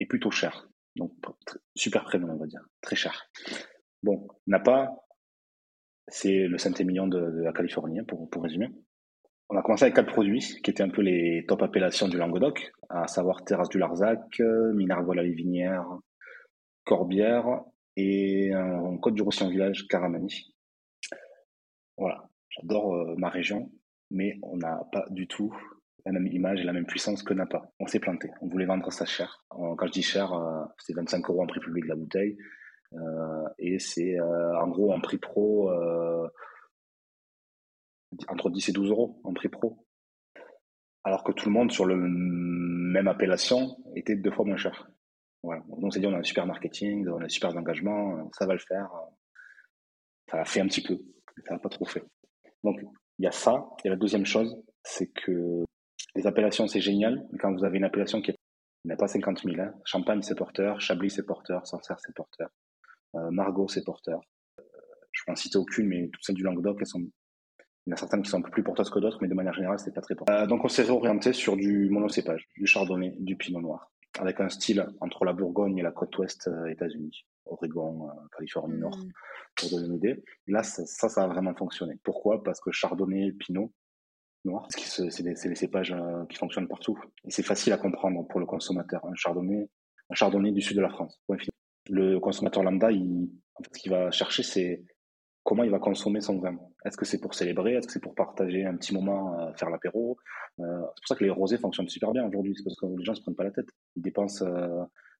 et 0.00 0.06
plutôt 0.06 0.30
cher. 0.30 0.68
Donc 0.94 1.12
super 1.74 2.04
premium, 2.04 2.30
on 2.30 2.38
va 2.38 2.46
dire, 2.46 2.64
très 2.80 2.96
cher. 2.96 3.28
Bon, 4.02 4.28
Napa, 4.46 4.94
c'est 6.08 6.46
le 6.46 6.56
Saint-Émilion 6.58 7.06
de, 7.06 7.18
de, 7.18 7.42
la 7.42 7.52
Californie, 7.52 7.98
hein, 7.98 8.04
pour, 8.06 8.30
pour 8.30 8.42
résumer. 8.42 8.68
On 9.48 9.56
a 9.56 9.62
commencé 9.62 9.84
avec 9.84 9.94
quatre 9.94 10.12
produits 10.12 10.58
qui 10.62 10.70
étaient 10.70 10.82
un 10.82 10.88
peu 10.88 11.02
les 11.02 11.44
top 11.46 11.62
appellations 11.62 12.08
du 12.08 12.18
Languedoc, 12.18 12.72
à 12.88 13.06
savoir 13.06 13.44
Terrasse 13.44 13.68
du 13.68 13.78
Larzac, 13.78 14.40
Minervois 14.74 15.14
la 15.14 15.22
Livinière, 15.22 15.86
Corbière 16.84 17.60
et 17.96 18.52
un 18.52 18.96
Côte 18.98 19.14
du 19.14 19.22
Roussillon 19.22 19.50
Village, 19.50 19.86
Caramani. 19.88 20.52
Voilà, 21.96 22.28
j'adore 22.50 22.94
euh, 22.94 23.14
ma 23.16 23.28
région, 23.28 23.70
mais 24.10 24.38
on 24.42 24.56
n'a 24.56 24.82
pas 24.92 25.04
du 25.10 25.28
tout 25.28 25.54
la 26.04 26.12
même 26.12 26.26
image 26.26 26.60
et 26.60 26.64
la 26.64 26.72
même 26.72 26.86
puissance 26.86 27.22
que 27.22 27.32
Napa. 27.32 27.70
On 27.80 27.86
s'est 27.86 28.00
planté. 28.00 28.30
On 28.40 28.48
voulait 28.48 28.66
vendre 28.66 28.92
ça 28.92 29.06
cher. 29.06 29.44
Quand 29.50 29.86
je 29.86 29.92
dis 29.92 30.02
cher, 30.02 30.32
euh, 30.32 30.64
c'est 30.78 30.94
25 30.94 31.28
euros 31.30 31.42
en 31.42 31.46
prix 31.46 31.60
public 31.60 31.84
de 31.84 31.88
la 31.88 31.96
bouteille. 31.96 32.36
Euh, 32.92 33.48
et 33.58 33.78
c'est 33.78 34.20
en 34.20 34.68
gros 34.68 34.92
en 34.92 35.00
prix 35.00 35.18
pro 35.18 35.70
entre 38.28 38.50
10 38.50 38.68
et 38.68 38.72
12 38.72 38.90
euros 38.90 39.20
en 39.24 39.32
prix 39.32 39.48
pro. 39.48 39.86
Alors 41.04 41.22
que 41.22 41.32
tout 41.32 41.48
le 41.48 41.52
monde 41.52 41.70
sur 41.70 41.84
le 41.84 41.96
même 41.96 43.08
appellation 43.08 43.76
était 43.94 44.16
deux 44.16 44.30
fois 44.30 44.44
moins 44.44 44.56
cher. 44.56 44.90
Voilà. 45.42 45.62
Donc 45.68 45.82
on 45.82 45.90
s'est 45.90 46.00
dit 46.00 46.06
on 46.06 46.14
a 46.14 46.18
un 46.18 46.22
super 46.24 46.46
marketing, 46.46 47.06
on 47.08 47.20
a 47.20 47.24
un 47.24 47.28
super 47.28 47.56
engagement, 47.56 48.28
ça 48.32 48.46
va 48.46 48.54
le 48.54 48.58
faire. 48.58 48.90
Ça 50.30 50.40
a 50.40 50.44
fait 50.44 50.60
un 50.60 50.66
petit 50.66 50.82
peu, 50.82 50.98
ça 51.46 51.54
n'a 51.54 51.60
pas 51.60 51.68
trop 51.68 51.84
fait. 51.84 52.04
Donc 52.64 52.80
il 53.18 53.24
y 53.24 53.28
a 53.28 53.32
ça. 53.32 53.68
Et 53.84 53.88
la 53.88 53.96
deuxième 53.96 54.26
chose, 54.26 54.60
c'est 54.82 55.06
que 55.12 55.64
les 56.16 56.26
appellations 56.26 56.66
c'est 56.66 56.80
génial, 56.80 57.24
quand 57.38 57.52
vous 57.52 57.64
avez 57.64 57.78
une 57.78 57.84
appellation 57.84 58.20
qui 58.20 58.34
n'a 58.84 58.96
pas 58.96 59.06
50 59.06 59.42
000, 59.42 59.60
hein, 59.60 59.72
Champagne 59.84 60.22
c'est 60.22 60.34
porteur, 60.34 60.80
Chablis 60.80 61.10
c'est 61.10 61.26
porteur, 61.26 61.66
Sancerre 61.66 61.98
c'est 62.00 62.14
porteur, 62.14 62.48
euh, 63.14 63.30
Margot 63.30 63.68
c'est 63.68 63.84
porteur. 63.84 64.20
Euh, 64.58 64.62
je 65.12 65.22
ne 65.22 65.26
vais 65.26 65.32
en 65.32 65.36
citer 65.36 65.58
aucune, 65.58 65.86
mais 65.86 66.08
toutes 66.12 66.24
celles 66.24 66.36
du 66.36 66.42
Languedoc, 66.42 66.78
elles 66.80 66.86
sont 66.86 67.02
il 67.86 67.90
y 67.90 67.92
en 67.92 67.94
a 67.94 67.96
certaines 67.98 68.22
qui 68.22 68.30
sont 68.30 68.38
un 68.38 68.42
peu 68.42 68.50
plus 68.50 68.64
porteuses 68.64 68.90
que 68.90 68.98
d'autres, 68.98 69.18
mais 69.20 69.28
de 69.28 69.34
manière 69.34 69.52
générale, 69.52 69.78
c'est 69.78 69.94
pas 69.94 70.00
très 70.00 70.16
porteur. 70.16 70.42
Euh, 70.42 70.46
donc, 70.46 70.64
on 70.64 70.68
s'est 70.68 70.82
réorienté 70.82 71.32
sur 71.32 71.56
du 71.56 71.88
monocépage, 71.88 72.48
du 72.56 72.66
chardonnay, 72.66 73.14
du 73.20 73.36
pinot 73.36 73.60
noir, 73.60 73.92
avec 74.18 74.40
un 74.40 74.48
style 74.48 74.88
entre 75.00 75.24
la 75.24 75.32
Bourgogne 75.32 75.78
et 75.78 75.82
la 75.82 75.92
côte 75.92 76.16
ouest 76.18 76.48
euh, 76.48 76.66
États-Unis, 76.66 77.26
Oregon, 77.44 78.08
euh, 78.08 78.12
Californie 78.36 78.78
Nord, 78.78 78.98
mm. 78.98 79.10
pour 79.54 79.70
donner 79.70 79.86
une 79.86 79.94
idée. 79.94 80.24
Là, 80.48 80.64
ça, 80.64 80.84
ça, 80.84 81.22
a 81.22 81.26
vraiment 81.28 81.54
fonctionné. 81.54 81.94
Pourquoi? 82.02 82.42
Parce 82.42 82.60
que 82.60 82.72
chardonnay, 82.72 83.32
pinot 83.32 83.72
noir, 84.44 84.66
c'est 84.70 85.22
des, 85.22 85.34
des, 85.34 85.54
cépages 85.54 85.94
qui 86.28 86.36
fonctionnent 86.36 86.68
partout. 86.68 86.98
Et 87.24 87.30
c'est 87.30 87.42
facile 87.42 87.72
à 87.72 87.78
comprendre 87.78 88.26
pour 88.28 88.38
le 88.38 88.46
consommateur. 88.46 89.04
Un 89.04 89.14
chardonnay, 89.14 89.68
un 90.10 90.14
chardonnay 90.14 90.52
du 90.52 90.60
sud 90.60 90.76
de 90.76 90.82
la 90.82 90.88
France. 90.88 91.20
Le 91.88 92.18
consommateur 92.18 92.62
lambda, 92.62 92.90
il, 92.92 93.28
en 93.54 93.62
fait, 93.62 93.70
ce 93.76 93.80
qu'il 93.80 93.92
va 93.92 94.10
chercher, 94.10 94.42
c'est 94.42 94.84
comment 95.46 95.62
il 95.62 95.70
va 95.70 95.78
consommer 95.78 96.20
son 96.20 96.38
vin? 96.40 96.58
Est-ce 96.84 96.96
que 96.96 97.06
c'est 97.06 97.20
pour 97.20 97.32
célébrer? 97.32 97.74
Est-ce 97.74 97.86
que 97.86 97.92
c'est 97.92 98.02
pour 98.02 98.16
partager 98.16 98.64
un 98.64 98.76
petit 98.76 98.92
moment, 98.92 99.40
euh, 99.40 99.52
faire 99.54 99.70
l'apéro? 99.70 100.18
Euh, 100.58 100.64
C'est 100.64 101.02
pour 101.02 101.08
ça 101.08 101.14
que 101.14 101.24
les 101.24 101.30
rosés 101.30 101.56
fonctionnent 101.56 101.88
super 101.88 102.10
bien 102.10 102.26
aujourd'hui. 102.26 102.52
C'est 102.56 102.64
parce 102.64 102.76
que 102.76 102.86
les 102.86 103.04
gens 103.04 103.12
ne 103.12 103.16
se 103.16 103.22
prennent 103.22 103.36
pas 103.36 103.44
la 103.44 103.52
tête. 103.52 103.68
Ils 103.94 104.02
dépensent 104.02 104.44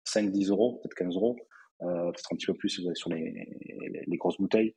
5-10 0.04 0.48
euh, 0.48 0.50
euros, 0.50 0.80
peut-être 0.82 0.94
15 0.94 1.14
euros, 1.14 1.36
peut-être 1.78 2.32
un 2.32 2.36
petit 2.36 2.46
peu 2.46 2.54
plus 2.54 2.68
si 2.68 2.82
vous 2.82 2.88
allez 2.88 2.96
sur 2.96 3.08
les, 3.08 4.16
grosses 4.18 4.38
bouteilles. 4.38 4.74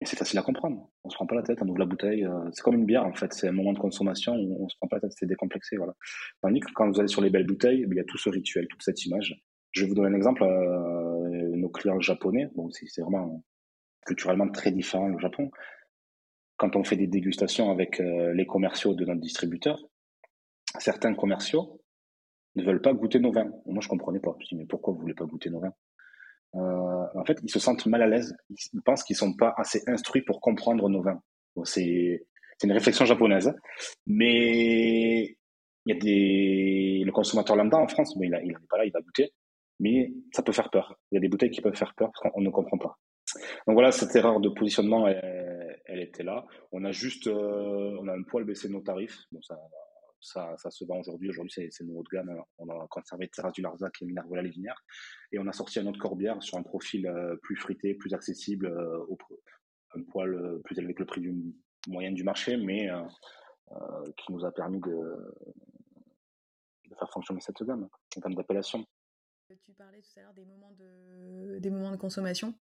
Et 0.00 0.06
c'est 0.06 0.16
facile 0.16 0.38
à 0.38 0.42
comprendre. 0.42 0.90
On 1.04 1.10
se 1.10 1.16
prend 1.16 1.26
pas 1.26 1.34
la 1.34 1.42
tête, 1.42 1.58
on 1.60 1.68
ouvre 1.68 1.78
la 1.78 1.86
bouteille. 1.86 2.26
c'est 2.52 2.62
comme 2.62 2.74
une 2.74 2.86
bière 2.86 3.04
en 3.04 3.12
fait. 3.12 3.32
C'est 3.34 3.48
un 3.48 3.52
moment 3.52 3.74
de 3.74 3.78
consommation 3.78 4.34
où 4.34 4.64
on 4.64 4.68
se 4.68 4.76
prend 4.78 4.88
pas 4.88 4.96
la 4.96 5.00
tête. 5.02 5.12
C'est 5.18 5.26
décomplexé. 5.26 5.76
Voilà. 5.76 5.94
Tandis 6.40 6.60
que 6.60 6.72
quand 6.74 6.88
vous 6.90 6.98
allez 7.00 7.08
sur 7.08 7.20
les 7.20 7.30
belles 7.30 7.46
bouteilles, 7.46 7.84
il 7.86 7.94
y 7.94 8.00
a 8.00 8.04
tout 8.04 8.18
ce 8.18 8.30
rituel, 8.30 8.66
toute 8.68 8.82
cette 8.82 9.04
image. 9.04 9.34
Je 9.72 9.82
vais 9.82 9.88
vous 9.88 9.94
donner 9.94 10.08
un 10.08 10.14
exemple. 10.14 10.42
nos 10.42 11.68
clients 11.68 12.00
japonais, 12.00 12.48
bon, 12.54 12.70
c'est 12.70 13.02
vraiment 13.02 13.42
culturellement 14.06 14.48
très 14.48 14.70
différent 14.70 15.12
au 15.12 15.18
Japon. 15.18 15.50
Quand 16.56 16.76
on 16.76 16.84
fait 16.84 16.96
des 16.96 17.06
dégustations 17.06 17.70
avec 17.70 18.00
euh, 18.00 18.32
les 18.32 18.46
commerciaux 18.46 18.94
de 18.94 19.04
notre 19.04 19.20
distributeur, 19.20 19.78
certains 20.78 21.14
commerciaux 21.14 21.80
ne 22.54 22.64
veulent 22.64 22.80
pas 22.80 22.94
goûter 22.94 23.18
nos 23.20 23.32
vins. 23.32 23.50
Moi, 23.66 23.82
je 23.82 23.88
comprenais 23.88 24.20
pas. 24.20 24.34
Je 24.40 24.46
dis, 24.46 24.56
mais 24.56 24.64
pourquoi 24.64 24.94
vous 24.94 25.00
voulez 25.00 25.14
pas 25.14 25.26
goûter 25.26 25.50
nos 25.50 25.60
vins? 25.60 25.74
Euh, 26.54 27.06
En 27.14 27.24
fait, 27.26 27.38
ils 27.42 27.50
se 27.50 27.58
sentent 27.58 27.84
mal 27.86 28.02
à 28.02 28.06
l'aise. 28.06 28.34
Ils 28.48 28.82
pensent 28.82 29.04
qu'ils 29.04 29.16
sont 29.16 29.34
pas 29.34 29.52
assez 29.58 29.82
instruits 29.86 30.22
pour 30.22 30.40
comprendre 30.40 30.88
nos 30.88 31.02
vins. 31.02 31.20
c'est 31.64 32.22
une 32.64 32.72
réflexion 32.72 33.04
japonaise. 33.04 33.52
Mais 34.06 35.36
il 35.84 35.94
y 35.94 35.96
a 35.96 35.98
des 35.98 37.02
le 37.04 37.12
consommateur 37.12 37.54
lambda 37.56 37.76
en 37.78 37.88
France, 37.88 38.16
mais 38.16 38.26
il 38.26 38.30
n'est 38.30 38.54
pas 38.68 38.78
là, 38.78 38.86
il 38.86 38.92
va 38.92 39.00
goûter. 39.00 39.32
Mais 39.78 40.12
ça 40.32 40.42
peut 40.42 40.52
faire 40.52 40.70
peur. 40.70 40.98
Il 41.10 41.16
y 41.16 41.18
a 41.18 41.20
des 41.20 41.28
bouteilles 41.28 41.50
qui 41.50 41.60
peuvent 41.60 41.76
faire 41.76 41.94
peur 41.94 42.10
parce 42.10 42.32
qu'on 42.32 42.40
ne 42.40 42.50
comprend 42.50 42.78
pas. 42.78 42.98
Donc 43.66 43.74
voilà, 43.74 43.92
cette 43.92 44.14
erreur 44.16 44.40
de 44.40 44.48
positionnement, 44.48 45.06
elle, 45.08 46.00
était 46.00 46.22
là. 46.22 46.44
On 46.72 46.84
a 46.84 46.92
juste, 46.92 47.26
euh, 47.26 47.96
on 48.00 48.08
a 48.08 48.12
un 48.12 48.22
poil 48.22 48.44
baissé 48.44 48.68
nos 48.68 48.80
tarifs. 48.80 49.18
Bon, 49.32 49.40
ça, 50.20 50.56
ça, 50.56 50.70
se 50.70 50.84
vend 50.84 50.98
aujourd'hui. 50.98 51.28
Aujourd'hui, 51.30 51.68
c'est 51.70 51.84
nos 51.84 51.98
haut 51.98 52.02
de 52.02 52.08
gamme. 52.16 52.42
On 52.58 52.68
a 52.68 52.86
conservé 52.88 53.28
Terrasse 53.28 53.52
du 53.52 53.62
Larzac 53.62 53.94
et 54.02 54.04
Minervois 54.04 54.36
la 54.36 54.42
Livinière. 54.42 54.82
Et 55.32 55.38
on 55.38 55.46
a 55.46 55.52
sorti 55.52 55.78
un 55.78 55.86
autre 55.86 55.98
Corbière 55.98 56.42
sur 56.42 56.58
un 56.58 56.62
profil 56.62 57.06
euh, 57.06 57.36
plus 57.42 57.56
frité, 57.56 57.94
plus 57.94 58.14
accessible, 58.14 58.66
euh, 58.66 59.04
un 59.94 60.02
poil 60.02 60.60
plus 60.64 60.78
élevé 60.78 60.94
que 60.94 61.00
le 61.00 61.06
prix 61.06 61.20
du, 61.20 61.34
moyen 61.88 62.12
du 62.12 62.24
marché, 62.24 62.56
mais 62.56 62.90
qui 64.16 64.32
nous 64.32 64.44
a 64.44 64.52
permis 64.52 64.80
de, 64.80 65.34
faire 66.98 67.10
fonctionner 67.10 67.40
cette 67.40 67.62
gamme 67.62 67.88
en 68.16 68.20
termes 68.20 68.34
d'appellation. 68.34 68.84
Tu 69.64 69.72
parlais 69.72 70.00
tout 70.00 70.18
à 70.18 70.22
l'heure 70.22 70.34
des 70.34 71.70
moments 71.70 71.92
de 71.92 71.96
consommation. 71.96 72.54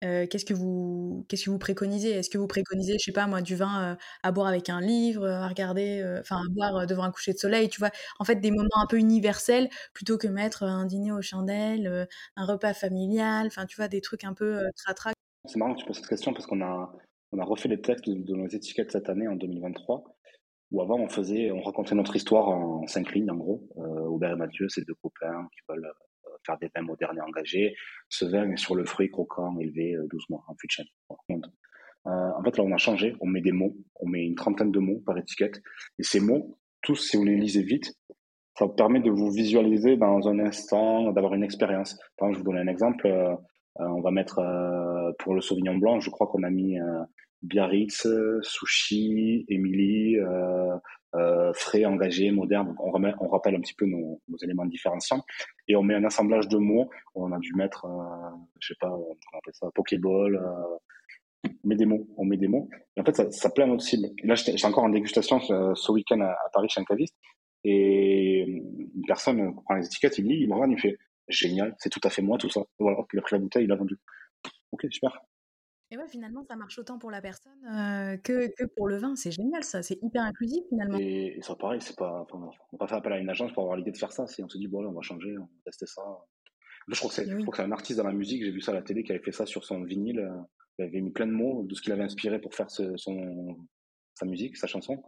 Qu'est-ce 0.00 0.44
que 0.44 0.54
vous 0.54 1.26
qu'est-ce 1.28 1.44
que 1.44 1.50
vous 1.50 1.58
préconisez? 1.58 2.10
Est-ce 2.10 2.30
que 2.30 2.38
vous 2.38 2.46
préconisez, 2.46 2.94
je 2.98 3.04
sais 3.04 3.12
pas 3.12 3.26
moi, 3.26 3.42
du 3.42 3.54
vin 3.56 3.96
à 4.22 4.32
boire 4.32 4.46
avec 4.46 4.70
un 4.70 4.80
livre, 4.80 5.26
à 5.28 5.46
regarder, 5.48 6.02
enfin 6.20 6.36
à 6.36 6.48
boire 6.50 6.86
devant 6.86 7.02
un 7.02 7.10
coucher 7.10 7.32
de 7.32 7.38
soleil, 7.38 7.68
tu 7.68 7.80
vois? 7.80 7.90
En 8.18 8.24
fait, 8.24 8.36
des 8.36 8.50
moments 8.50 8.68
un 8.82 8.86
peu 8.86 8.96
universels 8.96 9.68
plutôt 9.92 10.16
que 10.16 10.26
mettre 10.26 10.62
un 10.62 10.86
dîner 10.86 11.12
aux 11.12 11.22
chandelles, 11.22 12.08
un 12.36 12.46
repas 12.46 12.72
familial, 12.72 13.46
enfin 13.46 13.66
tu 13.66 13.76
vois 13.76 13.88
des 13.88 14.00
trucs 14.00 14.24
un 14.24 14.34
peu 14.34 14.62
tra 14.96 15.12
C'est 15.44 15.58
marrant 15.58 15.74
que 15.74 15.80
tu 15.80 15.86
poses 15.86 15.96
cette 15.96 16.08
question 16.08 16.32
parce 16.32 16.46
qu'on 16.46 16.62
a 16.62 16.92
on 17.32 17.38
a 17.38 17.44
refait 17.44 17.68
les 17.68 17.80
textes 17.80 18.08
de, 18.08 18.34
nos 18.34 18.48
étiquettes 18.48 18.90
cette 18.92 19.08
année 19.08 19.28
en 19.28 19.36
2023 19.36 20.02
où 20.72 20.82
avant 20.82 20.98
on 20.98 21.08
faisait 21.08 21.50
on 21.50 21.62
racontait 21.62 21.94
notre 21.94 22.16
histoire 22.16 22.48
en 22.48 22.86
cinq 22.86 23.12
lignes 23.14 23.30
en 23.30 23.36
gros. 23.36 23.68
Aubert 23.76 24.32
et 24.32 24.36
Mathieu, 24.36 24.66
c'est 24.68 24.86
deux 24.86 24.94
copains 25.02 25.46
qui 25.52 25.60
veulent 25.68 25.92
faire 26.44 26.58
des 26.58 26.70
vins 26.74 26.82
modernes 26.82 27.18
et 27.18 27.20
engagés. 27.20 27.74
Ce 28.08 28.24
vin 28.24 28.50
est 28.50 28.56
sur 28.56 28.74
le 28.74 28.84
fruit 28.84 29.10
croquant 29.10 29.58
élevé 29.58 29.96
12 30.10 30.22
euh, 30.22 30.24
mois 30.30 30.44
en 30.48 30.54
fût 30.54 30.68
de. 30.68 31.34
Euh, 32.06 32.10
en 32.10 32.42
fait, 32.42 32.56
là, 32.56 32.64
on 32.64 32.72
a 32.72 32.78
changé. 32.78 33.16
On 33.20 33.26
met 33.26 33.40
des 33.40 33.52
mots. 33.52 33.76
On 33.96 34.08
met 34.08 34.24
une 34.24 34.34
trentaine 34.34 34.72
de 34.72 34.78
mots 34.78 35.02
par 35.04 35.18
étiquette. 35.18 35.60
Et 35.98 36.02
ces 36.02 36.20
mots, 36.20 36.58
tous, 36.82 36.96
si 36.96 37.16
vous 37.16 37.24
les 37.24 37.36
lisez 37.36 37.62
vite, 37.62 37.92
ça 38.58 38.64
vous 38.64 38.72
permet 38.72 39.00
de 39.00 39.10
vous 39.10 39.30
visualiser 39.30 39.96
dans 39.96 40.28
un 40.28 40.38
instant, 40.38 41.12
d'avoir 41.12 41.34
une 41.34 41.44
expérience. 41.44 41.98
Par 42.16 42.28
exemple, 42.28 42.38
je 42.38 42.44
vous 42.44 42.52
donne 42.52 42.68
un 42.68 42.70
exemple. 42.70 43.06
Euh, 43.06 43.34
on 43.76 44.00
va 44.00 44.10
mettre 44.10 44.42
pour 45.20 45.34
le 45.34 45.40
Sauvignon 45.40 45.76
blanc, 45.76 46.00
je 46.00 46.10
crois 46.10 46.26
qu'on 46.26 46.42
a 46.42 46.50
mis 46.50 46.76
Biarritz, 47.40 48.06
Sushi, 48.42 49.46
Émilie, 49.48 50.16
frais, 51.54 51.84
engagé, 51.84 52.30
moderne. 52.30 52.74
On, 52.78 52.90
rappelle 53.28 53.54
un 53.54 53.60
petit 53.60 53.74
peu 53.74 53.86
nos, 53.86 54.20
éléments 54.42 54.66
différenciants 54.66 55.22
et 55.70 55.76
on 55.76 55.82
met 55.82 55.94
un 55.94 56.04
assemblage 56.04 56.48
de 56.48 56.58
mots. 56.58 56.90
On 57.14 57.30
a 57.32 57.38
dû 57.38 57.54
mettre, 57.54 57.84
euh, 57.84 58.36
je 58.58 58.68
sais 58.68 58.78
pas, 58.80 58.90
on 58.90 59.38
appelle 59.38 59.54
ça 59.54 59.68
Pokéball. 59.74 60.36
Euh, 60.36 61.48
on 61.64 61.68
met 61.68 61.76
des 61.76 61.86
mots, 61.86 62.06
on 62.16 62.24
met 62.24 62.36
des 62.36 62.48
mots. 62.48 62.68
Et 62.96 63.00
en 63.00 63.04
fait, 63.04 63.16
ça, 63.16 63.30
ça 63.30 63.50
plaît 63.50 63.64
à 63.64 63.66
notre 63.66 63.82
cible. 63.82 64.08
là, 64.24 64.34
j'étais 64.34 64.64
encore 64.64 64.84
en 64.84 64.88
dégustation 64.88 65.40
euh, 65.50 65.74
ce 65.74 65.92
week-end 65.92 66.20
à, 66.20 66.36
Paris 66.52 66.68
chez 66.68 66.80
un 66.80 66.84
caviste 66.84 67.16
et 67.62 68.40
une 68.40 69.04
personne 69.06 69.54
prend 69.64 69.74
les 69.74 69.86
étiquettes, 69.86 70.18
il 70.18 70.26
lit, 70.26 70.40
il 70.40 70.48
me 70.48 70.54
regarde, 70.54 70.72
il 70.72 70.80
fait 70.80 70.96
génial, 71.28 71.74
c'est 71.78 71.90
tout 71.90 72.00
à 72.04 72.10
fait 72.10 72.22
moi 72.22 72.38
tout 72.38 72.48
ça. 72.48 72.62
Voilà, 72.78 72.98
il 73.12 73.18
a 73.18 73.22
pris 73.22 73.36
la 73.36 73.40
bouteille, 73.40 73.64
il 73.64 73.72
a 73.72 73.76
vendu. 73.76 73.98
Ok, 74.72 74.86
super. 74.90 75.20
Et 75.92 75.96
ouais, 75.96 76.08
finalement, 76.08 76.44
ça 76.44 76.54
marche 76.54 76.78
autant 76.78 76.98
pour 76.98 77.10
la 77.10 77.20
personne 77.20 77.52
que, 78.22 78.46
que, 78.54 78.64
pour 78.76 78.86
le 78.86 78.98
vin. 78.98 79.16
C'est 79.16 79.32
génial, 79.32 79.64
ça. 79.64 79.82
C'est 79.82 79.98
hyper 80.02 80.22
inclusif, 80.22 80.62
finalement. 80.68 80.98
Et, 81.00 81.38
ça, 81.42 81.56
pareil, 81.56 81.80
c'est 81.80 81.96
pas, 81.96 82.26
on 82.32 82.38
va 82.38 82.78
pas 82.78 82.86
faire 82.86 82.98
appel 82.98 83.12
à 83.12 83.18
une 83.18 83.28
agence 83.28 83.52
pour 83.52 83.64
avoir 83.64 83.76
l'idée 83.76 83.90
de 83.90 83.96
faire 83.96 84.12
ça. 84.12 84.26
Si 84.28 84.42
on 84.42 84.48
se 84.48 84.56
dit, 84.56 84.68
bon, 84.68 84.86
on 84.86 84.92
va 84.92 85.02
changer, 85.02 85.36
on 85.36 85.42
va 85.42 85.48
tester 85.64 85.86
ça. 85.86 86.02
je 86.86 86.96
crois 86.96 87.10
que 87.10 87.56
c'est 87.56 87.62
un 87.62 87.72
artiste 87.72 87.98
dans 87.98 88.06
la 88.06 88.12
musique, 88.12 88.44
j'ai 88.44 88.52
vu 88.52 88.60
ça 88.60 88.70
à 88.70 88.74
la 88.76 88.82
télé, 88.82 89.02
qui 89.02 89.10
avait 89.10 89.22
fait 89.22 89.32
ça 89.32 89.46
sur 89.46 89.64
son 89.64 89.82
vinyle. 89.82 90.30
Il 90.78 90.84
avait 90.84 91.00
mis 91.00 91.10
plein 91.10 91.26
de 91.26 91.32
mots 91.32 91.64
de 91.64 91.74
ce 91.74 91.82
qu'il 91.82 91.92
avait 91.92 92.04
inspiré 92.04 92.40
pour 92.40 92.54
faire 92.54 92.70
son, 92.70 92.96
sa 94.14 94.26
musique, 94.26 94.56
sa 94.56 94.68
chanson. 94.68 95.02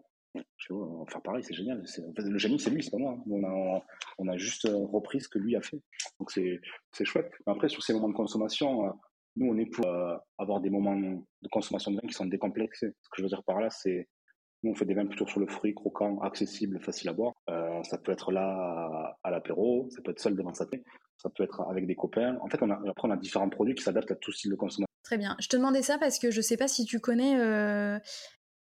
Je 0.56 0.72
on 0.72 1.04
va 1.04 1.10
faire 1.10 1.22
pareil, 1.22 1.44
c'est 1.44 1.54
génial. 1.54 1.84
Le 2.16 2.38
génie, 2.38 2.58
c'est 2.58 2.70
lui, 2.70 2.82
c'est 2.82 2.90
pas 2.90 2.98
moi. 2.98 3.22
On 3.30 3.44
a, 3.44 3.84
on 4.18 4.28
a 4.28 4.36
juste 4.36 4.66
repris 4.66 5.20
ce 5.20 5.28
que 5.28 5.38
lui 5.38 5.54
a 5.54 5.60
fait. 5.60 5.80
Donc 6.18 6.32
c'est 6.32 7.04
chouette. 7.04 7.30
Après, 7.46 7.68
sur 7.68 7.82
ces 7.82 7.92
moments 7.92 8.08
de 8.08 8.14
consommation, 8.14 8.92
nous, 9.36 9.46
on 9.46 9.58
est 9.58 9.66
pour 9.66 9.86
euh, 9.86 10.16
avoir 10.38 10.60
des 10.60 10.70
moments 10.70 10.96
de 10.96 11.48
consommation 11.50 11.90
de 11.90 11.96
vin 11.96 12.06
qui 12.06 12.14
sont 12.14 12.26
décomplexés. 12.26 12.94
Ce 13.02 13.08
que 13.10 13.16
je 13.18 13.22
veux 13.22 13.28
dire 13.28 13.42
par 13.44 13.60
là, 13.60 13.70
c'est 13.70 14.08
nous, 14.62 14.70
on 14.70 14.74
fait 14.74 14.84
des 14.84 14.94
vins 14.94 15.06
plutôt 15.06 15.26
sur 15.26 15.40
le 15.40 15.46
fruit, 15.46 15.74
croquant, 15.74 16.20
accessible, 16.20 16.78
facile 16.80 17.08
à 17.08 17.12
boire. 17.12 17.32
Euh, 17.50 17.82
ça 17.82 17.98
peut 17.98 18.12
être 18.12 18.30
là 18.30 19.16
à, 19.24 19.30
l'apéro, 19.30 19.88
ça 19.90 20.02
peut 20.02 20.12
être 20.12 20.20
seul 20.20 20.36
devant 20.36 20.54
sa 20.54 20.66
télé, 20.66 20.84
ça 21.16 21.30
peut 21.30 21.42
être 21.42 21.62
avec 21.68 21.86
des 21.86 21.96
copains. 21.96 22.36
En 22.40 22.48
fait, 22.48 22.62
on 22.62 22.70
a, 22.70 22.74
après, 22.88 23.08
on 23.08 23.10
a 23.10 23.16
différents 23.16 23.48
produits 23.48 23.74
qui 23.74 23.82
s'adaptent 23.82 24.12
à 24.12 24.16
tout 24.16 24.30
style 24.30 24.52
de 24.52 24.56
consommation. 24.56 24.86
Très 25.02 25.18
bien. 25.18 25.36
Je 25.40 25.48
te 25.48 25.56
demandais 25.56 25.82
ça 25.82 25.98
parce 25.98 26.18
que 26.18 26.30
je 26.30 26.36
ne 26.36 26.42
sais 26.42 26.56
pas 26.56 26.68
si 26.68 26.84
tu 26.84 27.00
connais 27.00 27.40
euh, 27.40 27.98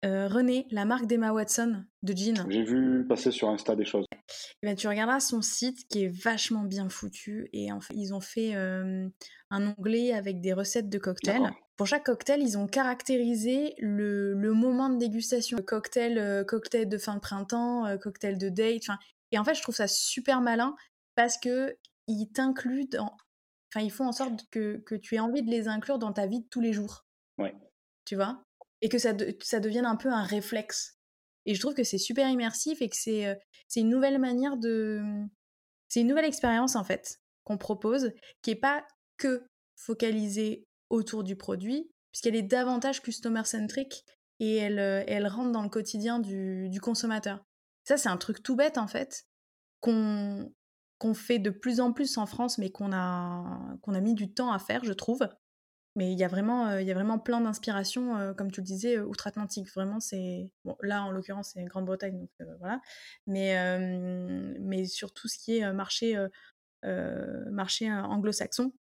euh, 0.03 0.27
René, 0.27 0.67
la 0.71 0.85
marque 0.85 1.05
d'Emma 1.05 1.31
Watson 1.31 1.85
de 2.01 2.13
jeans. 2.15 2.45
J'ai 2.49 2.63
vu 2.63 3.05
passer 3.07 3.31
sur 3.31 3.49
Insta 3.49 3.75
des 3.75 3.85
choses. 3.85 4.05
Eh 4.11 4.67
ben, 4.67 4.75
tu 4.75 4.87
regarderas 4.87 5.19
son 5.19 5.41
site 5.41 5.87
qui 5.87 6.03
est 6.03 6.09
vachement 6.09 6.63
bien 6.63 6.89
foutu 6.89 7.49
et 7.53 7.71
en 7.71 7.79
fait, 7.79 7.93
ils 7.95 8.13
ont 8.13 8.19
fait 8.19 8.55
euh, 8.55 9.07
un 9.49 9.67
onglet 9.77 10.13
avec 10.13 10.41
des 10.41 10.53
recettes 10.53 10.89
de 10.89 10.97
cocktails. 10.97 11.51
Pour 11.77 11.87
chaque 11.87 12.05
cocktail, 12.05 12.41
ils 12.41 12.57
ont 12.57 12.67
caractérisé 12.67 13.75
le, 13.79 14.35
moment 14.53 14.89
de 14.89 14.97
dégustation. 14.97 15.57
cocktail, 15.59 16.17
euh, 16.17 16.43
cocktail 16.43 16.89
de 16.89 16.97
fin 16.97 17.15
de 17.15 17.19
printemps, 17.19 17.97
cocktail 17.99 18.37
de 18.37 18.49
date. 18.49 18.87
Et 19.31 19.39
en 19.39 19.43
fait, 19.43 19.55
je 19.55 19.61
trouve 19.61 19.75
ça 19.75 19.87
super 19.87 20.41
malin 20.41 20.75
parce 21.15 21.37
que 21.37 21.77
ils 22.07 22.27
t'incluent 22.27 22.89
dans. 22.89 23.15
Enfin, 23.73 23.83
ils 23.83 23.91
font 23.91 24.05
en 24.05 24.11
sorte 24.11 24.47
que, 24.51 24.77
que 24.85 24.95
tu 24.95 25.15
aies 25.15 25.19
envie 25.19 25.41
de 25.41 25.49
les 25.49 25.67
inclure 25.67 25.97
dans 25.97 26.13
ta 26.13 26.27
vie 26.27 26.41
de 26.41 26.47
tous 26.47 26.61
les 26.61 26.73
jours. 26.73 27.05
Ouais. 27.37 27.55
Tu 28.05 28.15
vois? 28.15 28.42
Et 28.83 28.89
que 28.89 28.99
ça, 28.99 29.13
devienne 29.13 29.85
un 29.85 29.95
peu 29.95 30.09
un 30.09 30.23
réflexe. 30.23 30.99
Et 31.45 31.55
je 31.55 31.59
trouve 31.61 31.73
que 31.73 31.85
c'est 31.85 31.97
super 31.97 32.29
immersif 32.29 32.81
et 32.81 32.89
que 32.89 32.97
c'est 32.97 33.27
euh, 33.27 33.35
une 33.77 33.89
nouvelle 33.89 34.19
manière 34.19 34.57
de... 34.57 35.01
C'est 35.87 36.01
une 36.01 36.07
nouvelle 36.07 36.25
expérience 36.25 36.75
en 36.75 36.83
fait 36.83 37.17
qu'on 37.45 37.57
propose, 37.57 38.11
qui 38.41 38.49
n'est 38.49 38.59
pas 38.59 38.85
que 39.17 39.47
focalisée 39.77 40.67
autour 40.89 41.23
du 41.23 41.37
produit, 41.37 41.89
puisqu'elle 42.11 42.35
est 42.35 42.43
davantage 42.43 43.01
customer-centric 43.01 44.03
et 44.41 44.57
elle, 44.57 44.79
euh, 44.79 45.03
elle 45.07 45.27
rentre 45.27 45.53
dans 45.53 45.63
le 45.63 45.69
quotidien 45.69 46.19
du, 46.19 46.67
du 46.69 46.81
consommateur. 46.81 47.41
Ça, 47.85 47.95
c'est 47.95 48.09
un 48.09 48.17
truc 48.17 48.43
tout 48.43 48.57
bête 48.57 48.77
en 48.77 48.87
fait, 48.87 49.23
qu'on 49.79 50.51
qu'on 50.97 51.13
fait 51.13 51.39
de 51.39 51.49
plus 51.49 51.81
en 51.81 51.91
plus 51.91 52.17
en 52.17 52.25
France, 52.25 52.57
mais 52.57 52.69
qu'on 52.69 52.93
a, 52.93 53.77
qu'on 53.81 53.93
a 53.93 53.99
mis 53.99 54.13
du 54.13 54.33
temps 54.33 54.53
à 54.53 54.59
faire, 54.59 54.85
je 54.85 54.93
trouve. 54.93 55.27
Mais 55.95 56.11
il 56.11 56.17
y 56.17 56.23
a 56.23 56.27
vraiment, 56.27 56.69
euh, 56.69 56.81
il 56.81 56.87
y 56.87 56.91
a 56.91 56.93
vraiment 56.95 57.19
plein 57.19 57.41
d'inspirations, 57.41 58.17
euh, 58.17 58.33
comme 58.33 58.51
tu 58.51 58.61
le 58.61 58.65
disais, 58.65 58.97
euh, 58.97 59.05
outre-Atlantique. 59.05 59.71
Vraiment, 59.75 59.99
c'est 59.99 60.51
là 60.81 61.03
en 61.03 61.11
l'occurrence 61.11 61.51
c'est 61.53 61.63
Grande-Bretagne, 61.65 62.19
donc 62.19 62.31
voilà. 62.59 62.81
Mais 63.27 63.53
mais 64.59 64.85
sur 64.85 65.13
tout 65.13 65.27
ce 65.27 65.37
qui 65.37 65.57
est 65.57 65.73
marché 65.73 66.17
marché 66.83 67.91
anglo-saxon, 67.91 68.73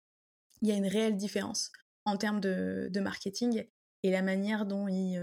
il 0.63 0.69
y 0.69 0.73
a 0.73 0.75
une 0.77 0.87
réelle 0.87 1.17
différence 1.17 1.71
en 2.05 2.17
termes 2.17 2.41
de, 2.41 2.91
marketing 3.01 3.67
et 4.03 4.11
la 4.11 4.23
manière 4.23 4.67
dont 4.67 4.89
ils 4.89 5.21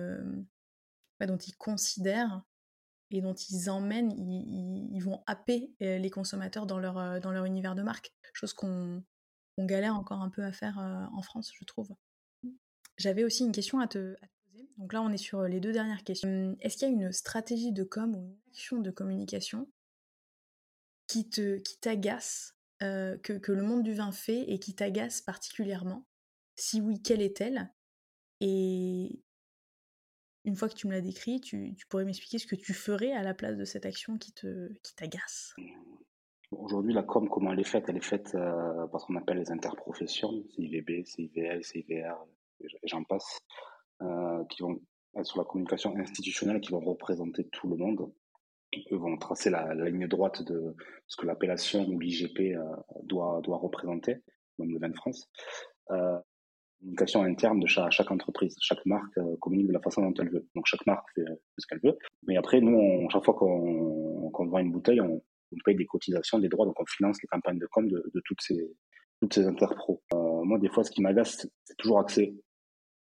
dont 1.21 1.37
ils 1.37 1.57
considèrent 1.57 2.43
et 3.11 3.21
dont 3.21 3.33
ils 3.33 3.69
emmènent, 3.69 4.11
ils, 4.11 4.89
ils 4.93 5.03
vont 5.03 5.23
happer 5.25 5.73
les 5.79 6.09
consommateurs 6.09 6.67
dans 6.67 6.79
leur 6.79 7.19
dans 7.19 7.31
leur 7.31 7.45
univers 7.45 7.75
de 7.75 7.81
marque, 7.81 8.13
chose 8.33 8.53
qu'on 8.53 9.03
galère 9.65 9.95
encore 9.95 10.21
un 10.21 10.29
peu 10.29 10.43
à 10.43 10.51
faire 10.51 10.77
en 11.13 11.21
France, 11.21 11.51
je 11.57 11.65
trouve. 11.65 11.89
J'avais 12.97 13.23
aussi 13.23 13.45
une 13.45 13.51
question 13.51 13.79
à 13.79 13.87
te, 13.87 14.15
poser. 14.51 14.69
Donc 14.77 14.93
là, 14.93 15.01
on 15.01 15.09
est 15.09 15.17
sur 15.17 15.43
les 15.43 15.59
deux 15.59 15.71
dernières 15.71 16.03
questions. 16.03 16.57
Est-ce 16.59 16.77
qu'il 16.77 16.87
y 16.87 16.91
a 16.91 16.93
une 16.93 17.11
stratégie 17.11 17.71
de 17.71 17.83
com 17.83 18.15
ou 18.15 18.19
une 18.19 18.37
action 18.51 18.79
de 18.79 18.91
communication 18.91 19.69
qui 21.07 21.29
te 21.29 21.57
qui 21.59 21.79
t'agace, 21.79 22.55
que, 22.79 23.51
le 23.51 23.63
monde 23.63 23.83
du 23.83 23.93
vin 23.93 24.11
fait 24.11 24.41
et 24.51 24.59
qui 24.59 24.75
t'agace 24.75 25.21
particulièrement? 25.21 26.05
Si 26.55 26.81
oui, 26.81 27.01
quelle 27.01 27.21
est-elle? 27.21 27.71
Et 28.41 29.23
une 30.45 30.55
fois 30.55 30.69
que 30.69 30.75
tu 30.75 30.87
me 30.87 30.91
l'as 30.91 31.01
décrit, 31.01 31.39
tu, 31.39 31.75
pourrais 31.89 32.05
m'expliquer 32.05 32.37
ce 32.37 32.47
que 32.47 32.55
tu 32.55 32.73
ferais 32.73 33.13
à 33.13 33.23
la 33.23 33.33
place 33.33 33.55
de 33.55 33.65
cette 33.65 33.85
action 33.85 34.17
qui 34.17 34.33
qui 34.33 34.95
t'agace? 34.95 35.55
Aujourd'hui, 36.51 36.93
la 36.93 37.03
com, 37.03 37.29
comment 37.29 37.53
elle 37.53 37.59
est 37.59 37.63
faite? 37.63 37.85
Elle 37.89 37.97
est 37.97 38.03
faite 38.03 38.33
euh, 38.33 38.87
par 38.87 38.99
ce 38.99 39.05
qu'on 39.05 39.15
appelle 39.15 39.37
les 39.37 39.51
interprofessions, 39.51 40.43
CIVB, 40.55 41.05
CIVL, 41.05 41.63
CIVR, 41.63 42.15
et 42.61 42.67
j'en 42.85 43.03
passe, 43.03 43.39
euh, 44.01 44.43
qui 44.45 44.63
vont 44.63 44.79
être 45.15 45.25
sur 45.25 45.37
la 45.37 45.45
communication 45.45 45.95
institutionnelle, 45.95 46.59
qui 46.59 46.71
vont 46.71 46.79
représenter 46.79 47.47
tout 47.49 47.69
le 47.69 47.77
monde. 47.77 48.11
Eux 48.91 48.97
vont 48.97 49.17
tracer 49.17 49.49
la, 49.49 49.73
ligne 49.75 50.07
droite 50.07 50.43
de 50.43 50.75
ce 51.07 51.17
que 51.17 51.25
l'appellation 51.25 51.87
ou 51.87 51.99
l'IGP 51.99 52.55
euh, 52.55 52.63
doit, 53.03 53.41
doit 53.43 53.57
représenter, 53.57 54.17
même 54.57 54.71
le 54.71 54.79
vin 54.79 54.89
de 54.89 54.95
France. 54.95 55.29
Euh, 55.91 56.17
communication 56.79 57.23
interne 57.23 57.59
de 57.59 57.67
chaque, 57.67 58.11
entreprise. 58.11 58.55
Chaque 58.61 58.85
marque 58.85 59.17
euh, 59.17 59.35
communique 59.41 59.67
de 59.67 59.73
la 59.73 59.81
façon 59.81 60.01
dont 60.01 60.13
elle 60.19 60.29
veut. 60.29 60.47
Donc 60.55 60.65
chaque 60.65 60.85
marque 60.87 61.07
fait, 61.13 61.25
ce 61.57 61.67
qu'elle 61.67 61.81
veut. 61.83 61.97
Mais 62.27 62.37
après, 62.37 62.61
nous, 62.61 62.77
on, 62.77 63.09
chaque 63.09 63.25
fois 63.25 63.33
qu'on 63.33 64.29
qu'on 64.31 64.47
vend 64.47 64.59
une 64.59 64.71
bouteille, 64.71 65.01
on, 65.01 65.21
on 65.51 65.57
paye 65.63 65.75
des 65.75 65.85
cotisations, 65.85 66.39
des 66.39 66.49
droits, 66.49 66.65
donc 66.65 66.79
on 66.79 66.85
finance 66.85 67.21
les 67.21 67.27
campagnes 67.27 67.59
de 67.59 67.67
com 67.67 67.87
de, 67.87 68.21
toutes 68.25 68.41
ces 68.41 68.75
toutes 69.21 69.33
ces 69.33 69.45
interpros. 69.45 70.01
Euh, 70.13 70.43
moi, 70.43 70.57
des 70.59 70.69
fois, 70.69 70.83
ce 70.83 70.91
qui 70.91 71.01
m'agace, 71.01 71.45
c'est 71.65 71.77
toujours 71.77 71.99
accès 71.99 72.33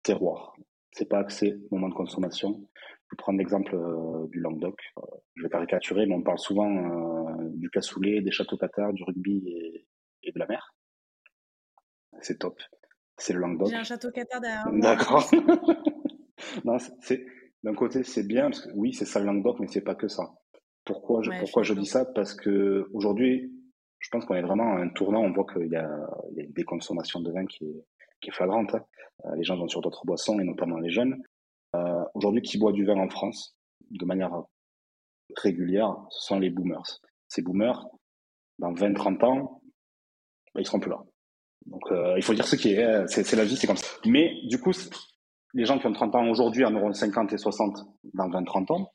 terroir. 0.02 0.56
C'est 0.92 1.08
pas 1.08 1.18
accès 1.18 1.58
moment 1.70 1.88
de 1.88 1.94
consommation. 1.94 2.66
Je 3.08 3.14
vais 3.14 3.16
prendre 3.18 3.38
l'exemple 3.38 3.74
euh, 3.74 4.26
du 4.28 4.40
Languedoc. 4.40 4.78
Euh, 4.98 5.02
je 5.36 5.42
vais 5.42 5.48
caricaturer, 5.48 6.06
mais 6.06 6.14
on 6.14 6.22
parle 6.22 6.38
souvent 6.38 6.70
euh, 6.70 7.48
du 7.54 7.70
cassoulet, 7.70 8.20
des 8.20 8.30
châteaux 8.30 8.56
cathares, 8.56 8.92
du 8.92 9.02
rugby 9.02 9.44
et, 9.46 9.86
et 10.22 10.32
de 10.32 10.38
la 10.38 10.46
mer. 10.46 10.74
C'est 12.20 12.38
top. 12.38 12.60
C'est 13.16 13.32
le 13.32 13.40
Languedoc. 13.40 13.68
J'ai 13.68 13.76
un 13.76 13.84
château 13.84 14.10
cathare 14.10 14.40
derrière. 14.40 14.66
D'accord. 14.72 15.30
non, 16.64 16.78
c'est 17.00 17.24
d'un 17.62 17.74
côté 17.74 18.04
c'est 18.04 18.26
bien 18.26 18.50
parce 18.50 18.66
que 18.66 18.70
oui, 18.74 18.92
c'est 18.92 19.04
ça 19.04 19.20
le 19.20 19.26
Languedoc, 19.26 19.58
mais 19.60 19.66
c'est 19.68 19.82
pas 19.82 19.94
que 19.94 20.08
ça. 20.08 20.24
Pourquoi 20.88 21.20
je, 21.22 21.30
pourquoi 21.38 21.62
je, 21.62 21.74
dis 21.74 21.84
ça 21.84 22.06
Parce 22.06 22.32
que 22.32 22.88
aujourd'hui, 22.94 23.52
je 23.98 24.08
pense 24.08 24.24
qu'on 24.24 24.34
est 24.34 24.42
vraiment 24.42 24.74
à 24.74 24.80
un 24.80 24.88
tournant. 24.88 25.20
On 25.20 25.32
voit 25.32 25.44
qu'il 25.44 25.70
y, 25.70 25.76
a, 25.76 25.86
une 26.34 26.50
déconsommation 26.52 27.20
de 27.20 27.30
vin 27.30 27.44
qui 27.44 27.64
est, 27.64 27.84
qui 28.22 28.30
est 28.30 28.32
flagrante. 28.32 28.74
Hein. 28.74 28.82
Euh, 29.26 29.36
les 29.36 29.44
gens 29.44 29.58
vont 29.58 29.68
sur 29.68 29.82
d'autres 29.82 30.06
boissons, 30.06 30.40
et 30.40 30.44
notamment 30.44 30.78
les 30.78 30.88
jeunes. 30.88 31.22
Euh, 31.76 32.02
aujourd'hui, 32.14 32.40
qui 32.40 32.56
boit 32.56 32.72
du 32.72 32.86
vin 32.86 32.96
en 32.96 33.10
France 33.10 33.54
de 33.90 34.04
manière 34.06 34.32
régulière 35.36 35.94
Ce 36.08 36.26
sont 36.26 36.38
les 36.38 36.48
boomers. 36.48 37.02
Ces 37.28 37.42
boomers, 37.42 37.86
dans 38.58 38.72
20-30 38.72 39.24
ans, 39.26 39.62
bah, 40.54 40.62
ils 40.62 40.66
seront 40.66 40.80
plus 40.80 40.90
là. 40.90 41.04
Donc, 41.66 41.82
euh, 41.90 42.14
il 42.16 42.22
faut 42.22 42.32
dire 42.32 42.48
ce 42.48 42.56
qui 42.56 42.72
est. 42.72 42.82
Hein. 42.82 43.06
C'est 43.08 43.30
la 43.36 43.44
vie, 43.44 43.58
c'est 43.58 43.66
comme 43.66 43.76
ça. 43.76 43.86
Mais 44.06 44.32
du 44.44 44.58
coup, 44.58 44.72
les 45.52 45.66
gens 45.66 45.78
qui 45.78 45.86
ont 45.86 45.92
30 45.92 46.14
ans 46.14 46.30
aujourd'hui 46.30 46.64
en 46.64 46.74
auront 46.74 46.94
50 46.94 47.30
et 47.34 47.36
60 47.36 47.76
dans 48.14 48.30
20-30 48.30 48.72
ans. 48.72 48.90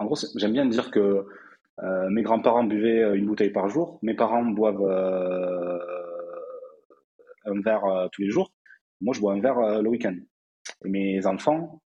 En 0.00 0.06
gros, 0.06 0.16
j'aime 0.36 0.54
bien 0.54 0.64
dire 0.64 0.90
que 0.90 1.26
euh, 1.82 2.08
mes 2.10 2.22
grands-parents 2.22 2.64
buvaient 2.64 3.02
euh, 3.02 3.14
une 3.14 3.26
bouteille 3.26 3.50
par 3.50 3.68
jour, 3.68 3.98
mes 4.02 4.14
parents 4.14 4.44
boivent 4.44 4.82
euh, 4.82 5.78
un 7.44 7.60
verre 7.60 8.08
tous 8.10 8.22
les 8.22 8.30
jours, 8.30 8.50
moi 9.02 9.14
je 9.14 9.20
bois 9.20 9.34
un 9.34 9.40
verre 9.40 9.82
le 9.82 9.88
week-end. 9.90 10.16
Et 10.84 10.88
mes 10.88 11.26
enfants, 11.26 11.82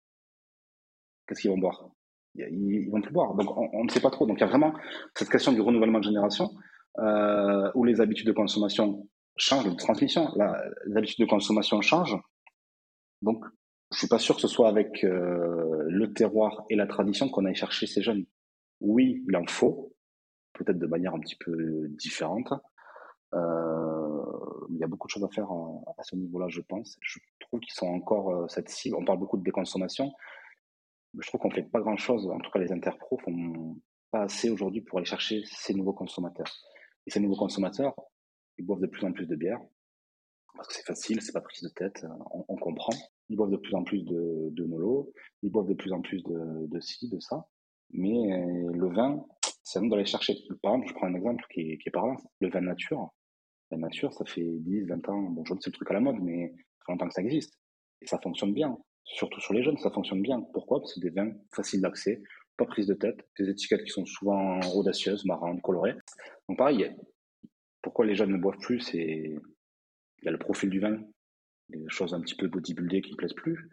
qu'est-ce 1.27 1.43
qu'ils 1.43 1.51
vont 1.51 1.59
boire? 1.59 1.91
Ils, 2.35 2.89
vont 2.91 3.03
plus 3.03 3.13
boire. 3.13 3.35
Donc 3.35 3.55
on, 3.57 3.85
ne 3.85 3.91
sait 3.91 4.01
pas 4.01 4.11
trop. 4.11 4.27
Donc 4.27 4.39
il 4.39 4.41
y 4.41 4.45
a 4.45 4.47
vraiment 4.47 4.73
cette 5.15 5.29
question 5.29 5.53
du 5.53 5.61
renouvellement 5.61 5.99
de 5.99 6.05
génération 6.05 6.51
où 7.75 7.85
les 7.85 8.01
habitudes 8.01 8.27
de 8.27 8.33
consommation 8.33 9.07
changent, 9.37 9.69
de 9.69 9.75
transmission. 9.75 10.29
les 10.87 10.97
habitudes 10.97 11.27
de 11.27 11.31
consommation 11.31 11.81
changent. 11.83 12.19
Donc 13.21 13.45
je 13.93 13.99
suis 13.99 14.09
pas 14.09 14.19
sûr 14.19 14.35
que 14.35 14.41
ce 14.41 14.49
soit 14.49 14.69
avec 14.69 15.03
euh, 15.05 15.85
le 15.89 16.13
terroir 16.13 16.65
et 16.69 16.77
la 16.77 16.87
tradition 16.87 17.29
qu'on 17.29 17.47
aille 17.47 17.55
chercher 17.55 17.87
ces 17.87 18.03
jeunes. 18.03 18.27
Oui, 18.81 19.25
il 19.27 19.37
en 19.37 19.47
faut, 19.47 19.95
peut-être 20.53 20.79
de 20.79 20.87
manière 20.87 21.15
un 21.15 21.21
petit 21.21 21.37
peu 21.37 21.89
différente. 21.89 22.53
Euh, 23.35 24.23
il 24.71 24.77
y 24.77 24.85
a 24.85 24.87
beaucoup 24.87 25.07
de 25.07 25.11
choses 25.11 25.25
à 25.25 25.29
faire 25.29 25.51
à, 25.51 26.03
ce 26.03 26.17
niveau-là, 26.17 26.49
je 26.49 26.61
pense. 26.61 26.99
Je 27.01 27.19
trouve 27.41 27.61
qu'ils 27.61 27.75
sont 27.75 27.87
encore 27.87 28.31
euh, 28.31 28.49
cette 28.49 28.69
cible. 28.69 28.97
On 28.97 29.05
parle 29.05 29.19
beaucoup 29.19 29.39
de 29.39 29.43
déconsommation, 29.43 30.13
mais 31.15 31.23
je 31.23 31.29
trouve 31.29 31.41
qu'on 31.41 31.51
fait 31.51 31.63
pas 31.63 31.81
grand-chose. 31.81 32.29
En 32.29 32.41
tout 32.41 32.51
cas, 32.51 32.59
les 32.59 32.73
interpros 32.73 33.19
font 33.19 33.77
pas 34.11 34.23
assez 34.23 34.51
aujourd'hui 34.51 34.83
pour 34.83 34.99
aller 34.99 35.07
chercher 35.07 35.43
ces 35.47 35.75
nouveaux 35.75 35.93
consommateurs. 35.93 36.53
Et 37.07 37.11
ces 37.11 37.21
nouveaux 37.21 37.37
consommateurs, 37.37 37.95
ils 38.59 38.67
boivent 38.67 38.81
de 38.81 38.87
plus 38.87 39.05
en 39.07 39.13
plus 39.13 39.27
de 39.27 39.37
bière. 39.37 39.61
parce 40.55 40.69
que 40.69 40.75
c'est 40.75 40.85
facile, 40.85 41.23
c'est 41.23 41.33
pas 41.33 41.41
prise 41.41 41.63
de 41.63 41.71
tête, 41.71 42.05
on, 42.31 42.57
comprend. 42.57 42.93
Ils 43.29 43.37
boivent 43.37 43.51
de 43.51 43.57
plus 43.57 43.75
en 43.75 43.85
plus 43.85 44.03
de, 44.05 44.49
de 44.51 44.69
ils 45.43 45.51
boivent 45.51 45.69
de 45.69 45.75
plus 45.75 45.93
en 45.93 46.01
plus 46.01 46.23
de, 46.25 46.81
ci, 46.81 47.09
de 47.09 47.21
ça. 47.21 47.47
Mais 47.91 48.45
le 48.73 48.89
vin, 48.89 49.25
c'est 49.63 49.81
nous 49.81 49.91
d'aller 49.91 50.07
chercher. 50.07 50.35
Par 50.63 50.75
exemple, 50.75 50.89
je 50.89 50.95
prends 50.95 51.07
un 51.07 51.15
exemple 51.15 51.45
qui 51.53 51.73
est, 51.73 51.91
parlant, 51.91 52.17
le 52.41 52.49
vin 52.49 52.61
nature. 52.61 53.11
La 53.71 53.77
nature, 53.77 54.13
ça 54.15 54.25
fait 54.25 54.47
10, 54.47 54.87
20 54.87 55.09
ans, 55.11 55.23
bon, 55.23 55.45
je 55.45 55.53
sais 55.61 55.69
le 55.71 55.73
truc 55.73 55.91
à 55.91 55.95
la 55.95 56.01
mode, 56.01 56.17
mais 56.23 56.49
ça 56.49 56.85
fait 56.87 56.93
longtemps 56.93 57.09
que 57.09 57.15
ça 57.15 57.21
existe. 57.21 57.55
Et 58.01 58.07
ça 58.07 58.19
fonctionne 58.19 58.55
bien. 58.55 58.79
Surtout 59.05 59.41
sur 59.41 59.53
les 59.53 59.63
jeunes, 59.63 59.77
ça 59.79 59.91
fonctionne 59.91 60.23
bien. 60.23 60.41
Pourquoi? 60.53 60.81
Parce 60.81 60.95
que 60.95 61.01
c'est 61.01 61.07
des 61.07 61.15
vins 61.15 61.33
faciles 61.55 61.83
d'accès, 61.83 62.23
pas 62.57 62.65
prise 62.65 62.87
de 62.87 62.95
tête, 62.95 63.19
des 63.39 63.49
étiquettes 63.51 63.85
qui 63.85 63.91
sont 63.91 64.07
souvent 64.07 64.59
audacieuses, 64.75 65.25
marrantes, 65.27 65.61
colorées. 65.61 65.95
Donc 66.49 66.59
pareil, 66.59 66.97
pourquoi 67.83 68.07
les 68.07 68.15
jeunes 68.15 68.33
ne 68.33 68.39
boivent 68.39 68.59
plus 68.59 68.81
C'est 68.81 69.37
il 70.21 70.25
y 70.25 70.29
a 70.29 70.33
le 70.33 70.39
profil 70.39 70.69
du 70.71 70.81
vin, 70.81 70.99
des 71.69 71.85
choses 71.89 72.15
un 72.15 72.21
petit 72.21 72.35
peu 72.35 72.49
bodybuildées 72.49 73.03
qui 73.03 73.13
ne 73.13 73.17
plaisent 73.17 73.35
plus. 73.35 73.69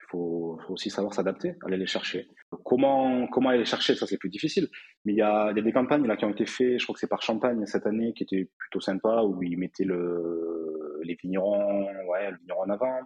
Il 0.00 0.06
faut, 0.10 0.58
aussi 0.70 0.90
savoir 0.90 1.12
s'adapter, 1.12 1.54
aller 1.66 1.76
les 1.76 1.86
chercher. 1.86 2.28
Comment, 2.64 3.26
comment 3.28 3.50
aller 3.50 3.58
les 3.58 3.64
chercher 3.66 3.94
Ça, 3.94 4.06
c'est 4.06 4.16
plus 4.16 4.30
difficile. 4.30 4.68
Mais 5.04 5.12
il 5.12 5.18
y, 5.18 5.22
a, 5.22 5.52
des 5.52 5.72
campagnes 5.72 6.06
là, 6.06 6.16
qui 6.16 6.24
ont 6.24 6.30
été 6.30 6.46
faites, 6.46 6.78
je 6.78 6.84
crois 6.84 6.94
que 6.94 7.00
c'est 7.00 7.08
par 7.08 7.22
Champagne 7.22 7.66
cette 7.66 7.86
année, 7.86 8.14
qui 8.14 8.22
étaient 8.22 8.48
plutôt 8.58 8.80
sympa, 8.80 9.22
où 9.22 9.42
ils 9.42 9.58
mettaient 9.58 9.84
le, 9.84 10.98
les 11.02 11.14
vignerons, 11.14 11.84
ouais, 12.06 12.30
le 12.30 12.38
vigneron 12.38 12.62
en 12.62 12.70
avant 12.70 13.00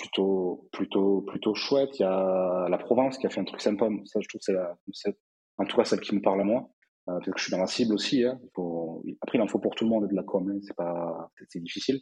plutôt 0.00 0.68
plutôt 0.72 1.20
plutôt 1.22 1.54
chouette. 1.54 1.98
Il 1.98 2.02
y 2.02 2.06
a 2.06 2.66
la 2.68 2.78
Provence 2.78 3.18
qui 3.18 3.26
a 3.26 3.30
fait 3.30 3.40
un 3.40 3.44
truc 3.44 3.60
sympa. 3.60 3.88
Ça, 4.06 4.20
je 4.20 4.28
trouve 4.28 4.40
c'est 4.40 5.16
en 5.58 5.64
tout 5.64 5.76
cas 5.76 5.84
celle 5.84 6.00
qui 6.00 6.14
me 6.14 6.22
parle 6.22 6.40
à 6.40 6.44
moi. 6.44 6.70
Euh, 7.10 7.18
parce 7.18 7.30
que 7.30 7.38
je 7.38 7.42
suis 7.44 7.50
dans 7.50 7.58
la 7.58 7.66
cible 7.66 7.94
aussi. 7.94 8.24
Hein. 8.24 8.38
Il 8.42 8.50
faut... 8.54 9.02
Après, 9.20 9.38
il 9.38 9.40
en 9.40 9.48
faut 9.48 9.58
pour 9.58 9.74
tout 9.74 9.84
le 9.84 9.90
monde 9.90 10.08
de 10.08 10.14
la 10.14 10.22
com. 10.22 10.48
Hein. 10.50 10.60
C'est 10.62 10.76
pas 10.76 11.30
c'est 11.48 11.60
difficile. 11.60 12.00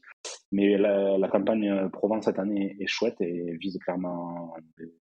Mais 0.52 0.76
la, 0.76 1.28
campagne 1.28 1.68
euh, 1.70 1.88
Provence 1.88 2.24
cette 2.26 2.38
année 2.38 2.76
est 2.80 2.86
chouette 2.86 3.20
et 3.20 3.56
vise 3.59 3.78
clairement 3.78 4.54
les 4.78 4.92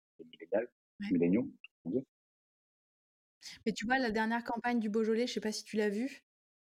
milléniaux. 1.12 1.50
Mais 3.66 3.72
tu 3.74 3.86
vois, 3.86 3.98
la 4.00 4.12
dernière 4.12 4.44
campagne 4.44 4.80
du 4.80 4.90
Beaujolais, 4.90 5.28
je 5.28 5.34
sais 5.34 5.40
pas 5.40 5.52
si 5.52 5.64
tu 5.64 5.78
l'as 5.78 5.90
vue, 5.90 6.24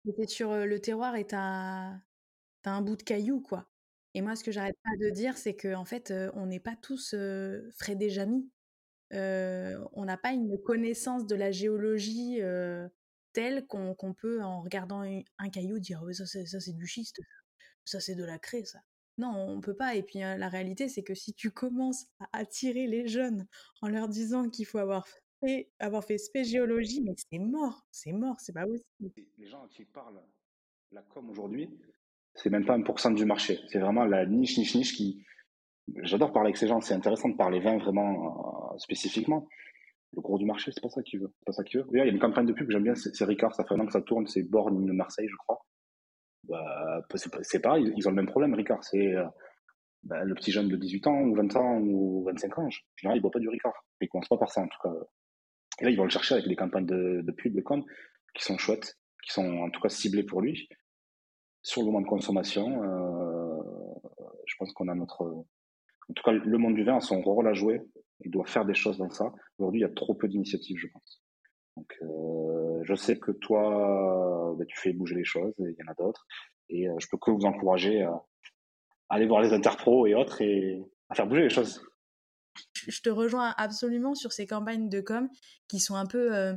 c'était 0.06 0.28
sur 0.28 0.52
euh, 0.52 0.66
le 0.66 0.80
terroir 0.80 1.16
et 1.16 1.26
t'as 1.26 1.94
as 2.66 2.72
un 2.72 2.82
bout 2.82 2.96
de 2.96 3.04
caillou, 3.04 3.42
quoi. 3.42 3.68
Et 4.14 4.22
moi, 4.22 4.36
ce 4.36 4.44
que 4.44 4.52
j'arrête 4.52 4.78
pas 4.84 5.06
de 5.06 5.10
dire, 5.10 5.38
c'est 5.38 5.56
qu'en 5.56 5.82
en 5.82 5.86
fait, 5.86 6.14
on 6.36 6.46
n'est 6.46 6.60
pas 6.60 6.76
tous 6.76 7.16
Fred 7.78 8.02
et 8.02 8.10
Jamy. 8.10 8.48
on 9.12 10.06
n'a 10.06 10.18
pas 10.18 10.34
une 10.34 10.58
connaissance 10.64 11.26
de 11.26 11.36
la 11.36 11.52
géologie 11.52 12.40
telle 13.34 13.66
qu'on 13.68 14.14
peut, 14.14 14.42
en 14.42 14.62
regardant 14.62 15.02
un, 15.02 15.50
caillou, 15.50 15.80
dire 15.80 16.02
ça, 16.14 16.26
c'est 16.26 16.76
du 16.76 16.88
schiste, 16.88 17.20
ça, 17.86 18.00
c'est 18.00 18.16
de 18.16 18.24
la 18.24 18.40
craie, 18.40 18.64
ça. 18.64 18.80
Non, 19.18 19.30
on 19.30 19.62
peut 19.62 19.76
pas. 19.76 19.96
Et 19.96 20.04
puis 20.04 20.20
la 20.20 20.50
réalité, 20.50 20.90
c'est 20.90 21.04
que 21.04 21.14
si 21.14 21.34
tu 21.34 21.52
commences 21.52 22.08
à 22.20 22.40
attirer 22.40 22.88
les 22.88 23.08
jeunes 23.08 23.46
en 23.82 23.90
leur 23.90 24.08
disant 24.08 24.50
qu'il 24.50 24.66
faut 24.66 24.80
avoir 24.80 25.08
fait, 25.40 25.70
avoir 25.80 26.04
fait 26.04 26.18
spé-géologie, 26.18 27.02
mais 27.02 27.14
c'est 27.30 27.40
mort, 27.40 27.86
c'est 27.92 28.14
mort, 28.14 28.40
c'est 28.40 28.54
pas 28.54 28.66
possible. 28.66 29.12
Les 29.38 29.48
gens 29.48 29.68
qui 29.68 29.86
parlent 29.86 30.22
la 30.92 31.02
com 31.02 31.30
aujourd'hui, 31.30 31.70
c'est 32.36 32.50
même 32.50 32.66
pas 32.66 32.74
un 32.74 32.82
pourcent 32.82 33.12
du 33.12 33.26
marché. 33.26 33.60
C'est 33.68 33.80
vraiment 33.80 34.06
la 34.06 34.26
niche, 34.26 34.58
niche, 34.58 34.76
niche 34.76 34.96
qui. 34.96 35.24
J'adore 36.02 36.32
parler 36.32 36.48
avec 36.48 36.58
ces 36.58 36.68
gens. 36.68 36.82
C'est 36.82 36.94
intéressant 36.94 37.30
de 37.30 37.36
parler 37.36 37.60
vin 37.60 37.78
vraiment 37.78 38.78
spécifiquement. 38.80 39.48
Le 40.16 40.22
gros 40.22 40.38
du 40.38 40.46
marché, 40.46 40.72
c'est 40.72 40.82
pas 40.82 40.90
ça 40.90 41.02
qu'il 41.04 41.20
veut. 41.20 41.32
C'est 41.40 41.46
pas 41.46 41.52
ça 41.52 41.64
qu'il 41.64 41.80
veut. 41.80 41.88
il 41.94 41.98
y 41.98 42.02
a 42.02 42.06
une 42.06 42.20
campagne 42.20 42.46
de 42.46 42.54
pub 42.54 42.68
que 42.68 42.74
j'aime 42.74 42.84
bien. 42.84 42.96
C'est 42.96 43.26
Ricard. 43.26 43.56
Ça 43.56 43.64
fait 43.64 43.74
un 43.74 43.80
an 43.80 43.86
que 43.86 43.92
ça 43.92 44.02
tourne. 44.02 44.28
C'est 44.28 44.44
Borne 44.44 44.80
Marseille, 44.94 45.28
je 45.30 45.36
crois. 45.36 45.66
Bah, 46.44 47.02
c'est 47.42 47.60
pareil. 47.60 47.92
Ils 47.96 48.08
ont 48.08 48.12
le 48.12 48.18
même 48.18 48.28
problème. 48.28 48.54
Ricard, 48.54 48.84
c'est 48.84 49.16
euh, 49.16 49.26
bah, 50.04 50.24
le 50.24 50.36
petit 50.36 50.52
jeune 50.52 50.68
de 50.68 50.76
18 50.76 51.08
ans 51.08 51.22
ou 51.22 51.36
20 51.36 51.56
ans 51.56 51.80
ou 51.80 52.24
25 52.26 52.60
ans. 52.60 52.66
En 52.66 52.70
général, 52.98 53.18
il 53.18 53.22
boit 53.22 53.32
pas 53.32 53.40
du 53.40 53.50
Ricard. 53.50 53.74
Il 54.02 54.10
commence 54.10 54.28
pas 54.28 54.38
par 54.38 54.52
ça, 54.52 54.62
en 54.62 54.68
tout 54.68 54.80
cas. 54.84 54.94
Et 55.80 55.86
là, 55.86 55.90
ils 55.90 55.98
vont 55.98 56.04
le 56.04 56.10
chercher 56.10 56.36
avec 56.36 56.48
des 56.48 56.56
campagnes 56.56 56.86
de, 56.86 57.22
de 57.22 57.32
pub, 57.32 57.56
de 57.56 57.62
com, 57.62 57.84
qui 58.36 58.44
sont 58.44 58.58
chouettes, 58.58 59.00
qui 59.24 59.32
sont 59.32 59.58
en 59.60 59.70
tout 59.72 59.82
cas 59.82 59.90
ciblées 59.90 60.24
pour 60.24 60.42
lui 60.42 60.68
sur 61.64 61.82
le 61.82 61.88
moment 61.88 62.02
de 62.02 62.08
consommation, 62.08 62.84
euh, 62.84 63.64
je 64.46 64.56
pense 64.60 64.72
qu'on 64.74 64.90
a 64.90 64.96
notre. 64.96 65.24
En 65.24 66.14
tout 66.14 66.24
cas, 66.24 66.34
le 66.34 66.58
monde 66.58 66.76
du 66.76 66.84
vin 66.84 66.98
a 66.98 67.02
son 67.02 67.22
rôle 67.22 67.48
à 67.48 67.54
jouer. 67.54 67.82
Il 68.26 68.32
doit 68.32 68.46
faire 68.46 68.66
des 68.66 68.74
choses 68.74 68.98
dans 68.98 69.10
ça. 69.10 69.32
Aujourd'hui, 69.58 69.82
il 69.82 69.84
y 69.84 69.86
a 69.86 69.94
trop 69.94 70.14
peu 70.14 70.28
d'initiatives, 70.28 70.78
je 70.78 70.88
pense. 70.88 71.22
Donc, 71.76 71.98
euh, 72.02 72.80
je 72.84 72.96
sais 72.96 73.18
que 73.18 73.32
toi, 73.32 74.56
ben, 74.58 74.66
tu 74.66 74.80
fais 74.80 74.94
bouger 74.94 75.16
les 75.16 75.24
choses, 75.24 75.54
et 75.60 75.64
il 75.64 75.76
y 75.78 75.88
en 75.88 75.92
a 75.92 75.96
d'autres. 75.96 76.26
Et 76.70 76.88
euh, 76.88 76.94
je 77.00 77.08
peux 77.10 77.18
que 77.18 77.32
vous 77.32 77.46
encourager 77.46 78.04
à, 78.04 78.24
aller 79.10 79.28
voir 79.28 79.42
les 79.42 79.54
interpros 79.54 80.08
et 80.08 80.16
autres 80.16 80.42
et 80.42 80.84
à 81.10 81.16
faire 81.16 81.28
bouger 81.28 81.44
les 81.44 81.50
choses. 81.50 81.84
Je 82.88 83.02
te 83.02 83.10
rejoins 83.10 83.54
absolument 83.58 84.16
sur 84.16 84.32
ces 84.32 84.46
campagnes 84.46 84.90
de 84.90 85.02
com 85.02 85.30
qui 85.68 85.80
sont 85.80 85.96
un 85.96 86.06
peu 86.06 86.56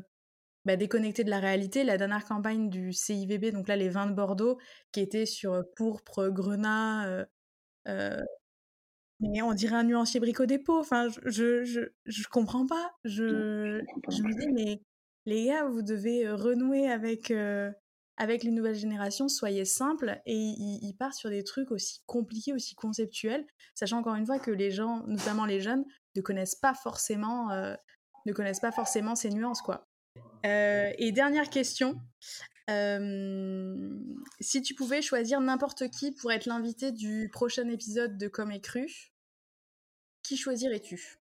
bah, 0.66 0.74
déconnecté 0.74 1.22
de 1.22 1.30
la 1.30 1.38
réalité. 1.38 1.84
La 1.84 1.96
dernière 1.96 2.24
campagne 2.24 2.68
du 2.68 2.92
CIVB, 2.92 3.52
donc 3.52 3.68
là 3.68 3.76
les 3.76 3.88
vins 3.88 4.08
de 4.08 4.14
Bordeaux, 4.14 4.58
qui 4.90 5.00
était 5.00 5.24
sur 5.24 5.64
pourpre, 5.76 6.28
grenat, 6.28 7.06
euh, 7.08 7.24
euh, 7.86 8.20
mais 9.20 9.42
on 9.42 9.52
dirait 9.52 9.76
un 9.76 9.84
nuancier 9.84 10.20
bricot 10.20 10.46
dépôt. 10.46 10.78
Enfin, 10.78 11.08
je, 11.24 11.64
je, 11.64 11.80
je, 12.04 12.28
comprends 12.28 12.66
pas. 12.66 12.92
Je, 13.04 13.82
je 14.10 14.22
me 14.22 14.38
dis, 14.38 14.48
mais 14.52 14.82
les 15.24 15.46
gars, 15.46 15.64
vous 15.64 15.82
devez 15.82 16.30
renouer 16.30 16.88
avec, 16.88 17.32
avec 18.16 18.42
les 18.42 18.50
nouvelles 18.50 18.76
générations, 18.76 19.28
soyez 19.28 19.64
simples. 19.64 20.20
Et 20.26 20.34
ils 20.34 20.94
partent 20.98 21.14
sur 21.14 21.30
des 21.30 21.44
trucs 21.44 21.70
aussi 21.70 22.02
compliqués, 22.06 22.52
aussi 22.52 22.74
conceptuels, 22.74 23.46
sachant 23.74 23.98
encore 23.98 24.14
une 24.16 24.26
fois 24.26 24.38
que 24.38 24.50
les 24.50 24.70
gens, 24.70 25.02
notamment 25.06 25.46
les 25.46 25.60
jeunes, 25.60 25.84
ne 26.14 26.20
connaissent 26.20 26.56
pas 26.56 26.74
forcément, 26.74 27.48
ne 28.26 28.32
connaissent 28.32 28.60
pas 28.60 28.72
forcément 28.72 29.14
ces 29.14 29.30
nuances, 29.30 29.62
quoi. 29.62 29.86
Euh, 30.44 30.92
et 30.98 31.12
dernière 31.12 31.50
question. 31.50 31.96
Euh, 32.68 33.98
si 34.40 34.62
tu 34.62 34.74
pouvais 34.74 35.02
choisir 35.02 35.40
n'importe 35.40 35.88
qui 35.90 36.12
pour 36.12 36.32
être 36.32 36.46
l'invité 36.46 36.92
du 36.92 37.30
prochain 37.32 37.68
épisode 37.68 38.18
de 38.18 38.28
Comme 38.28 38.58
Cru, 38.60 39.12
qui 40.22 40.36
choisirais-tu? 40.36 41.18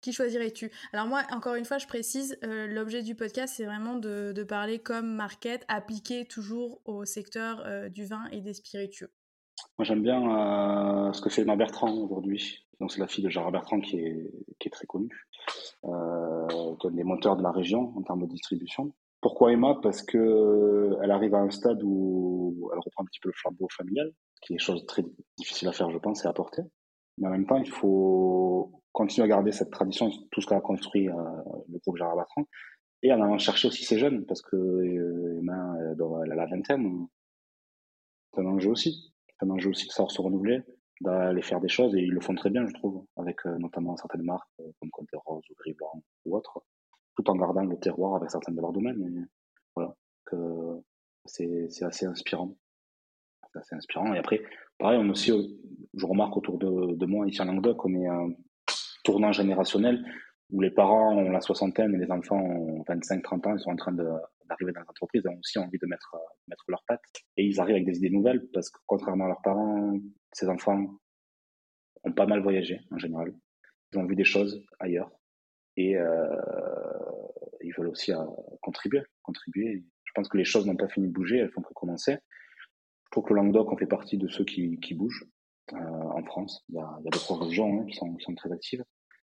Qui 0.00 0.12
choisirais-tu? 0.12 0.70
Alors 0.92 1.06
moi, 1.06 1.22
encore 1.30 1.54
une 1.54 1.64
fois, 1.64 1.78
je 1.78 1.86
précise, 1.86 2.38
euh, 2.44 2.66
l'objet 2.66 3.02
du 3.02 3.14
podcast, 3.14 3.54
c'est 3.56 3.64
vraiment 3.64 3.96
de, 3.96 4.44
parler 4.48 4.78
comme 4.78 5.14
market 5.14 5.64
appliqué 5.68 6.26
toujours 6.26 6.80
au 6.84 7.04
secteur 7.04 7.90
du 7.90 8.04
vin 8.04 8.26
et 8.30 8.40
des 8.40 8.54
spiritueux. 8.54 9.10
Moi, 9.78 9.84
j'aime 9.84 10.02
bien 10.02 11.12
ce 11.12 11.20
que 11.20 11.30
fait 11.30 11.42
Emma 11.42 11.56
Bertrand 11.56 11.92
aujourd'hui. 11.92 12.66
Donc, 12.80 12.92
c'est 12.92 13.00
la 13.00 13.06
fille 13.06 13.24
de 13.24 13.30
Gérard 13.30 13.52
Bertrand 13.52 13.80
qui 13.80 13.98
est, 13.98 14.30
qui 14.58 14.68
est 14.68 14.70
très 14.70 14.86
connue 14.86 15.26
euh, 15.84 16.46
des 16.90 17.04
moteurs 17.04 17.36
de 17.36 17.42
la 17.42 17.50
région 17.50 17.92
en 17.96 18.02
termes 18.02 18.22
de 18.22 18.26
distribution. 18.26 18.92
Pourquoi 19.26 19.52
Emma? 19.52 19.76
Parce 19.82 20.04
que 20.04 20.96
elle 21.02 21.10
arrive 21.10 21.34
à 21.34 21.38
un 21.38 21.50
stade 21.50 21.82
où 21.82 22.70
elle 22.72 22.78
reprend 22.78 23.02
un 23.02 23.06
petit 23.06 23.18
peu 23.18 23.28
le 23.28 23.34
flambeau 23.34 23.66
familial, 23.76 24.12
qui 24.40 24.54
est 24.54 24.58
chose 24.58 24.86
très 24.86 25.02
difficile 25.36 25.66
à 25.66 25.72
faire, 25.72 25.90
je 25.90 25.98
pense, 25.98 26.24
et 26.24 26.28
à 26.28 26.32
porter. 26.32 26.62
Mais 27.18 27.26
en 27.26 27.32
même 27.32 27.44
temps, 27.44 27.56
il 27.56 27.68
faut 27.68 28.70
continuer 28.92 29.24
à 29.24 29.28
garder 29.28 29.50
cette 29.50 29.72
tradition, 29.72 30.12
tout 30.30 30.40
ce 30.40 30.46
qu'a 30.46 30.60
construit 30.60 31.08
euh, 31.08 31.12
le 31.68 31.78
groupe 31.80 31.96
Gérard 31.96 32.14
Bertrand, 32.14 32.46
et 33.02 33.12
en 33.12 33.20
allant 33.20 33.36
chercher 33.38 33.66
aussi 33.66 33.84
ces 33.84 33.98
jeunes, 33.98 34.24
parce 34.26 34.42
que 34.42 34.54
euh, 34.54 35.40
Emma, 35.40 35.74
elle, 35.80 36.32
a 36.32 36.36
la 36.36 36.46
vingtaine. 36.46 37.08
C'est 38.32 38.42
un 38.42 38.46
enjeu 38.46 38.70
aussi. 38.70 39.12
C'est 39.26 39.44
un 39.44 39.50
enjeu 39.50 39.70
aussi 39.70 39.88
de 39.88 39.92
savoir 39.92 40.12
se 40.12 40.22
renouveler, 40.22 40.60
d'aller 41.00 41.42
faire 41.42 41.60
des 41.60 41.68
choses 41.68 41.96
et 41.96 42.00
ils 42.00 42.12
le 42.12 42.20
font 42.20 42.36
très 42.36 42.50
bien, 42.50 42.64
je 42.68 42.74
trouve, 42.74 43.04
avec 43.16 43.44
euh, 43.46 43.58
notamment 43.58 43.96
certaines 43.96 44.22
marques 44.22 44.48
euh, 44.60 44.70
comme 44.78 44.90
Comté 44.90 45.16
Rose 45.24 45.42
ou 45.50 45.54
Gris 45.58 45.76
ou 46.26 46.36
autres, 46.36 46.62
tout 47.16 47.28
en 47.30 47.36
gardant 47.36 47.64
le 47.64 47.78
terroir 47.78 48.16
avec 48.16 48.30
certaines 48.30 48.54
de 48.54 48.60
leurs 48.60 48.72
domaines. 48.72 49.02
Et 49.02 49.24
voilà, 49.74 49.94
que 50.26 50.36
c'est, 51.24 51.66
c'est 51.70 51.84
assez 51.84 52.06
inspirant. 52.06 52.56
C'est 53.52 53.58
assez 53.58 53.74
inspirant. 53.74 54.12
Et 54.14 54.18
après, 54.18 54.42
pareil, 54.78 54.98
on 55.00 55.08
aussi, 55.08 55.32
je 55.94 56.06
remarque 56.06 56.36
autour 56.36 56.58
de, 56.58 56.94
de 56.94 57.06
moi 57.06 57.26
ici 57.26 57.40
en 57.40 57.46
Languedoc, 57.46 57.84
on 57.84 57.94
est 57.94 58.06
un 58.06 58.28
tournant 59.02 59.32
générationnel 59.32 60.04
où 60.50 60.60
les 60.60 60.70
parents 60.70 61.16
ont 61.16 61.30
la 61.30 61.40
soixantaine 61.40 61.94
et 61.94 61.98
les 61.98 62.10
enfants 62.10 62.40
ont 62.40 62.82
25-30 62.82 63.48
ans, 63.48 63.56
ils 63.56 63.60
sont 63.60 63.70
en 63.70 63.76
train 63.76 63.92
d'arriver 63.92 64.72
dans 64.72 64.80
l'entreprise, 64.80 65.22
ils 65.24 65.28
ont 65.28 65.38
aussi 65.38 65.58
envie 65.58 65.78
de 65.78 65.86
mettre, 65.86 66.16
mettre 66.46 66.64
leurs 66.68 66.84
pattes. 66.86 67.00
Et 67.36 67.44
ils 67.44 67.60
arrivent 67.60 67.76
avec 67.76 67.86
des 67.86 67.98
idées 67.98 68.10
nouvelles 68.10 68.46
parce 68.52 68.70
que 68.70 68.78
contrairement 68.86 69.24
à 69.24 69.28
leurs 69.28 69.42
parents, 69.42 69.98
ces 70.32 70.48
enfants 70.48 70.86
ont 72.04 72.12
pas 72.12 72.26
mal 72.26 72.42
voyagé 72.42 72.80
en 72.92 72.98
général. 72.98 73.34
Ils 73.92 73.98
ont 73.98 74.06
vu 74.06 74.14
des 74.14 74.24
choses 74.24 74.64
ailleurs 74.78 75.10
et 75.76 75.96
euh, 75.96 76.26
ils 77.60 77.72
veulent 77.76 77.88
aussi 77.88 78.12
euh, 78.12 78.24
contribuer. 78.62 79.02
contribuer. 79.22 79.84
Je 80.04 80.12
pense 80.14 80.28
que 80.28 80.38
les 80.38 80.44
choses 80.44 80.66
n'ont 80.66 80.76
pas 80.76 80.88
fini 80.88 81.08
de 81.08 81.12
bouger, 81.12 81.38
elles 81.38 81.50
font 81.50 81.62
que 81.62 81.72
commencer. 81.74 82.18
Je 83.04 83.10
trouve 83.10 83.24
que 83.24 83.34
le 83.34 83.36
Languedoc, 83.36 83.70
on 83.70 83.76
fait 83.76 83.86
partie 83.86 84.16
de 84.16 84.28
ceux 84.28 84.44
qui, 84.44 84.80
qui 84.80 84.94
bougent 84.94 85.26
euh, 85.72 85.76
en 85.76 86.22
France. 86.24 86.64
Il 86.68 86.76
y 86.76 86.78
a, 86.78 86.96
il 87.00 87.04
y 87.04 87.08
a 87.08 87.10
d'autres 87.10 87.34
régions 87.34 87.80
hein, 87.80 87.86
qui, 87.86 87.94
sont, 87.94 88.14
qui, 88.14 88.24
sont, 88.24 88.34
très 88.34 88.50
actives, 88.52 88.84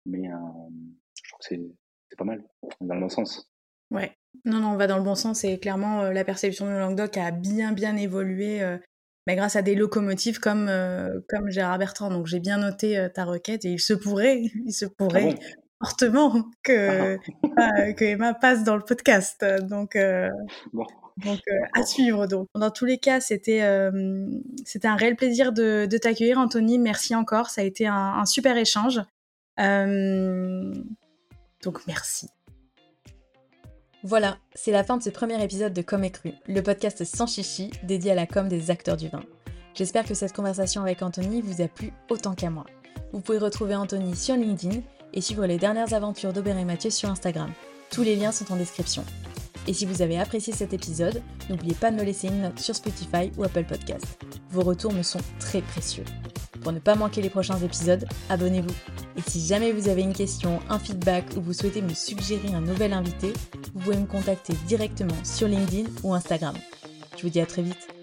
mais 0.07 0.28
je 0.28 1.30
trouve 1.30 1.38
que 1.41 1.72
c'est 2.09 2.16
pas 2.16 2.24
mal, 2.24 2.45
dans 2.80 2.95
le 2.95 3.01
bon 3.01 3.09
sens. 3.09 3.51
Ouais, 3.91 4.16
Non, 4.45 4.61
non, 4.61 4.68
on 4.68 4.76
va 4.76 4.86
dans 4.86 4.99
le 4.99 5.05
bon 5.05 5.14
sens 5.14 5.45
et 5.45 5.59
clairement, 5.59 6.03
la 6.11 6.24
perception 6.24 6.66
du 6.66 6.72
Languedoc 6.72 7.16
a 7.16 7.30
bien, 7.30 7.72
bien 7.72 7.97
évolué 7.97 8.78
mais 9.26 9.36
grâce 9.36 9.55
à 9.55 9.62
des 9.62 9.74
locomotives 9.74 10.41
comme, 10.41 10.70
comme 11.28 11.51
Gérard 11.51 11.78
Bertrand. 11.78 12.11
Donc 12.11 12.26
j'ai 12.26 12.41
bien 12.41 12.59
noté 12.59 13.09
ta 13.14 13.24
requête 13.24 13.64
et 13.64 13.72
il 13.72 13.80
se 13.80 13.93
pourrait, 13.93 14.43
il 14.66 14.72
se 14.72 14.86
pourrait 14.86 15.34
ah 15.38 15.60
fortement 15.81 16.45
que, 16.62 17.16
que 17.16 18.05
Emma 18.05 18.35
passe 18.35 18.64
dans 18.64 18.76
le 18.76 18.83
podcast. 18.83 19.45
Donc, 19.62 19.97
bon. 20.72 20.87
donc 21.24 21.41
à 21.74 21.85
suivre. 21.85 22.26
Donc 22.26 22.49
dans 22.55 22.70
tous 22.70 22.85
les 22.85 22.99
cas, 22.99 23.20
c'était 23.20 23.91
c'était 24.64 24.89
un 24.89 24.97
réel 24.97 25.16
plaisir 25.16 25.53
de, 25.53 25.87
de 25.87 25.99
t'accueillir, 25.99 26.39
Anthony. 26.39 26.78
Merci 26.78 27.14
encore. 27.14 27.51
Ça 27.51 27.62
a 27.62 27.64
été 27.64 27.87
un, 27.87 27.95
un 27.95 28.26
super 28.26 28.57
échange. 28.57 29.01
donc 29.59 29.97
merci. 31.87 32.28
Voilà, 34.03 34.39
c'est 34.55 34.72
la 34.72 34.83
fin 34.83 34.97
de 34.97 35.03
ce 35.03 35.11
premier 35.11 35.43
épisode 35.45 35.74
de 35.74 35.83
Comme 35.83 36.05
et 36.05 36.11
Cru, 36.11 36.33
le 36.49 36.62
podcast 36.62 37.05
sans 37.05 37.26
chichi 37.26 37.70
dédié 37.83 38.12
à 38.12 38.14
la 38.14 38.26
com 38.26 38.49
des 38.49 38.70
acteurs 38.70 38.97
du 38.97 39.09
vin. 39.09 39.20
J'espère 39.74 40.07
que 40.07 40.14
cette 40.14 40.33
conversation 40.33 40.81
avec 40.81 41.03
Anthony 41.03 41.43
vous 41.43 41.61
a 41.61 41.68
plu 41.68 41.93
autant 42.09 42.35
qu'à 42.35 42.49
moi. 42.49 42.64
Vous 43.12 43.20
pouvez 43.20 43.37
retrouver 43.37 43.74
Anthony 43.74 44.16
sur 44.16 44.37
LinkedIn 44.37 44.81
et 45.13 45.21
suivre 45.21 45.47
les 45.47 45.59
dernières 45.59 45.95
aventures 45.95 46.33
d'Aubert 46.33 46.59
et 46.59 46.65
Mathieu 46.65 46.91
sur 46.91 47.11
Instagram. 47.11 47.51
Tous 47.91 48.03
les 48.03 48.17
liens 48.17 48.33
sont 48.33 48.53
en 48.53 48.57
description. 48.57 49.05
Et 49.67 49.73
si 49.73 49.85
vous 49.87 50.03
avez 50.03 50.19
apprécié 50.19 50.53
cet 50.53 50.73
épisode, 50.73 51.23
n'oubliez 51.49 51.75
pas 51.75 51.91
de 51.91 51.97
me 51.97 52.03
laisser 52.03 52.29
une 52.29 52.43
note 52.43 52.59
sur 52.59 52.75
Spotify 52.75 53.31
ou 53.37 53.45
Apple 53.45 53.65
Podcast. 53.65 54.19
Vos 54.51 54.63
retours 54.63 54.93
me 54.93 55.03
sont 55.03 55.21
très 55.39 55.61
précieux. 55.61 56.05
Pour 56.63 56.73
ne 56.73 56.79
pas 56.79 56.95
manquer 56.95 57.23
les 57.23 57.31
prochains 57.31 57.59
épisodes, 57.59 58.07
abonnez-vous. 58.29 58.75
Et 59.17 59.23
si 59.23 59.47
jamais 59.47 59.73
vous 59.73 59.89
avez 59.89 60.03
une 60.03 60.13
question, 60.13 60.61
un 60.69 60.79
feedback 60.79 61.25
ou 61.37 61.41
vous 61.41 61.53
souhaitez 61.53 61.83
me 61.83 61.95
suggérer 61.95 62.55
un 62.55 62.61
nouvel 62.61 62.93
invité, 62.93 63.33
vous 63.75 63.81
pouvez 63.81 63.97
me 63.97 64.07
contacter 64.07 64.55
directement 64.67 65.17
sur 65.25 65.49
LinkedIn 65.49 65.89
ou 66.03 66.15
Instagram. 66.15 66.55
Je 67.17 67.23
vous 67.23 67.31
dis 67.31 67.41
à 67.41 67.47
très 67.47 67.63
vite. 67.63 67.99